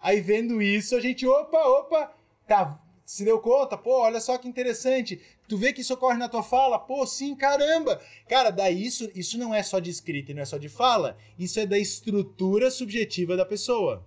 Aí 0.00 0.20
vendo 0.20 0.60
isso, 0.62 0.96
a 0.96 1.00
gente, 1.00 1.26
opa, 1.26 1.58
opa, 1.58 2.14
tá, 2.48 2.82
se 3.10 3.24
deu 3.24 3.40
conta? 3.40 3.76
Pô, 3.76 4.00
olha 4.00 4.20
só 4.20 4.38
que 4.38 4.48
interessante. 4.48 5.20
Tu 5.48 5.56
vê 5.56 5.72
que 5.72 5.80
isso 5.80 5.92
ocorre 5.94 6.16
na 6.16 6.28
tua 6.28 6.42
fala? 6.42 6.78
Pô, 6.78 7.06
sim, 7.06 7.34
caramba. 7.34 8.00
Cara, 8.28 8.50
daí 8.50 8.86
isso, 8.86 9.10
isso 9.14 9.36
não 9.36 9.54
é 9.54 9.62
só 9.62 9.78
de 9.78 9.90
escrita 9.90 10.30
e 10.30 10.34
não 10.34 10.42
é 10.42 10.44
só 10.44 10.56
de 10.56 10.68
fala, 10.68 11.18
isso 11.38 11.58
é 11.58 11.66
da 11.66 11.78
estrutura 11.78 12.70
subjetiva 12.70 13.36
da 13.36 13.44
pessoa. 13.44 14.06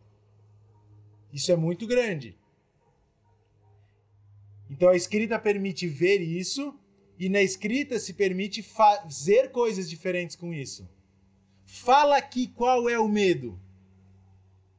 Isso 1.33 1.51
é 1.51 1.55
muito 1.55 1.85
grande. 1.85 2.37
Então 4.69 4.89
a 4.89 4.95
escrita 4.95 5.37
permite 5.37 5.85
ver 5.87 6.21
isso 6.21 6.73
e 7.19 7.29
na 7.29 7.41
escrita 7.41 7.99
se 7.99 8.13
permite 8.13 8.63
fazer 8.63 9.51
coisas 9.51 9.89
diferentes 9.89 10.35
com 10.35 10.53
isso. 10.53 10.87
Fala 11.73 12.17
aqui 12.17 12.47
qual 12.47 12.87
é 12.87 12.99
o 12.99 13.07
medo. 13.07 13.59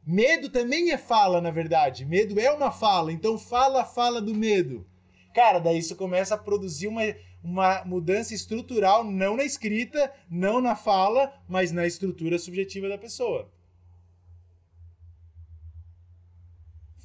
Medo 0.07 0.49
também 0.49 0.93
é 0.93 0.97
fala, 0.97 1.41
na 1.41 1.51
verdade. 1.51 2.05
Medo 2.05 2.39
é 2.39 2.49
uma 2.53 2.71
fala. 2.71 3.13
Então 3.13 3.37
fala, 3.37 3.85
fala 3.85 4.23
do 4.23 4.33
medo. 4.33 4.87
Cara, 5.35 5.59
daí 5.59 5.79
isso 5.79 5.97
começa 5.97 6.37
a 6.37 6.39
produzir 6.39 6.87
uma, 6.87 7.03
uma 7.43 7.85
mudança 7.85 8.33
estrutural, 8.33 9.03
não 9.03 9.37
na 9.37 9.43
escrita, 9.43 10.15
não 10.31 10.61
na 10.61 10.77
fala, 10.77 11.35
mas 11.49 11.73
na 11.73 11.85
estrutura 11.85 12.39
subjetiva 12.39 12.89
da 12.89 12.97
pessoa. 12.97 13.51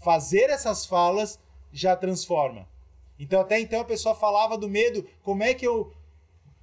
Fazer 0.03 0.51
essas 0.51 0.85
falas 0.85 1.39
já 1.73 1.95
transforma. 1.95 2.69
Então, 3.17 3.41
até 3.41 3.59
então 3.59 3.81
a 3.81 3.85
pessoa 3.85 4.13
falava 4.13 4.55
do 4.55 4.69
medo, 4.69 5.03
como 5.23 5.41
é 5.41 5.55
que 5.55 5.65
eu 5.65 5.91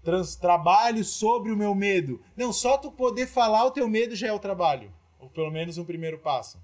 trans, 0.07 0.37
trabalho 0.37 1.03
sobre 1.05 1.51
o 1.51 1.57
meu 1.57 1.75
medo. 1.75 2.23
Não, 2.37 2.53
só 2.53 2.79
tu 2.79 2.93
poder 2.93 3.27
falar 3.27 3.65
o 3.65 3.73
teu 3.73 3.89
medo 3.89 4.15
já 4.15 4.29
é 4.29 4.33
o 4.33 4.39
trabalho. 4.39 4.93
Ou 5.19 5.29
pelo 5.29 5.51
menos 5.51 5.77
um 5.79 5.85
primeiro 5.85 6.19
passo. 6.21 6.63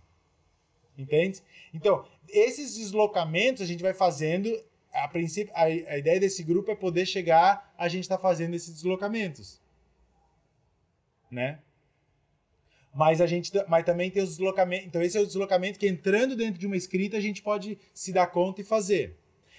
Entende? 0.97 1.43
Então, 1.75 2.07
esses 2.29 2.77
deslocamentos 2.77 3.61
a 3.61 3.67
gente 3.67 3.83
vai 3.83 3.93
fazendo. 3.93 4.49
A, 4.93 5.09
princípio, 5.09 5.53
a, 5.57 5.65
a 5.65 5.99
ideia 5.99 6.21
desse 6.21 6.45
grupo 6.45 6.71
é 6.71 6.77
poder 6.77 7.05
chegar 7.05 7.75
a 7.77 7.89
gente 7.89 8.05
estar 8.05 8.17
tá 8.17 8.23
fazendo 8.23 8.55
esses 8.55 8.73
deslocamentos. 8.75 9.61
Né? 11.29 11.59
Mas 12.95 13.21
a 13.21 13.27
gente 13.27 13.51
mas 13.67 13.85
também 13.85 14.11
tem 14.11 14.23
os 14.23 14.37
deslocamentos. 14.37 14.87
Então, 14.87 15.03
esse 15.03 15.19
é 15.19 15.21
o 15.21 15.27
deslocamento 15.27 15.81
que 15.81 15.89
entrando 15.89 16.37
dentro 16.37 16.61
de 16.61 16.67
uma 16.67 16.77
escrita 16.77 17.17
a 17.17 17.21
gente 17.21 17.43
pode 17.43 17.77
se 17.93 18.13
dar 18.13 18.29
conta 18.29 18.61
e 18.61 18.65
fazer. 18.65 19.19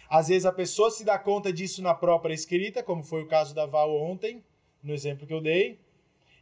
Às 0.09 0.27
vezes 0.27 0.45
a 0.45 0.51
pessoa 0.51 0.91
se 0.91 1.03
dá 1.03 1.17
conta 1.17 1.51
disso 1.51 1.81
na 1.81 1.93
própria 1.93 2.33
escrita, 2.33 2.83
como 2.83 3.03
foi 3.03 3.23
o 3.23 3.27
caso 3.27 3.53
da 3.55 3.65
Val 3.65 3.95
ontem, 3.95 4.43
no 4.81 4.93
exemplo 4.93 5.25
que 5.25 5.33
eu 5.33 5.41
dei. 5.41 5.79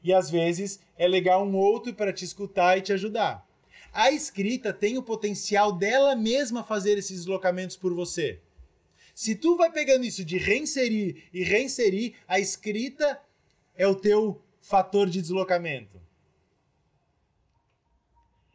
E 0.03 0.13
às 0.13 0.29
vezes 0.29 0.79
é 0.97 1.07
legal 1.07 1.45
um 1.45 1.55
outro 1.55 1.93
para 1.93 2.11
te 2.11 2.25
escutar 2.25 2.77
e 2.77 2.81
te 2.81 2.91
ajudar. 2.91 3.47
A 3.93 4.11
escrita 4.11 4.73
tem 4.73 4.97
o 4.97 5.03
potencial 5.03 5.71
dela 5.71 6.15
mesma 6.15 6.63
fazer 6.63 6.97
esses 6.97 7.19
deslocamentos 7.19 7.75
por 7.75 7.93
você. 7.93 8.39
Se 9.13 9.35
tu 9.35 9.57
vai 9.57 9.71
pegando 9.71 10.05
isso 10.05 10.23
de 10.23 10.37
reinserir 10.37 11.25
e 11.33 11.43
reinserir, 11.43 12.15
a 12.27 12.39
escrita 12.39 13.21
é 13.75 13.85
o 13.85 13.95
teu 13.95 14.41
fator 14.61 15.09
de 15.09 15.21
deslocamento. 15.21 15.99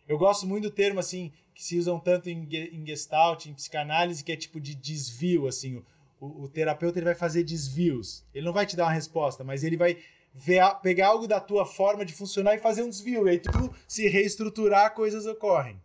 Eu 0.09 0.17
gosto 0.17 0.47
muito 0.47 0.65
do 0.65 0.71
termo 0.71 1.01
assim 1.01 1.33
que 1.57 1.65
se 1.65 1.79
usam 1.79 1.99
tanto 1.99 2.29
em, 2.29 2.47
em 2.53 2.87
Gestalt, 2.87 3.47
em 3.47 3.55
psicanálise, 3.55 4.23
que 4.23 4.31
é 4.31 4.37
tipo 4.37 4.61
de 4.61 4.75
desvio, 4.75 5.49
assim. 5.49 5.83
O, 6.21 6.43
o, 6.43 6.49
terapeuta 6.51 6.99
ele 6.99 7.07
vai 7.07 7.15
fazer 7.15 7.45
desvios. 7.45 8.23
Ele 8.35 8.45
não 8.45 8.53
vai 8.53 8.67
te 8.67 8.77
dar 8.77 8.85
uma 8.85 8.93
resposta, 8.93 9.43
mas 9.43 9.65
ele 9.65 9.77
vai 9.77 9.97
ver, 10.35 10.63
pegar 10.83 11.09
algo 11.09 11.27
da 11.27 11.41
tua 11.41 11.65
forma 11.65 12.05
de 12.05 12.13
funcionar 12.13 12.55
e 12.55 12.59
fazer 12.59 12.83
um 12.83 12.91
desvio. 12.91 13.27
E 13.27 13.31
aí 13.31 13.39
tu 13.41 13.75
se 13.89 14.07
reestruturar, 14.07 14.95
coisas 14.95 15.25
ocorrem. 15.25 15.81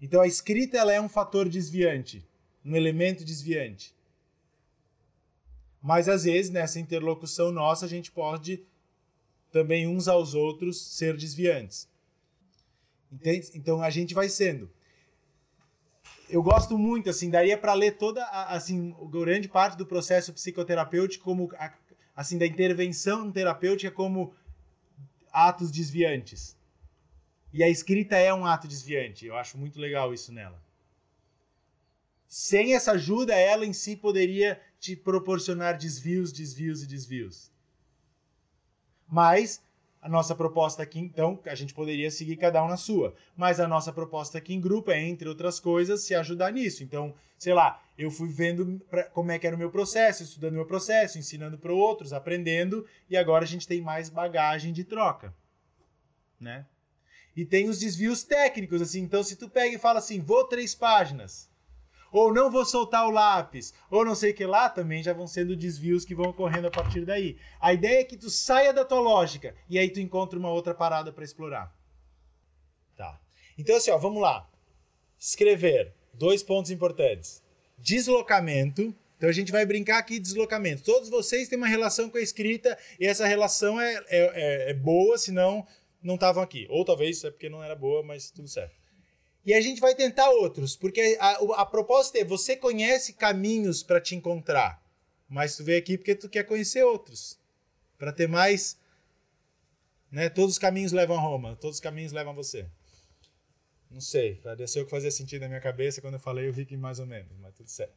Então 0.00 0.20
a 0.20 0.26
escrita 0.26 0.76
ela 0.76 0.92
é 0.92 1.00
um 1.00 1.08
fator 1.08 1.48
desviante, 1.48 2.26
um 2.64 2.74
elemento 2.74 3.24
desviante. 3.24 3.94
Mas 5.80 6.08
às 6.08 6.24
vezes 6.24 6.50
nessa 6.50 6.80
interlocução 6.80 7.52
nossa 7.52 7.86
a 7.86 7.88
gente 7.88 8.10
pode 8.10 8.60
também 9.52 9.86
uns 9.86 10.08
aos 10.08 10.34
outros 10.34 10.84
ser 10.84 11.16
desviantes. 11.16 11.91
Entende? 13.12 13.50
Então 13.54 13.82
a 13.82 13.90
gente 13.90 14.14
vai 14.14 14.28
sendo. 14.28 14.70
Eu 16.28 16.42
gosto 16.42 16.78
muito, 16.78 17.10
assim, 17.10 17.28
daria 17.28 17.58
para 17.58 17.74
ler 17.74 17.98
toda, 17.98 18.24
a, 18.24 18.54
assim, 18.54 18.96
grande 19.10 19.48
parte 19.48 19.76
do 19.76 19.84
processo 19.84 20.32
psicoterapêutico 20.32 21.22
como, 21.22 21.50
a, 21.58 21.74
assim, 22.16 22.38
da 22.38 22.46
intervenção 22.46 23.30
terapêutica 23.30 23.90
como 23.90 24.34
atos 25.30 25.70
desviantes. 25.70 26.56
E 27.52 27.62
a 27.62 27.68
escrita 27.68 28.16
é 28.16 28.32
um 28.32 28.46
ato 28.46 28.66
desviante. 28.66 29.26
Eu 29.26 29.36
acho 29.36 29.58
muito 29.58 29.78
legal 29.78 30.14
isso 30.14 30.32
nela. 30.32 30.58
Sem 32.26 32.74
essa 32.74 32.92
ajuda, 32.92 33.34
ela 33.34 33.66
em 33.66 33.74
si 33.74 33.94
poderia 33.94 34.58
te 34.80 34.96
proporcionar 34.96 35.76
desvios, 35.76 36.32
desvios 36.32 36.82
e 36.82 36.86
desvios. 36.86 37.52
Mas 39.06 39.62
a 40.02 40.08
nossa 40.08 40.34
proposta 40.34 40.82
aqui, 40.82 40.98
então, 40.98 41.38
a 41.46 41.54
gente 41.54 41.72
poderia 41.72 42.10
seguir 42.10 42.36
cada 42.36 42.62
um 42.64 42.66
na 42.66 42.76
sua, 42.76 43.14
mas 43.36 43.60
a 43.60 43.68
nossa 43.68 43.92
proposta 43.92 44.36
aqui 44.36 44.52
em 44.52 44.60
grupo 44.60 44.90
é, 44.90 45.00
entre 45.00 45.28
outras 45.28 45.60
coisas, 45.60 46.02
se 46.02 46.12
ajudar 46.12 46.52
nisso. 46.52 46.82
Então, 46.82 47.14
sei 47.38 47.54
lá, 47.54 47.80
eu 47.96 48.10
fui 48.10 48.28
vendo 48.28 48.80
pra, 48.90 49.04
como 49.04 49.30
é 49.30 49.38
que 49.38 49.46
era 49.46 49.54
o 49.54 49.58
meu 49.58 49.70
processo, 49.70 50.24
estudando 50.24 50.54
o 50.54 50.56
meu 50.56 50.66
processo, 50.66 51.20
ensinando 51.20 51.56
para 51.56 51.72
outros, 51.72 52.12
aprendendo, 52.12 52.84
e 53.08 53.16
agora 53.16 53.44
a 53.44 53.46
gente 53.46 53.66
tem 53.66 53.80
mais 53.80 54.08
bagagem 54.08 54.72
de 54.72 54.82
troca, 54.82 55.32
né? 56.40 56.66
E 57.36 57.44
tem 57.44 57.68
os 57.68 57.78
desvios 57.78 58.24
técnicos, 58.24 58.82
assim, 58.82 59.02
então 59.02 59.22
se 59.22 59.36
tu 59.36 59.48
pega 59.48 59.76
e 59.76 59.78
fala 59.78 60.00
assim, 60.00 60.20
vou 60.20 60.44
três 60.48 60.74
páginas, 60.74 61.48
ou 62.12 62.32
não 62.32 62.50
vou 62.50 62.64
soltar 62.64 63.08
o 63.08 63.10
lápis, 63.10 63.72
ou 63.90 64.04
não 64.04 64.14
sei 64.14 64.30
o 64.32 64.34
que 64.34 64.44
lá, 64.44 64.68
também 64.68 65.02
já 65.02 65.14
vão 65.14 65.26
sendo 65.26 65.56
desvios 65.56 66.04
que 66.04 66.14
vão 66.14 66.26
ocorrendo 66.26 66.68
a 66.68 66.70
partir 66.70 67.06
daí. 67.06 67.38
A 67.58 67.72
ideia 67.72 68.00
é 68.00 68.04
que 68.04 68.16
tu 68.16 68.28
saia 68.28 68.72
da 68.72 68.84
tua 68.84 69.00
lógica 69.00 69.54
e 69.68 69.78
aí 69.78 69.88
tu 69.88 69.98
encontra 69.98 70.38
uma 70.38 70.50
outra 70.50 70.74
parada 70.74 71.10
para 71.10 71.24
explorar. 71.24 71.74
Tá. 72.94 73.18
Então 73.56 73.74
assim, 73.76 73.90
ó, 73.90 73.96
vamos 73.96 74.20
lá. 74.20 74.48
Escrever. 75.18 75.94
Dois 76.12 76.42
pontos 76.42 76.70
importantes. 76.70 77.42
Deslocamento. 77.78 78.94
Então 79.16 79.30
a 79.30 79.32
gente 79.32 79.50
vai 79.50 79.64
brincar 79.64 79.98
aqui 79.98 80.14
de 80.14 80.20
deslocamento. 80.20 80.82
Todos 80.82 81.08
vocês 81.08 81.48
têm 81.48 81.56
uma 81.56 81.68
relação 81.68 82.10
com 82.10 82.18
a 82.18 82.20
escrita 82.20 82.76
e 83.00 83.06
essa 83.06 83.26
relação 83.26 83.80
é, 83.80 83.94
é, 83.94 84.02
é, 84.08 84.70
é 84.70 84.74
boa, 84.74 85.16
senão 85.16 85.66
não 86.02 86.16
estavam 86.16 86.42
aqui. 86.42 86.66
Ou 86.68 86.84
talvez 86.84 87.22
é 87.24 87.30
porque 87.30 87.48
não 87.48 87.62
era 87.62 87.74
boa, 87.74 88.02
mas 88.02 88.30
tudo 88.30 88.48
certo. 88.48 88.81
E 89.44 89.52
a 89.52 89.60
gente 89.60 89.80
vai 89.80 89.94
tentar 89.94 90.30
outros, 90.30 90.76
porque 90.76 91.16
a, 91.20 91.62
a 91.62 91.66
proposta 91.66 92.18
é 92.18 92.24
você 92.24 92.56
conhece 92.56 93.14
caminhos 93.14 93.82
para 93.82 94.00
te 94.00 94.14
encontrar, 94.14 94.80
mas 95.28 95.56
tu 95.56 95.64
veio 95.64 95.78
aqui 95.78 95.98
porque 95.98 96.14
tu 96.14 96.28
quer 96.28 96.44
conhecer 96.44 96.84
outros, 96.84 97.38
para 97.98 98.12
ter 98.12 98.28
mais, 98.28 98.78
né? 100.10 100.28
Todos 100.28 100.52
os 100.52 100.58
caminhos 100.58 100.92
levam 100.92 101.16
a 101.16 101.20
Roma, 101.20 101.56
todos 101.56 101.78
os 101.78 101.80
caminhos 101.80 102.12
levam 102.12 102.32
a 102.32 102.36
você. 102.36 102.66
Não 103.90 104.00
sei, 104.00 104.36
pareceu 104.36 104.84
que 104.84 104.90
fazia 104.90 105.10
sentido 105.10 105.42
na 105.42 105.48
minha 105.48 105.60
cabeça 105.60 106.00
quando 106.00 106.14
eu 106.14 106.20
falei, 106.20 106.48
eu 106.48 106.52
vi 106.52 106.64
que 106.64 106.76
mais 106.76 107.00
ou 107.00 107.06
menos, 107.06 107.36
mas 107.38 107.54
tudo 107.54 107.68
certo. 107.68 107.94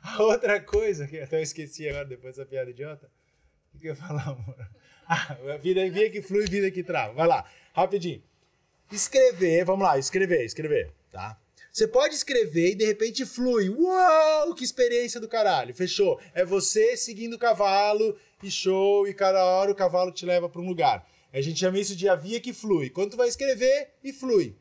a 0.02 0.24
outra 0.24 0.62
coisa 0.62 1.08
que 1.08 1.20
até 1.20 1.38
eu 1.38 1.44
esqueci 1.44 1.90
agora 1.90 2.06
depois 2.06 2.36
dessa 2.36 2.48
piada 2.48 2.70
idiota, 2.70 3.10
o 3.74 3.80
que, 3.80 3.88
eu 3.88 3.92
ia 3.92 3.96
falar, 3.96 4.30
amor? 4.30 4.56
Ah, 5.12 5.36
vida, 5.60 5.90
vida 5.90 6.08
que 6.12 6.22
flui, 6.22 6.46
vida 6.46 6.70
que 6.70 6.84
trava. 6.84 7.16
Vai 7.16 7.28
lá, 7.28 7.44
rapidinho. 7.74 8.22
Escrever, 8.92 9.66
vamos 9.66 9.84
lá, 9.84 9.98
escrever, 9.98 10.46
escrever, 10.46 10.94
tá? 11.10 11.36
Você 11.72 11.88
pode 11.88 12.14
escrever 12.14 12.72
e 12.72 12.76
de 12.76 12.86
repente 12.86 13.26
flui. 13.26 13.70
Uau, 13.70 14.54
que 14.54 14.64
experiência 14.64 15.20
do 15.20 15.28
caralho. 15.28 15.74
Fechou. 15.74 16.20
É 16.34 16.44
você 16.44 16.98
seguindo 16.98 17.36
o 17.36 17.40
cavalo 17.40 18.18
e 18.44 18.52
show, 18.52 19.08
e 19.08 19.14
cada 19.14 19.44
hora 19.44 19.72
o 19.72 19.76
cavalo 19.76 20.12
te 20.12 20.26
leva 20.26 20.50
para 20.50 20.62
um 20.62 20.68
lugar. 20.68 21.08
A 21.32 21.42
gente 21.42 21.60
chama 21.60 21.80
isso 21.80 21.96
de 21.96 22.10
a 22.10 22.16
via 22.16 22.40
que 22.40 22.54
flui. 22.54 22.90
Quando 22.90 23.12
tu 23.12 23.18
vai 23.18 23.28
escrever 23.28 23.92
e 24.04 24.12
flui. 24.12 24.56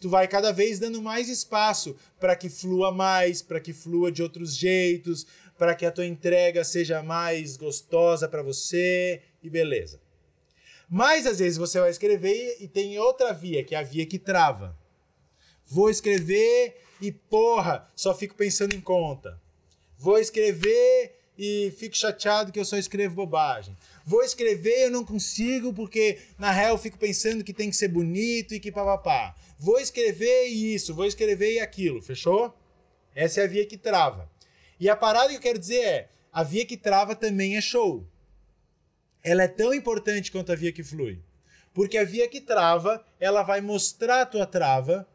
tu 0.00 0.08
vai 0.08 0.26
cada 0.26 0.52
vez 0.52 0.78
dando 0.78 1.02
mais 1.02 1.28
espaço 1.28 1.96
para 2.18 2.34
que 2.36 2.48
flua 2.48 2.90
mais, 2.90 3.42
para 3.42 3.60
que 3.60 3.72
flua 3.72 4.10
de 4.10 4.22
outros 4.22 4.56
jeitos, 4.56 5.26
para 5.58 5.74
que 5.74 5.84
a 5.84 5.90
tua 5.90 6.06
entrega 6.06 6.64
seja 6.64 7.02
mais 7.02 7.56
gostosa 7.56 8.28
para 8.28 8.42
você 8.42 9.20
e 9.42 9.50
beleza. 9.50 10.00
Mas 10.88 11.26
às 11.26 11.40
vezes 11.40 11.58
você 11.58 11.78
vai 11.80 11.90
escrever 11.90 12.56
e 12.60 12.68
tem 12.68 12.98
outra 12.98 13.32
via, 13.32 13.62
que 13.64 13.74
é 13.74 13.78
a 13.78 13.82
via 13.82 14.06
que 14.06 14.18
trava. 14.18 14.74
Vou 15.66 15.90
escrever 15.90 16.80
e 17.00 17.12
porra, 17.12 17.90
só 17.94 18.14
fico 18.14 18.34
pensando 18.34 18.74
em 18.74 18.80
conta. 18.80 19.38
Vou 19.98 20.16
escrever 20.18 21.18
e 21.36 21.72
fico 21.76 21.96
chateado 21.96 22.50
que 22.50 22.58
eu 22.58 22.64
só 22.64 22.78
escrevo 22.78 23.16
bobagem. 23.16 23.76
Vou 24.06 24.22
escrever 24.22 24.78
e 24.78 24.82
eu 24.84 24.90
não 24.90 25.04
consigo 25.04 25.74
porque 25.74 26.18
na 26.38 26.50
real 26.50 26.74
eu 26.74 26.78
fico 26.78 26.96
pensando 26.96 27.44
que 27.44 27.52
tem 27.52 27.68
que 27.68 27.76
ser 27.76 27.88
bonito 27.88 28.54
e 28.54 28.60
que 28.60 28.72
papapá. 28.72 29.34
Vou 29.58 29.78
escrever 29.78 30.48
e 30.48 30.74
isso, 30.74 30.94
vou 30.94 31.04
escrever 31.04 31.54
e 31.54 31.60
aquilo, 31.60 32.00
fechou? 32.00 32.54
Essa 33.14 33.40
é 33.40 33.44
a 33.44 33.48
via 33.48 33.66
que 33.66 33.76
trava. 33.76 34.30
E 34.78 34.88
a 34.88 34.96
parada 34.96 35.30
que 35.30 35.36
eu 35.36 35.40
quero 35.40 35.58
dizer 35.58 35.84
é, 35.84 36.08
a 36.32 36.42
via 36.42 36.64
que 36.64 36.76
trava 36.76 37.16
também 37.16 37.56
é 37.56 37.60
show. 37.60 38.06
Ela 39.22 39.42
é 39.42 39.48
tão 39.48 39.74
importante 39.74 40.30
quanto 40.30 40.52
a 40.52 40.56
via 40.56 40.72
que 40.72 40.82
flui. 40.82 41.20
Porque 41.74 41.98
a 41.98 42.04
via 42.04 42.28
que 42.28 42.40
trava, 42.40 43.04
ela 43.20 43.42
vai 43.42 43.60
mostrar 43.60 44.22
a 44.22 44.26
tua 44.26 44.46
trava 44.46 45.06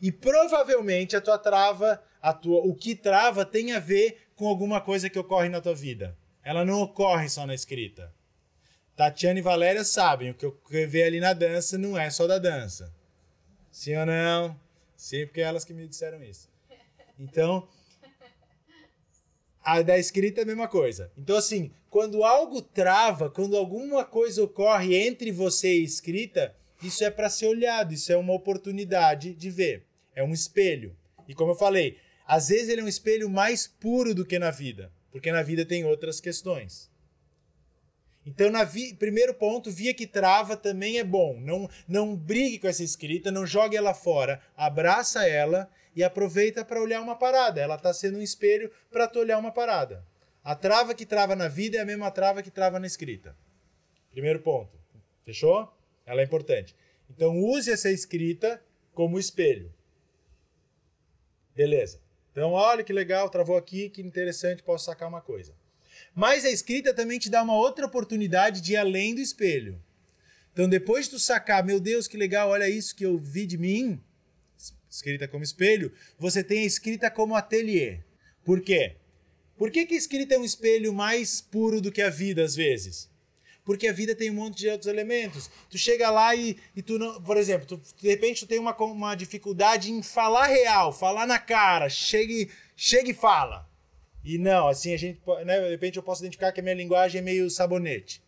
e 0.00 0.12
provavelmente 0.12 1.16
a 1.16 1.20
tua 1.20 1.38
trava, 1.38 2.02
a 2.20 2.32
tua, 2.32 2.60
o 2.60 2.74
que 2.74 2.94
trava 2.94 3.44
tem 3.44 3.72
a 3.72 3.78
ver 3.78 4.28
com 4.34 4.46
alguma 4.46 4.80
coisa 4.80 5.10
que 5.10 5.18
ocorre 5.18 5.48
na 5.48 5.60
tua 5.60 5.74
vida. 5.74 6.16
Ela 6.42 6.64
não 6.64 6.80
ocorre 6.82 7.28
só 7.28 7.46
na 7.46 7.54
escrita. 7.54 8.12
Tatiana 8.94 9.38
e 9.38 9.42
Valéria 9.42 9.84
sabem, 9.84 10.30
o 10.30 10.34
que 10.34 10.46
eu 10.46 10.58
vê 10.88 11.02
ali 11.02 11.20
na 11.20 11.32
dança 11.32 11.76
não 11.76 11.98
é 11.98 12.08
só 12.08 12.26
da 12.26 12.38
dança. 12.38 12.92
Sim 13.70 13.96
ou 13.96 14.06
não? 14.06 14.58
Sim, 14.96 15.26
porque 15.26 15.40
é 15.40 15.44
elas 15.44 15.64
que 15.64 15.74
me 15.74 15.86
disseram 15.86 16.22
isso. 16.22 16.48
Então, 17.18 17.68
a 19.66 19.82
da 19.82 19.98
escrita 19.98 20.42
é 20.42 20.44
a 20.44 20.46
mesma 20.46 20.68
coisa. 20.68 21.10
Então, 21.18 21.36
assim, 21.36 21.72
quando 21.90 22.22
algo 22.22 22.62
trava, 22.62 23.28
quando 23.28 23.56
alguma 23.56 24.04
coisa 24.04 24.44
ocorre 24.44 24.94
entre 24.94 25.32
você 25.32 25.80
e 25.80 25.82
escrita, 25.82 26.54
isso 26.80 27.02
é 27.02 27.10
para 27.10 27.28
ser 27.28 27.46
olhado, 27.46 27.92
isso 27.92 28.12
é 28.12 28.16
uma 28.16 28.32
oportunidade 28.32 29.34
de 29.34 29.50
ver. 29.50 29.84
É 30.14 30.22
um 30.22 30.32
espelho. 30.32 30.96
E 31.26 31.34
como 31.34 31.50
eu 31.50 31.56
falei, 31.56 31.98
às 32.24 32.48
vezes 32.48 32.68
ele 32.68 32.80
é 32.80 32.84
um 32.84 32.88
espelho 32.88 33.28
mais 33.28 33.66
puro 33.66 34.14
do 34.14 34.24
que 34.24 34.38
na 34.38 34.52
vida, 34.52 34.92
porque 35.10 35.32
na 35.32 35.42
vida 35.42 35.66
tem 35.66 35.84
outras 35.84 36.20
questões. 36.20 36.88
Então, 38.26 38.50
vi... 38.66 38.92
primeiro 38.92 39.32
ponto, 39.32 39.70
via 39.70 39.94
que 39.94 40.06
trava 40.06 40.56
também 40.56 40.98
é 40.98 41.04
bom. 41.04 41.38
Não, 41.40 41.70
não 41.86 42.16
brigue 42.16 42.58
com 42.58 42.66
essa 42.66 42.82
escrita, 42.82 43.30
não 43.30 43.46
jogue 43.46 43.76
ela 43.76 43.94
fora. 43.94 44.42
Abraça 44.56 45.26
ela 45.28 45.70
e 45.94 46.02
aproveita 46.02 46.64
para 46.64 46.82
olhar 46.82 47.00
uma 47.00 47.14
parada. 47.14 47.60
Ela 47.60 47.76
está 47.76 47.94
sendo 47.94 48.18
um 48.18 48.22
espelho 48.22 48.70
para 48.90 49.06
tu 49.06 49.20
olhar 49.20 49.38
uma 49.38 49.52
parada. 49.52 50.04
A 50.42 50.56
trava 50.56 50.94
que 50.94 51.06
trava 51.06 51.36
na 51.36 51.46
vida 51.46 51.78
é 51.78 51.80
a 51.80 51.84
mesma 51.84 52.10
trava 52.10 52.42
que 52.42 52.50
trava 52.50 52.80
na 52.80 52.86
escrita. 52.86 53.36
Primeiro 54.10 54.40
ponto. 54.40 54.76
Fechou? 55.24 55.72
Ela 56.04 56.20
é 56.20 56.24
importante. 56.24 56.74
Então, 57.08 57.38
use 57.38 57.70
essa 57.70 57.90
escrita 57.90 58.60
como 58.92 59.18
espelho. 59.18 59.72
Beleza. 61.54 62.00
Então, 62.32 62.52
olha 62.52 62.84
que 62.84 62.92
legal, 62.92 63.30
travou 63.30 63.56
aqui, 63.56 63.88
que 63.88 64.02
interessante, 64.02 64.62
posso 64.62 64.84
sacar 64.84 65.08
uma 65.08 65.20
coisa. 65.20 65.54
Mas 66.14 66.44
a 66.44 66.50
escrita 66.50 66.94
também 66.94 67.18
te 67.18 67.28
dá 67.28 67.42
uma 67.42 67.54
outra 67.54 67.86
oportunidade 67.86 68.60
de 68.60 68.72
ir 68.72 68.76
além 68.76 69.14
do 69.14 69.20
espelho. 69.20 69.80
Então, 70.52 70.68
depois 70.68 71.04
de 71.04 71.12
tu 71.12 71.18
sacar, 71.18 71.64
meu 71.64 71.78
Deus, 71.78 72.08
que 72.08 72.16
legal, 72.16 72.48
olha 72.48 72.68
isso 72.68 72.94
que 72.94 73.04
eu 73.04 73.18
vi 73.18 73.46
de 73.46 73.58
mim, 73.58 74.00
escrita 74.88 75.28
como 75.28 75.44
espelho, 75.44 75.92
você 76.18 76.42
tem 76.42 76.60
a 76.60 76.66
escrita 76.66 77.10
como 77.10 77.34
ateliê. 77.34 78.00
Por 78.44 78.60
quê? 78.60 78.96
Por 79.58 79.70
que, 79.70 79.84
que 79.84 79.94
a 79.94 79.98
escrita 79.98 80.34
é 80.34 80.38
um 80.38 80.44
espelho 80.44 80.92
mais 80.94 81.40
puro 81.40 81.80
do 81.80 81.92
que 81.92 82.00
a 82.00 82.08
vida, 82.08 82.42
às 82.42 82.56
vezes? 82.56 83.10
porque 83.66 83.88
a 83.88 83.92
vida 83.92 84.14
tem 84.14 84.30
um 84.30 84.34
monte 84.34 84.58
de 84.58 84.68
outros 84.68 84.86
elementos. 84.86 85.50
Tu 85.68 85.76
chega 85.76 86.08
lá 86.08 86.34
e, 86.36 86.56
e 86.74 86.80
tu 86.80 86.98
não. 86.98 87.20
Por 87.20 87.36
exemplo, 87.36 87.66
tu, 87.66 87.82
de 88.00 88.08
repente 88.08 88.46
tu 88.46 88.46
tem 88.46 88.60
uma, 88.60 88.74
uma 88.76 89.16
dificuldade 89.16 89.90
em 89.90 90.02
falar 90.02 90.46
real, 90.46 90.92
falar 90.92 91.26
na 91.26 91.38
cara, 91.40 91.88
chega, 91.88 92.48
chega 92.76 93.10
e 93.10 93.14
fala. 93.14 93.68
E 94.26 94.38
não, 94.38 94.66
assim, 94.66 94.92
a 94.92 94.96
gente, 94.96 95.20
né, 95.44 95.60
de 95.60 95.70
repente 95.70 95.96
eu 95.96 96.02
posso 96.02 96.20
identificar 96.20 96.50
que 96.50 96.58
a 96.58 96.62
minha 96.62 96.74
linguagem 96.74 97.20
é 97.20 97.22
meio 97.22 97.48
sabonete. 97.48 98.20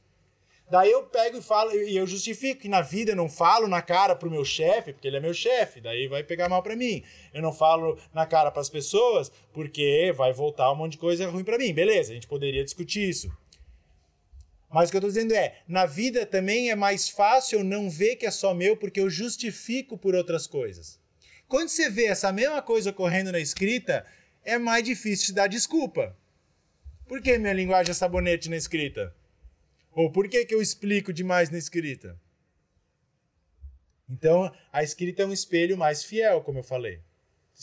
Daí 0.70 0.92
eu 0.92 1.02
pego 1.02 1.38
e 1.38 1.42
falo, 1.42 1.72
e 1.74 1.96
eu 1.96 2.06
justifico 2.06 2.60
que 2.60 2.68
na 2.68 2.80
vida 2.80 3.10
eu 3.10 3.16
não 3.16 3.28
falo 3.28 3.66
na 3.66 3.82
cara 3.82 4.14
pro 4.14 4.30
meu 4.30 4.44
chefe, 4.44 4.92
porque 4.92 5.08
ele 5.08 5.16
é 5.16 5.20
meu 5.20 5.34
chefe, 5.34 5.80
daí 5.80 6.06
vai 6.06 6.22
pegar 6.22 6.48
mal 6.48 6.62
para 6.62 6.76
mim. 6.76 7.02
Eu 7.34 7.42
não 7.42 7.52
falo 7.52 7.98
na 8.14 8.24
cara 8.26 8.52
para 8.52 8.60
as 8.60 8.68
pessoas, 8.68 9.32
porque 9.52 10.12
vai 10.16 10.32
voltar 10.32 10.70
um 10.70 10.76
monte 10.76 10.92
de 10.92 10.98
coisa 10.98 11.28
ruim 11.28 11.42
para 11.42 11.58
mim. 11.58 11.74
Beleza, 11.74 12.12
a 12.12 12.14
gente 12.14 12.28
poderia 12.28 12.62
discutir 12.62 13.08
isso. 13.08 13.28
Mas 14.70 14.88
o 14.88 14.92
que 14.92 14.98
eu 14.98 15.00
estou 15.00 15.10
dizendo 15.10 15.34
é, 15.34 15.62
na 15.66 15.84
vida 15.84 16.24
também 16.24 16.70
é 16.70 16.76
mais 16.76 17.08
fácil 17.08 17.64
não 17.64 17.90
ver 17.90 18.14
que 18.14 18.26
é 18.26 18.30
só 18.30 18.54
meu, 18.54 18.76
porque 18.76 19.00
eu 19.00 19.10
justifico 19.10 19.98
por 19.98 20.14
outras 20.14 20.46
coisas. 20.46 21.00
Quando 21.48 21.70
você 21.70 21.90
vê 21.90 22.04
essa 22.04 22.30
mesma 22.30 22.62
coisa 22.62 22.90
ocorrendo 22.90 23.32
na 23.32 23.40
escrita, 23.40 24.06
é 24.48 24.58
mais 24.58 24.82
difícil 24.82 25.26
te 25.26 25.32
dar 25.34 25.46
desculpa. 25.46 26.16
Por 27.06 27.20
que 27.20 27.36
minha 27.36 27.52
linguagem 27.52 27.90
é 27.90 27.94
sabonete 27.94 28.48
na 28.48 28.56
escrita? 28.56 29.14
Ou 29.92 30.10
por 30.10 30.26
que, 30.26 30.44
que 30.46 30.54
eu 30.54 30.62
explico 30.62 31.12
demais 31.12 31.50
na 31.50 31.58
escrita? 31.58 32.18
Então, 34.08 34.50
a 34.72 34.82
escrita 34.82 35.22
é 35.22 35.26
um 35.26 35.32
espelho 35.34 35.76
mais 35.76 36.02
fiel, 36.02 36.40
como 36.40 36.60
eu 36.60 36.62
falei. 36.62 36.98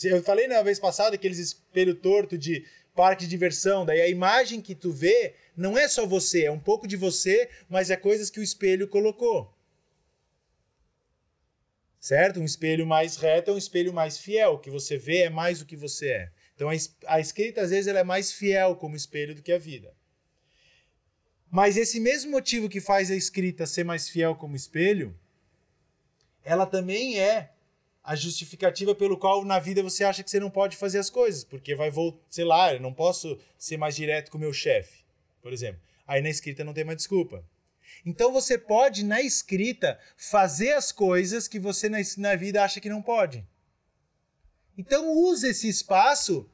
Eu 0.03 0.21
falei 0.21 0.47
na 0.47 0.61
vez 0.61 0.79
passada 0.79 1.15
aqueles 1.15 1.39
espelho 1.39 1.95
torto 1.95 2.37
de 2.37 2.63
parque 2.93 3.23
de 3.23 3.29
diversão, 3.29 3.83
daí 3.83 4.01
a 4.01 4.07
imagem 4.07 4.61
que 4.61 4.75
tu 4.75 4.91
vê 4.91 5.33
não 5.57 5.75
é 5.77 5.87
só 5.87 6.05
você, 6.05 6.45
é 6.45 6.51
um 6.51 6.59
pouco 6.59 6.87
de 6.87 6.95
você, 6.95 7.49
mas 7.67 7.89
é 7.89 7.95
coisas 7.95 8.29
que 8.29 8.39
o 8.39 8.43
espelho 8.43 8.87
colocou. 8.87 9.51
Certo? 11.99 12.39
Um 12.39 12.45
espelho 12.45 12.85
mais 12.85 13.17
reto 13.17 13.49
é 13.49 13.53
um 13.55 13.57
espelho 13.57 13.91
mais 13.91 14.19
fiel. 14.19 14.53
O 14.53 14.59
que 14.59 14.69
você 14.69 14.95
vê 14.95 15.23
é 15.23 15.29
mais 15.29 15.61
o 15.61 15.65
que 15.65 15.75
você 15.75 16.09
é. 16.09 16.31
Então 16.55 16.69
a 17.07 17.19
escrita, 17.19 17.61
às 17.61 17.69
vezes, 17.69 17.87
ela 17.87 17.99
é 17.99 18.03
mais 18.03 18.31
fiel 18.31 18.75
como 18.75 18.95
espelho 18.95 19.35
do 19.35 19.41
que 19.41 19.51
a 19.51 19.57
vida. 19.57 19.93
Mas 21.51 21.77
esse 21.77 21.99
mesmo 21.99 22.31
motivo 22.31 22.69
que 22.69 22.81
faz 22.81 23.11
a 23.11 23.15
escrita 23.15 23.65
ser 23.65 23.83
mais 23.83 24.09
fiel 24.09 24.35
como 24.35 24.55
espelho, 24.55 25.17
ela 26.43 26.65
também 26.65 27.19
é 27.19 27.51
a 28.03 28.15
justificativa 28.15 28.93
pelo 28.93 29.17
qual 29.17 29.43
na 29.43 29.59
vida 29.59 29.81
você 29.81 30.03
acha 30.03 30.23
que 30.23 30.29
você 30.29 30.39
não 30.39 30.49
pode 30.49 30.77
fazer 30.77 30.99
as 30.99 31.09
coisas, 31.09 31.43
porque 31.43 31.75
vai 31.75 31.89
voltar, 31.89 32.19
sei 32.29 32.45
lá, 32.45 32.73
eu 32.73 32.79
não 32.79 32.93
posso 32.93 33.39
ser 33.57 33.77
mais 33.77 33.95
direto 33.95 34.31
com 34.31 34.37
o 34.37 34.41
meu 34.41 34.53
chefe 34.53 35.05
por 35.45 35.53
exemplo. 35.53 35.79
Aí 36.07 36.23
na 36.23 36.29
escrita 36.29 36.63
não 36.63 36.73
tem 36.73 36.83
mais 36.83 36.97
desculpa. 36.97 37.45
Então 38.03 38.33
você 38.33 38.57
pode, 38.57 39.05
na 39.05 39.21
escrita, 39.21 39.99
fazer 40.17 40.73
as 40.73 40.91
coisas 40.91 41.47
que 41.47 41.59
você 41.59 41.87
na, 41.87 41.99
na 42.17 42.35
vida 42.35 42.63
acha 42.63 42.81
que 42.81 42.89
não 42.89 42.99
pode. 42.99 43.45
Então 44.77 45.11
use 45.11 45.47
esse 45.47 45.67
espaço 45.67 46.49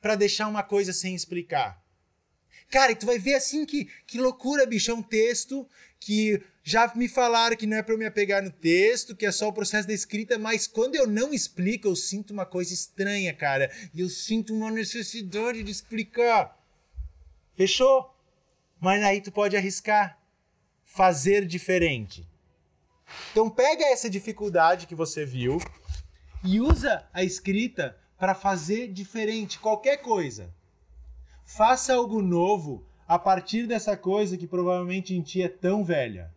para 0.00 0.14
deixar 0.14 0.48
uma 0.48 0.62
coisa 0.62 0.92
sem 0.92 1.14
explicar. 1.14 1.82
Cara, 2.70 2.92
e 2.92 2.96
tu 2.96 3.06
vai 3.06 3.18
ver 3.18 3.34
assim 3.34 3.64
que, 3.64 3.84
que 4.06 4.18
loucura, 4.18 4.66
bicho. 4.66 4.90
É 4.90 4.94
um 4.94 5.02
texto 5.02 5.68
que 6.00 6.42
já 6.62 6.92
me 6.94 7.08
falaram 7.08 7.56
que 7.56 7.66
não 7.66 7.76
é 7.76 7.82
para 7.82 7.94
eu 7.94 7.98
me 7.98 8.06
apegar 8.06 8.42
no 8.42 8.50
texto, 8.50 9.14
que 9.14 9.24
é 9.24 9.30
só 9.30 9.48
o 9.48 9.52
processo 9.52 9.86
da 9.86 9.94
escrita, 9.94 10.38
mas 10.38 10.66
quando 10.66 10.96
eu 10.96 11.06
não 11.06 11.32
explico, 11.32 11.86
eu 11.86 11.94
sinto 11.94 12.32
uma 12.32 12.44
coisa 12.44 12.74
estranha, 12.74 13.32
cara. 13.32 13.70
E 13.94 14.00
eu 14.00 14.08
sinto 14.08 14.52
uma 14.54 14.70
necessidade 14.70 15.62
de 15.62 15.70
explicar. 15.70 16.58
Fechou? 17.56 18.12
Mas 18.80 19.02
aí 19.02 19.20
tu 19.20 19.30
pode 19.30 19.56
arriscar 19.56 20.18
fazer 20.84 21.46
diferente. 21.46 22.26
Então 23.30 23.48
pega 23.48 23.84
essa 23.84 24.10
dificuldade 24.10 24.86
que 24.86 24.94
você 24.94 25.24
viu 25.24 25.58
e 26.46 26.60
usa 26.60 27.06
a 27.12 27.22
escrita 27.22 27.96
para 28.18 28.34
fazer 28.34 28.92
diferente 28.92 29.58
qualquer 29.58 29.98
coisa. 29.98 30.54
Faça 31.44 31.94
algo 31.94 32.22
novo 32.22 32.86
a 33.06 33.18
partir 33.18 33.66
dessa 33.66 33.96
coisa 33.96 34.36
que 34.36 34.46
provavelmente 34.46 35.14
em 35.14 35.22
ti 35.22 35.42
é 35.42 35.48
tão 35.48 35.84
velha. 35.84 36.32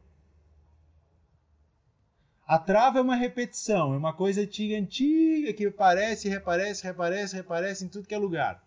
A 2.45 2.57
trava 2.57 2.99
é 2.99 3.01
uma 3.01 3.15
repetição, 3.15 3.93
é 3.93 3.97
uma 3.97 4.13
coisa 4.13 4.41
antiga, 4.41 4.75
antiga 4.75 5.53
que 5.53 5.67
aparece, 5.67 6.27
reaparece, 6.27 6.83
reaparece, 6.83 7.35
reaparece 7.35 7.85
em 7.85 7.87
tudo 7.87 8.07
que 8.07 8.15
é 8.15 8.17
lugar 8.17 8.63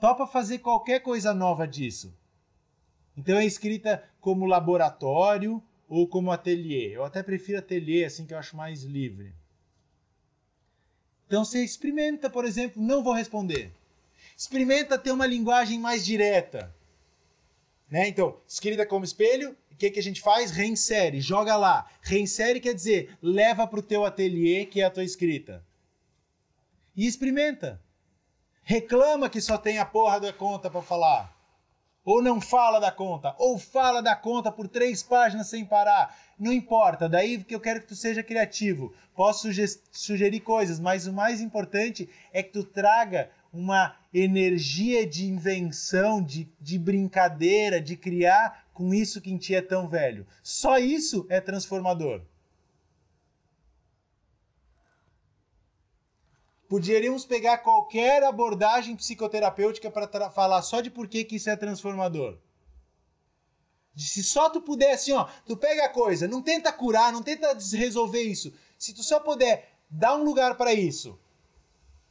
topa 0.00 0.26
fazer 0.26 0.58
qualquer 0.58 1.00
coisa 1.00 1.34
nova 1.34 1.66
disso. 1.66 2.14
Então 3.16 3.36
é 3.36 3.44
escrita 3.44 4.04
como 4.20 4.46
laboratório 4.46 5.62
ou 5.88 6.06
como 6.06 6.30
ateliê. 6.30 6.96
Eu 6.96 7.04
até 7.04 7.22
prefiro 7.22 7.58
ateliê, 7.58 8.04
assim 8.04 8.26
que 8.26 8.32
eu 8.32 8.38
acho 8.38 8.56
mais 8.56 8.82
livre. 8.82 9.34
Então 11.28 11.44
você 11.44 11.62
experimenta, 11.62 12.30
por 12.30 12.46
exemplo, 12.46 12.82
não 12.82 13.04
vou 13.04 13.12
responder. 13.12 13.70
Experimenta 14.34 14.98
ter 14.98 15.12
uma 15.12 15.26
linguagem 15.26 15.78
mais 15.78 16.04
direta. 16.04 16.74
Né? 17.90 18.08
Então, 18.08 18.40
escrita 18.48 18.86
como 18.86 19.04
espelho, 19.04 19.54
o 19.70 19.76
que, 19.76 19.90
que 19.90 20.00
a 20.00 20.02
gente 20.02 20.22
faz? 20.22 20.50
Reinsere, 20.50 21.20
joga 21.20 21.54
lá. 21.54 21.86
Reinsere 22.00 22.60
quer 22.60 22.74
dizer, 22.74 23.14
leva 23.22 23.66
para 23.66 23.78
o 23.78 23.82
teu 23.82 24.06
ateliê, 24.06 24.64
que 24.64 24.80
é 24.80 24.84
a 24.84 24.90
tua 24.90 25.04
escrita. 25.04 25.62
E 26.96 27.06
experimenta. 27.06 27.78
Reclama 28.62 29.28
que 29.28 29.40
só 29.40 29.58
tem 29.58 29.78
a 29.78 29.84
porra 29.84 30.18
da 30.18 30.32
conta 30.32 30.70
para 30.70 30.80
falar. 30.80 31.37
Ou 32.08 32.22
não 32.22 32.40
fala 32.40 32.80
da 32.80 32.90
conta. 32.90 33.34
Ou 33.36 33.58
fala 33.58 34.00
da 34.00 34.16
conta 34.16 34.50
por 34.50 34.66
três 34.66 35.02
páginas 35.02 35.48
sem 35.48 35.62
parar. 35.62 36.16
Não 36.38 36.50
importa, 36.50 37.06
daí 37.06 37.44
que 37.44 37.54
eu 37.54 37.60
quero 37.60 37.82
que 37.82 37.88
tu 37.88 37.94
seja 37.94 38.22
criativo. 38.22 38.94
Posso 39.14 39.50
sugerir 39.92 40.40
coisas, 40.40 40.80
mas 40.80 41.06
o 41.06 41.12
mais 41.12 41.42
importante 41.42 42.08
é 42.32 42.42
que 42.42 42.50
tu 42.50 42.64
traga 42.64 43.28
uma 43.52 43.94
energia 44.10 45.06
de 45.06 45.26
invenção, 45.26 46.22
de, 46.22 46.48
de 46.58 46.78
brincadeira, 46.78 47.78
de 47.78 47.94
criar 47.94 48.64
com 48.72 48.94
isso 48.94 49.20
que 49.20 49.30
em 49.30 49.36
ti 49.36 49.54
é 49.54 49.60
tão 49.60 49.86
velho. 49.86 50.26
Só 50.42 50.78
isso 50.78 51.26
é 51.28 51.42
transformador. 51.42 52.22
Poderíamos 56.68 57.24
pegar 57.24 57.58
qualquer 57.58 58.22
abordagem 58.22 58.94
psicoterapêutica 58.94 59.90
para 59.90 60.30
falar 60.30 60.60
só 60.60 60.82
de 60.82 60.90
por 60.90 61.08
que, 61.08 61.26
isso 61.30 61.48
é 61.48 61.56
transformador. 61.56 62.36
Se 63.96 64.22
só 64.22 64.50
tu 64.50 64.60
puder, 64.60 64.92
assim, 64.92 65.12
ó, 65.12 65.26
tu 65.46 65.56
pega 65.56 65.86
a 65.86 65.88
coisa, 65.88 66.28
não 66.28 66.42
tenta 66.42 66.70
curar, 66.70 67.12
não 67.12 67.22
tenta 67.22 67.56
resolver 67.72 68.22
isso. 68.22 68.52
Se 68.78 68.92
tu 68.92 69.02
só 69.02 69.18
puder 69.18 69.72
dar 69.90 70.14
um 70.14 70.22
lugar 70.22 70.56
para 70.56 70.72
isso, 70.74 71.18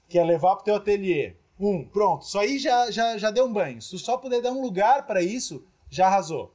que 0.10 0.18
é 0.18 0.24
levar 0.24 0.56
pro 0.56 0.66
teu 0.66 0.76
ateliê. 0.76 1.36
Um, 1.60 1.88
pronto. 1.88 2.24
Isso 2.26 2.38
aí 2.38 2.58
já, 2.58 2.90
já, 2.92 3.18
já 3.18 3.32
deu 3.32 3.46
um 3.46 3.54
banho. 3.54 3.82
Se 3.82 3.92
tu 3.92 4.00
só 4.00 4.18
puder 4.18 4.42
dar 4.42 4.52
um 4.52 4.62
lugar 4.62 5.06
para 5.06 5.22
isso, 5.22 5.64
já 5.90 6.08
arrasou. 6.08 6.54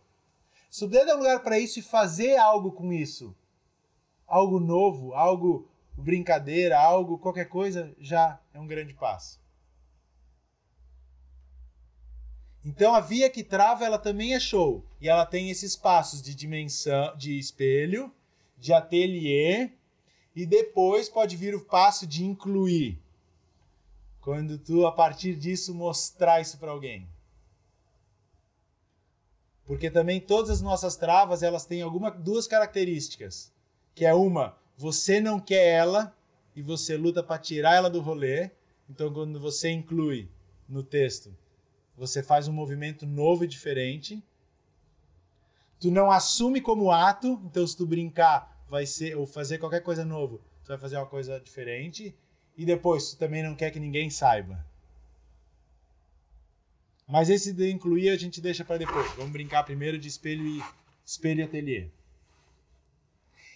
Se 0.69 0.81
tu 0.81 0.87
puder 0.87 1.07
dar 1.07 1.15
um 1.15 1.19
lugar 1.19 1.43
para 1.43 1.59
isso 1.59 1.79
e 1.79 1.83
fazer 1.83 2.37
algo 2.37 2.73
com 2.73 2.93
isso, 2.93 3.35
algo 4.27 4.59
novo, 4.59 5.15
algo 5.15 5.69
brincadeira, 5.97 6.79
algo, 6.79 7.19
qualquer 7.19 7.47
coisa, 7.47 7.95
já 7.99 8.41
é 8.53 8.59
um 8.59 8.67
grande 8.67 8.95
passo. 8.95 9.41
Então 12.65 12.95
a 12.95 13.01
via 13.01 13.29
que 13.29 13.43
trava 13.43 13.85
ela 13.85 13.99
também 13.99 14.35
é 14.35 14.41
show 14.41 14.85
e 15.01 15.09
ela 15.09 15.27
tem 15.27 15.51
esses 15.51 15.75
passos 15.75 16.23
de 16.23 16.35
dimensão, 16.35 17.17
de 17.17 17.39
espelho, 17.39 18.13
de 18.57 18.73
ateliê 18.73 19.71
e 20.35 20.47
depois 20.47 21.09
pode 21.09 21.37
vir 21.37 21.55
o 21.55 21.65
passo 21.65 22.07
de 22.07 22.25
incluir. 22.25 23.03
Quando 24.21 24.57
tu, 24.57 24.87
a 24.87 24.93
partir 24.93 25.35
disso, 25.35 25.75
mostrar 25.75 26.41
isso 26.41 26.57
para 26.59 26.71
alguém. 26.71 27.09
Porque 29.67 29.91
também 29.91 30.21
todas 30.21 30.51
as 30.51 30.61
nossas 30.61 30.97
travas, 30.97 31.43
elas 31.43 31.65
têm 31.65 31.83
alguma, 31.83 32.11
duas 32.11 32.47
características. 32.47 33.53
Que 33.95 34.05
é 34.05 34.15
uma, 34.15 34.57
você 34.83 35.21
não 35.21 35.39
quer 35.39 35.65
ela 35.65 36.13
e 36.57 36.61
você 36.61 36.97
luta 36.97 37.23
para 37.23 37.39
tirar 37.39 37.77
ela 37.77 37.89
do 37.89 38.01
rolê. 38.01 38.51
Então, 38.91 39.13
quando 39.13 39.39
você 39.39 39.71
inclui 39.71 40.29
no 40.69 40.83
texto, 40.83 41.33
você 41.97 42.21
faz 42.21 42.49
um 42.49 42.53
movimento 42.53 43.07
novo 43.07 43.45
e 43.45 43.47
diferente. 43.47 44.21
Tu 45.79 45.89
não 45.89 46.11
assume 46.11 46.61
como 46.61 46.91
ato, 46.91 47.41
então 47.45 47.65
se 47.65 47.77
tu 47.77 47.87
brincar, 47.87 48.61
vai 48.69 48.85
ser 48.85 49.17
ou 49.17 49.25
fazer 49.25 49.59
qualquer 49.59 49.83
coisa 49.83 50.05
novo, 50.05 50.41
tu 50.65 50.69
vai 50.69 50.79
fazer 50.79 50.97
uma 50.97 51.07
coisa 51.07 51.39
diferente 51.39 52.13
e 52.57 52.65
depois 52.65 53.11
tu 53.11 53.19
também 53.19 53.43
não 53.43 53.55
quer 53.55 53.71
que 53.71 53.79
ninguém 53.79 54.11
saiba. 54.11 54.67
Mas 57.07 57.31
esse 57.31 57.53
de 57.53 57.71
incluir 57.71 58.11
a 58.11 58.17
gente 58.17 58.41
deixa 58.41 58.65
para 58.65 58.79
depois. 58.79 59.09
Vamos 59.13 59.33
brincar 59.33 59.63
primeiro 59.63 59.97
de 59.97 60.09
espelho 60.09 60.45
e 60.45 60.63
espelho 61.05 61.41
e 61.41 61.43
ateliê. 61.45 61.89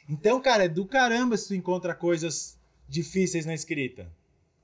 Então, 0.08 0.40
cara, 0.40 0.64
é 0.64 0.68
do 0.68 0.86
caramba 0.86 1.36
se 1.36 1.48
tu 1.48 1.54
encontra 1.54 1.94
coisas 1.94 2.56
difíceis 2.88 3.44
na 3.44 3.54
escrita. 3.54 4.10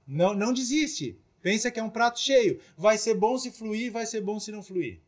Não, 0.07 0.35
não 0.35 0.53
desiste. 0.53 1.19
Pensa 1.41 1.71
que 1.71 1.81
é 1.81 1.83
um 1.83 1.91
prato 1.91 2.21
cheio. 2.21 2.61
Vai 2.77 2.97
ser 2.97 3.15
bom 3.15 3.37
se 3.37 3.51
fluir, 3.51 3.91
vai 3.91 4.07
ser 4.07 4.21
bom 4.21 4.39
se 4.39 4.53
não 4.53 4.63
fluir. 4.63 5.01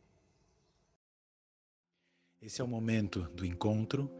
Esse 2.41 2.61
é 2.61 2.63
o 2.63 2.67
momento 2.67 3.21
do 3.33 3.45
encontro 3.45 4.11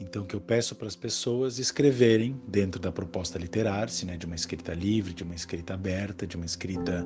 então, 0.00 0.24
que 0.24 0.34
eu 0.34 0.40
peço 0.40 0.76
para 0.76 0.86
as 0.86 0.94
pessoas 0.94 1.58
escreverem 1.58 2.40
dentro 2.46 2.80
da 2.80 2.92
proposta 2.92 3.36
literar-se, 3.36 4.06
né, 4.06 4.16
de 4.16 4.26
uma 4.26 4.36
escrita 4.36 4.72
livre, 4.72 5.12
de 5.12 5.24
uma 5.24 5.34
escrita 5.34 5.74
aberta, 5.74 6.26
de 6.26 6.36
uma 6.36 6.46
escrita 6.46 7.04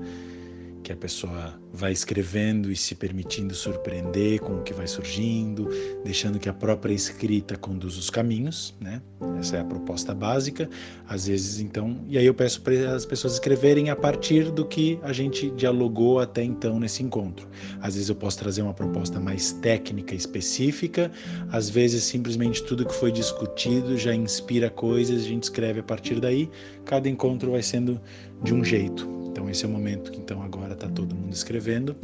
que 0.82 0.92
a 0.92 0.96
pessoa 0.96 1.54
vai 1.72 1.92
escrevendo 1.92 2.70
e 2.70 2.76
se 2.76 2.94
permitindo 2.94 3.54
surpreender 3.54 4.40
com 4.40 4.58
o 4.58 4.62
que 4.62 4.74
vai 4.74 4.86
surgindo, 4.86 5.68
deixando 6.04 6.38
que 6.38 6.48
a 6.48 6.52
própria 6.52 6.92
escrita 6.92 7.56
conduza 7.56 7.98
os 7.98 8.10
caminhos, 8.10 8.74
né? 8.80 9.00
Essa 9.38 9.56
é 9.56 9.60
a 9.60 9.64
proposta 9.64 10.14
básica. 10.14 10.68
Às 11.08 11.26
vezes, 11.26 11.60
então, 11.60 12.04
e 12.08 12.18
aí 12.18 12.26
eu 12.26 12.34
peço 12.34 12.60
para 12.62 12.94
as 12.94 13.06
pessoas 13.06 13.34
escreverem 13.34 13.90
a 13.90 13.96
partir 13.96 14.50
do 14.50 14.66
que 14.66 14.98
a 15.02 15.12
gente 15.12 15.50
dialogou 15.52 16.20
até 16.20 16.42
então 16.42 16.78
nesse 16.78 17.02
encontro. 17.02 17.48
Às 17.80 17.94
vezes 17.94 18.08
eu 18.08 18.14
posso 18.14 18.38
trazer 18.38 18.62
uma 18.62 18.74
proposta 18.74 19.20
mais 19.20 19.52
técnica, 19.52 20.14
específica, 20.14 21.10
às 21.50 21.70
vezes 21.70 22.04
simplesmente 22.04 22.62
tudo 22.64 22.84
que 22.84 22.94
foi 22.94 23.12
discutido 23.12 23.96
já 23.96 24.14
inspira 24.14 24.68
coisas, 24.68 25.22
a 25.22 25.28
gente 25.28 25.44
escreve 25.44 25.80
a 25.80 25.84
partir 25.84 26.20
daí. 26.20 26.50
Cada 26.84 27.08
encontro 27.08 27.52
vai 27.52 27.62
sendo 27.62 28.00
de 28.42 28.52
um 28.52 28.64
jeito. 28.64 29.21
Então 29.32 29.48
esse 29.48 29.64
é 29.64 29.68
o 29.68 29.70
momento 29.70 30.12
que 30.12 30.18
então 30.18 30.42
agora 30.42 30.74
está 30.74 30.88
todo 30.88 31.14
mundo 31.14 31.32
escrevendo 31.32 31.96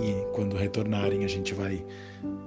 e 0.00 0.32
quando 0.32 0.56
retornarem 0.56 1.24
a 1.24 1.28
gente 1.28 1.52
vai 1.52 1.84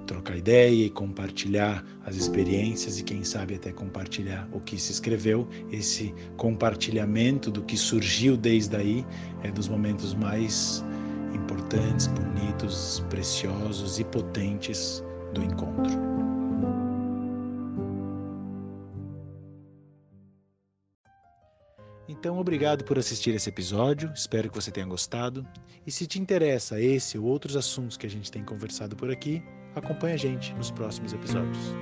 trocar 0.06 0.36
ideia 0.36 0.86
e 0.86 0.90
compartilhar 0.90 1.84
as 2.04 2.16
experiências 2.16 2.98
e 2.98 3.02
quem 3.02 3.22
sabe 3.22 3.54
até 3.54 3.70
compartilhar 3.70 4.48
o 4.52 4.60
que 4.60 4.78
se 4.78 4.92
escreveu. 4.92 5.46
Esse 5.70 6.14
compartilhamento 6.36 7.50
do 7.50 7.62
que 7.62 7.76
surgiu 7.76 8.36
desde 8.36 8.76
aí 8.76 9.06
é 9.42 9.50
dos 9.50 9.68
momentos 9.68 10.14
mais 10.14 10.84
importantes, 11.34 12.06
bonitos, 12.06 13.04
preciosos 13.10 13.98
e 13.98 14.04
potentes 14.04 15.04
do 15.32 15.42
encontro. 15.42 16.13
Então, 22.08 22.38
obrigado 22.38 22.84
por 22.84 22.98
assistir 22.98 23.34
esse 23.34 23.48
episódio, 23.48 24.12
espero 24.14 24.50
que 24.50 24.54
você 24.54 24.70
tenha 24.70 24.86
gostado. 24.86 25.46
E 25.86 25.90
se 25.90 26.06
te 26.06 26.20
interessa 26.20 26.80
esse 26.80 27.16
ou 27.18 27.24
outros 27.24 27.56
assuntos 27.56 27.96
que 27.96 28.06
a 28.06 28.10
gente 28.10 28.30
tem 28.30 28.44
conversado 28.44 28.94
por 28.94 29.10
aqui, 29.10 29.42
acompanhe 29.74 30.14
a 30.14 30.18
gente 30.18 30.52
nos 30.54 30.70
próximos 30.70 31.12
episódios. 31.12 31.74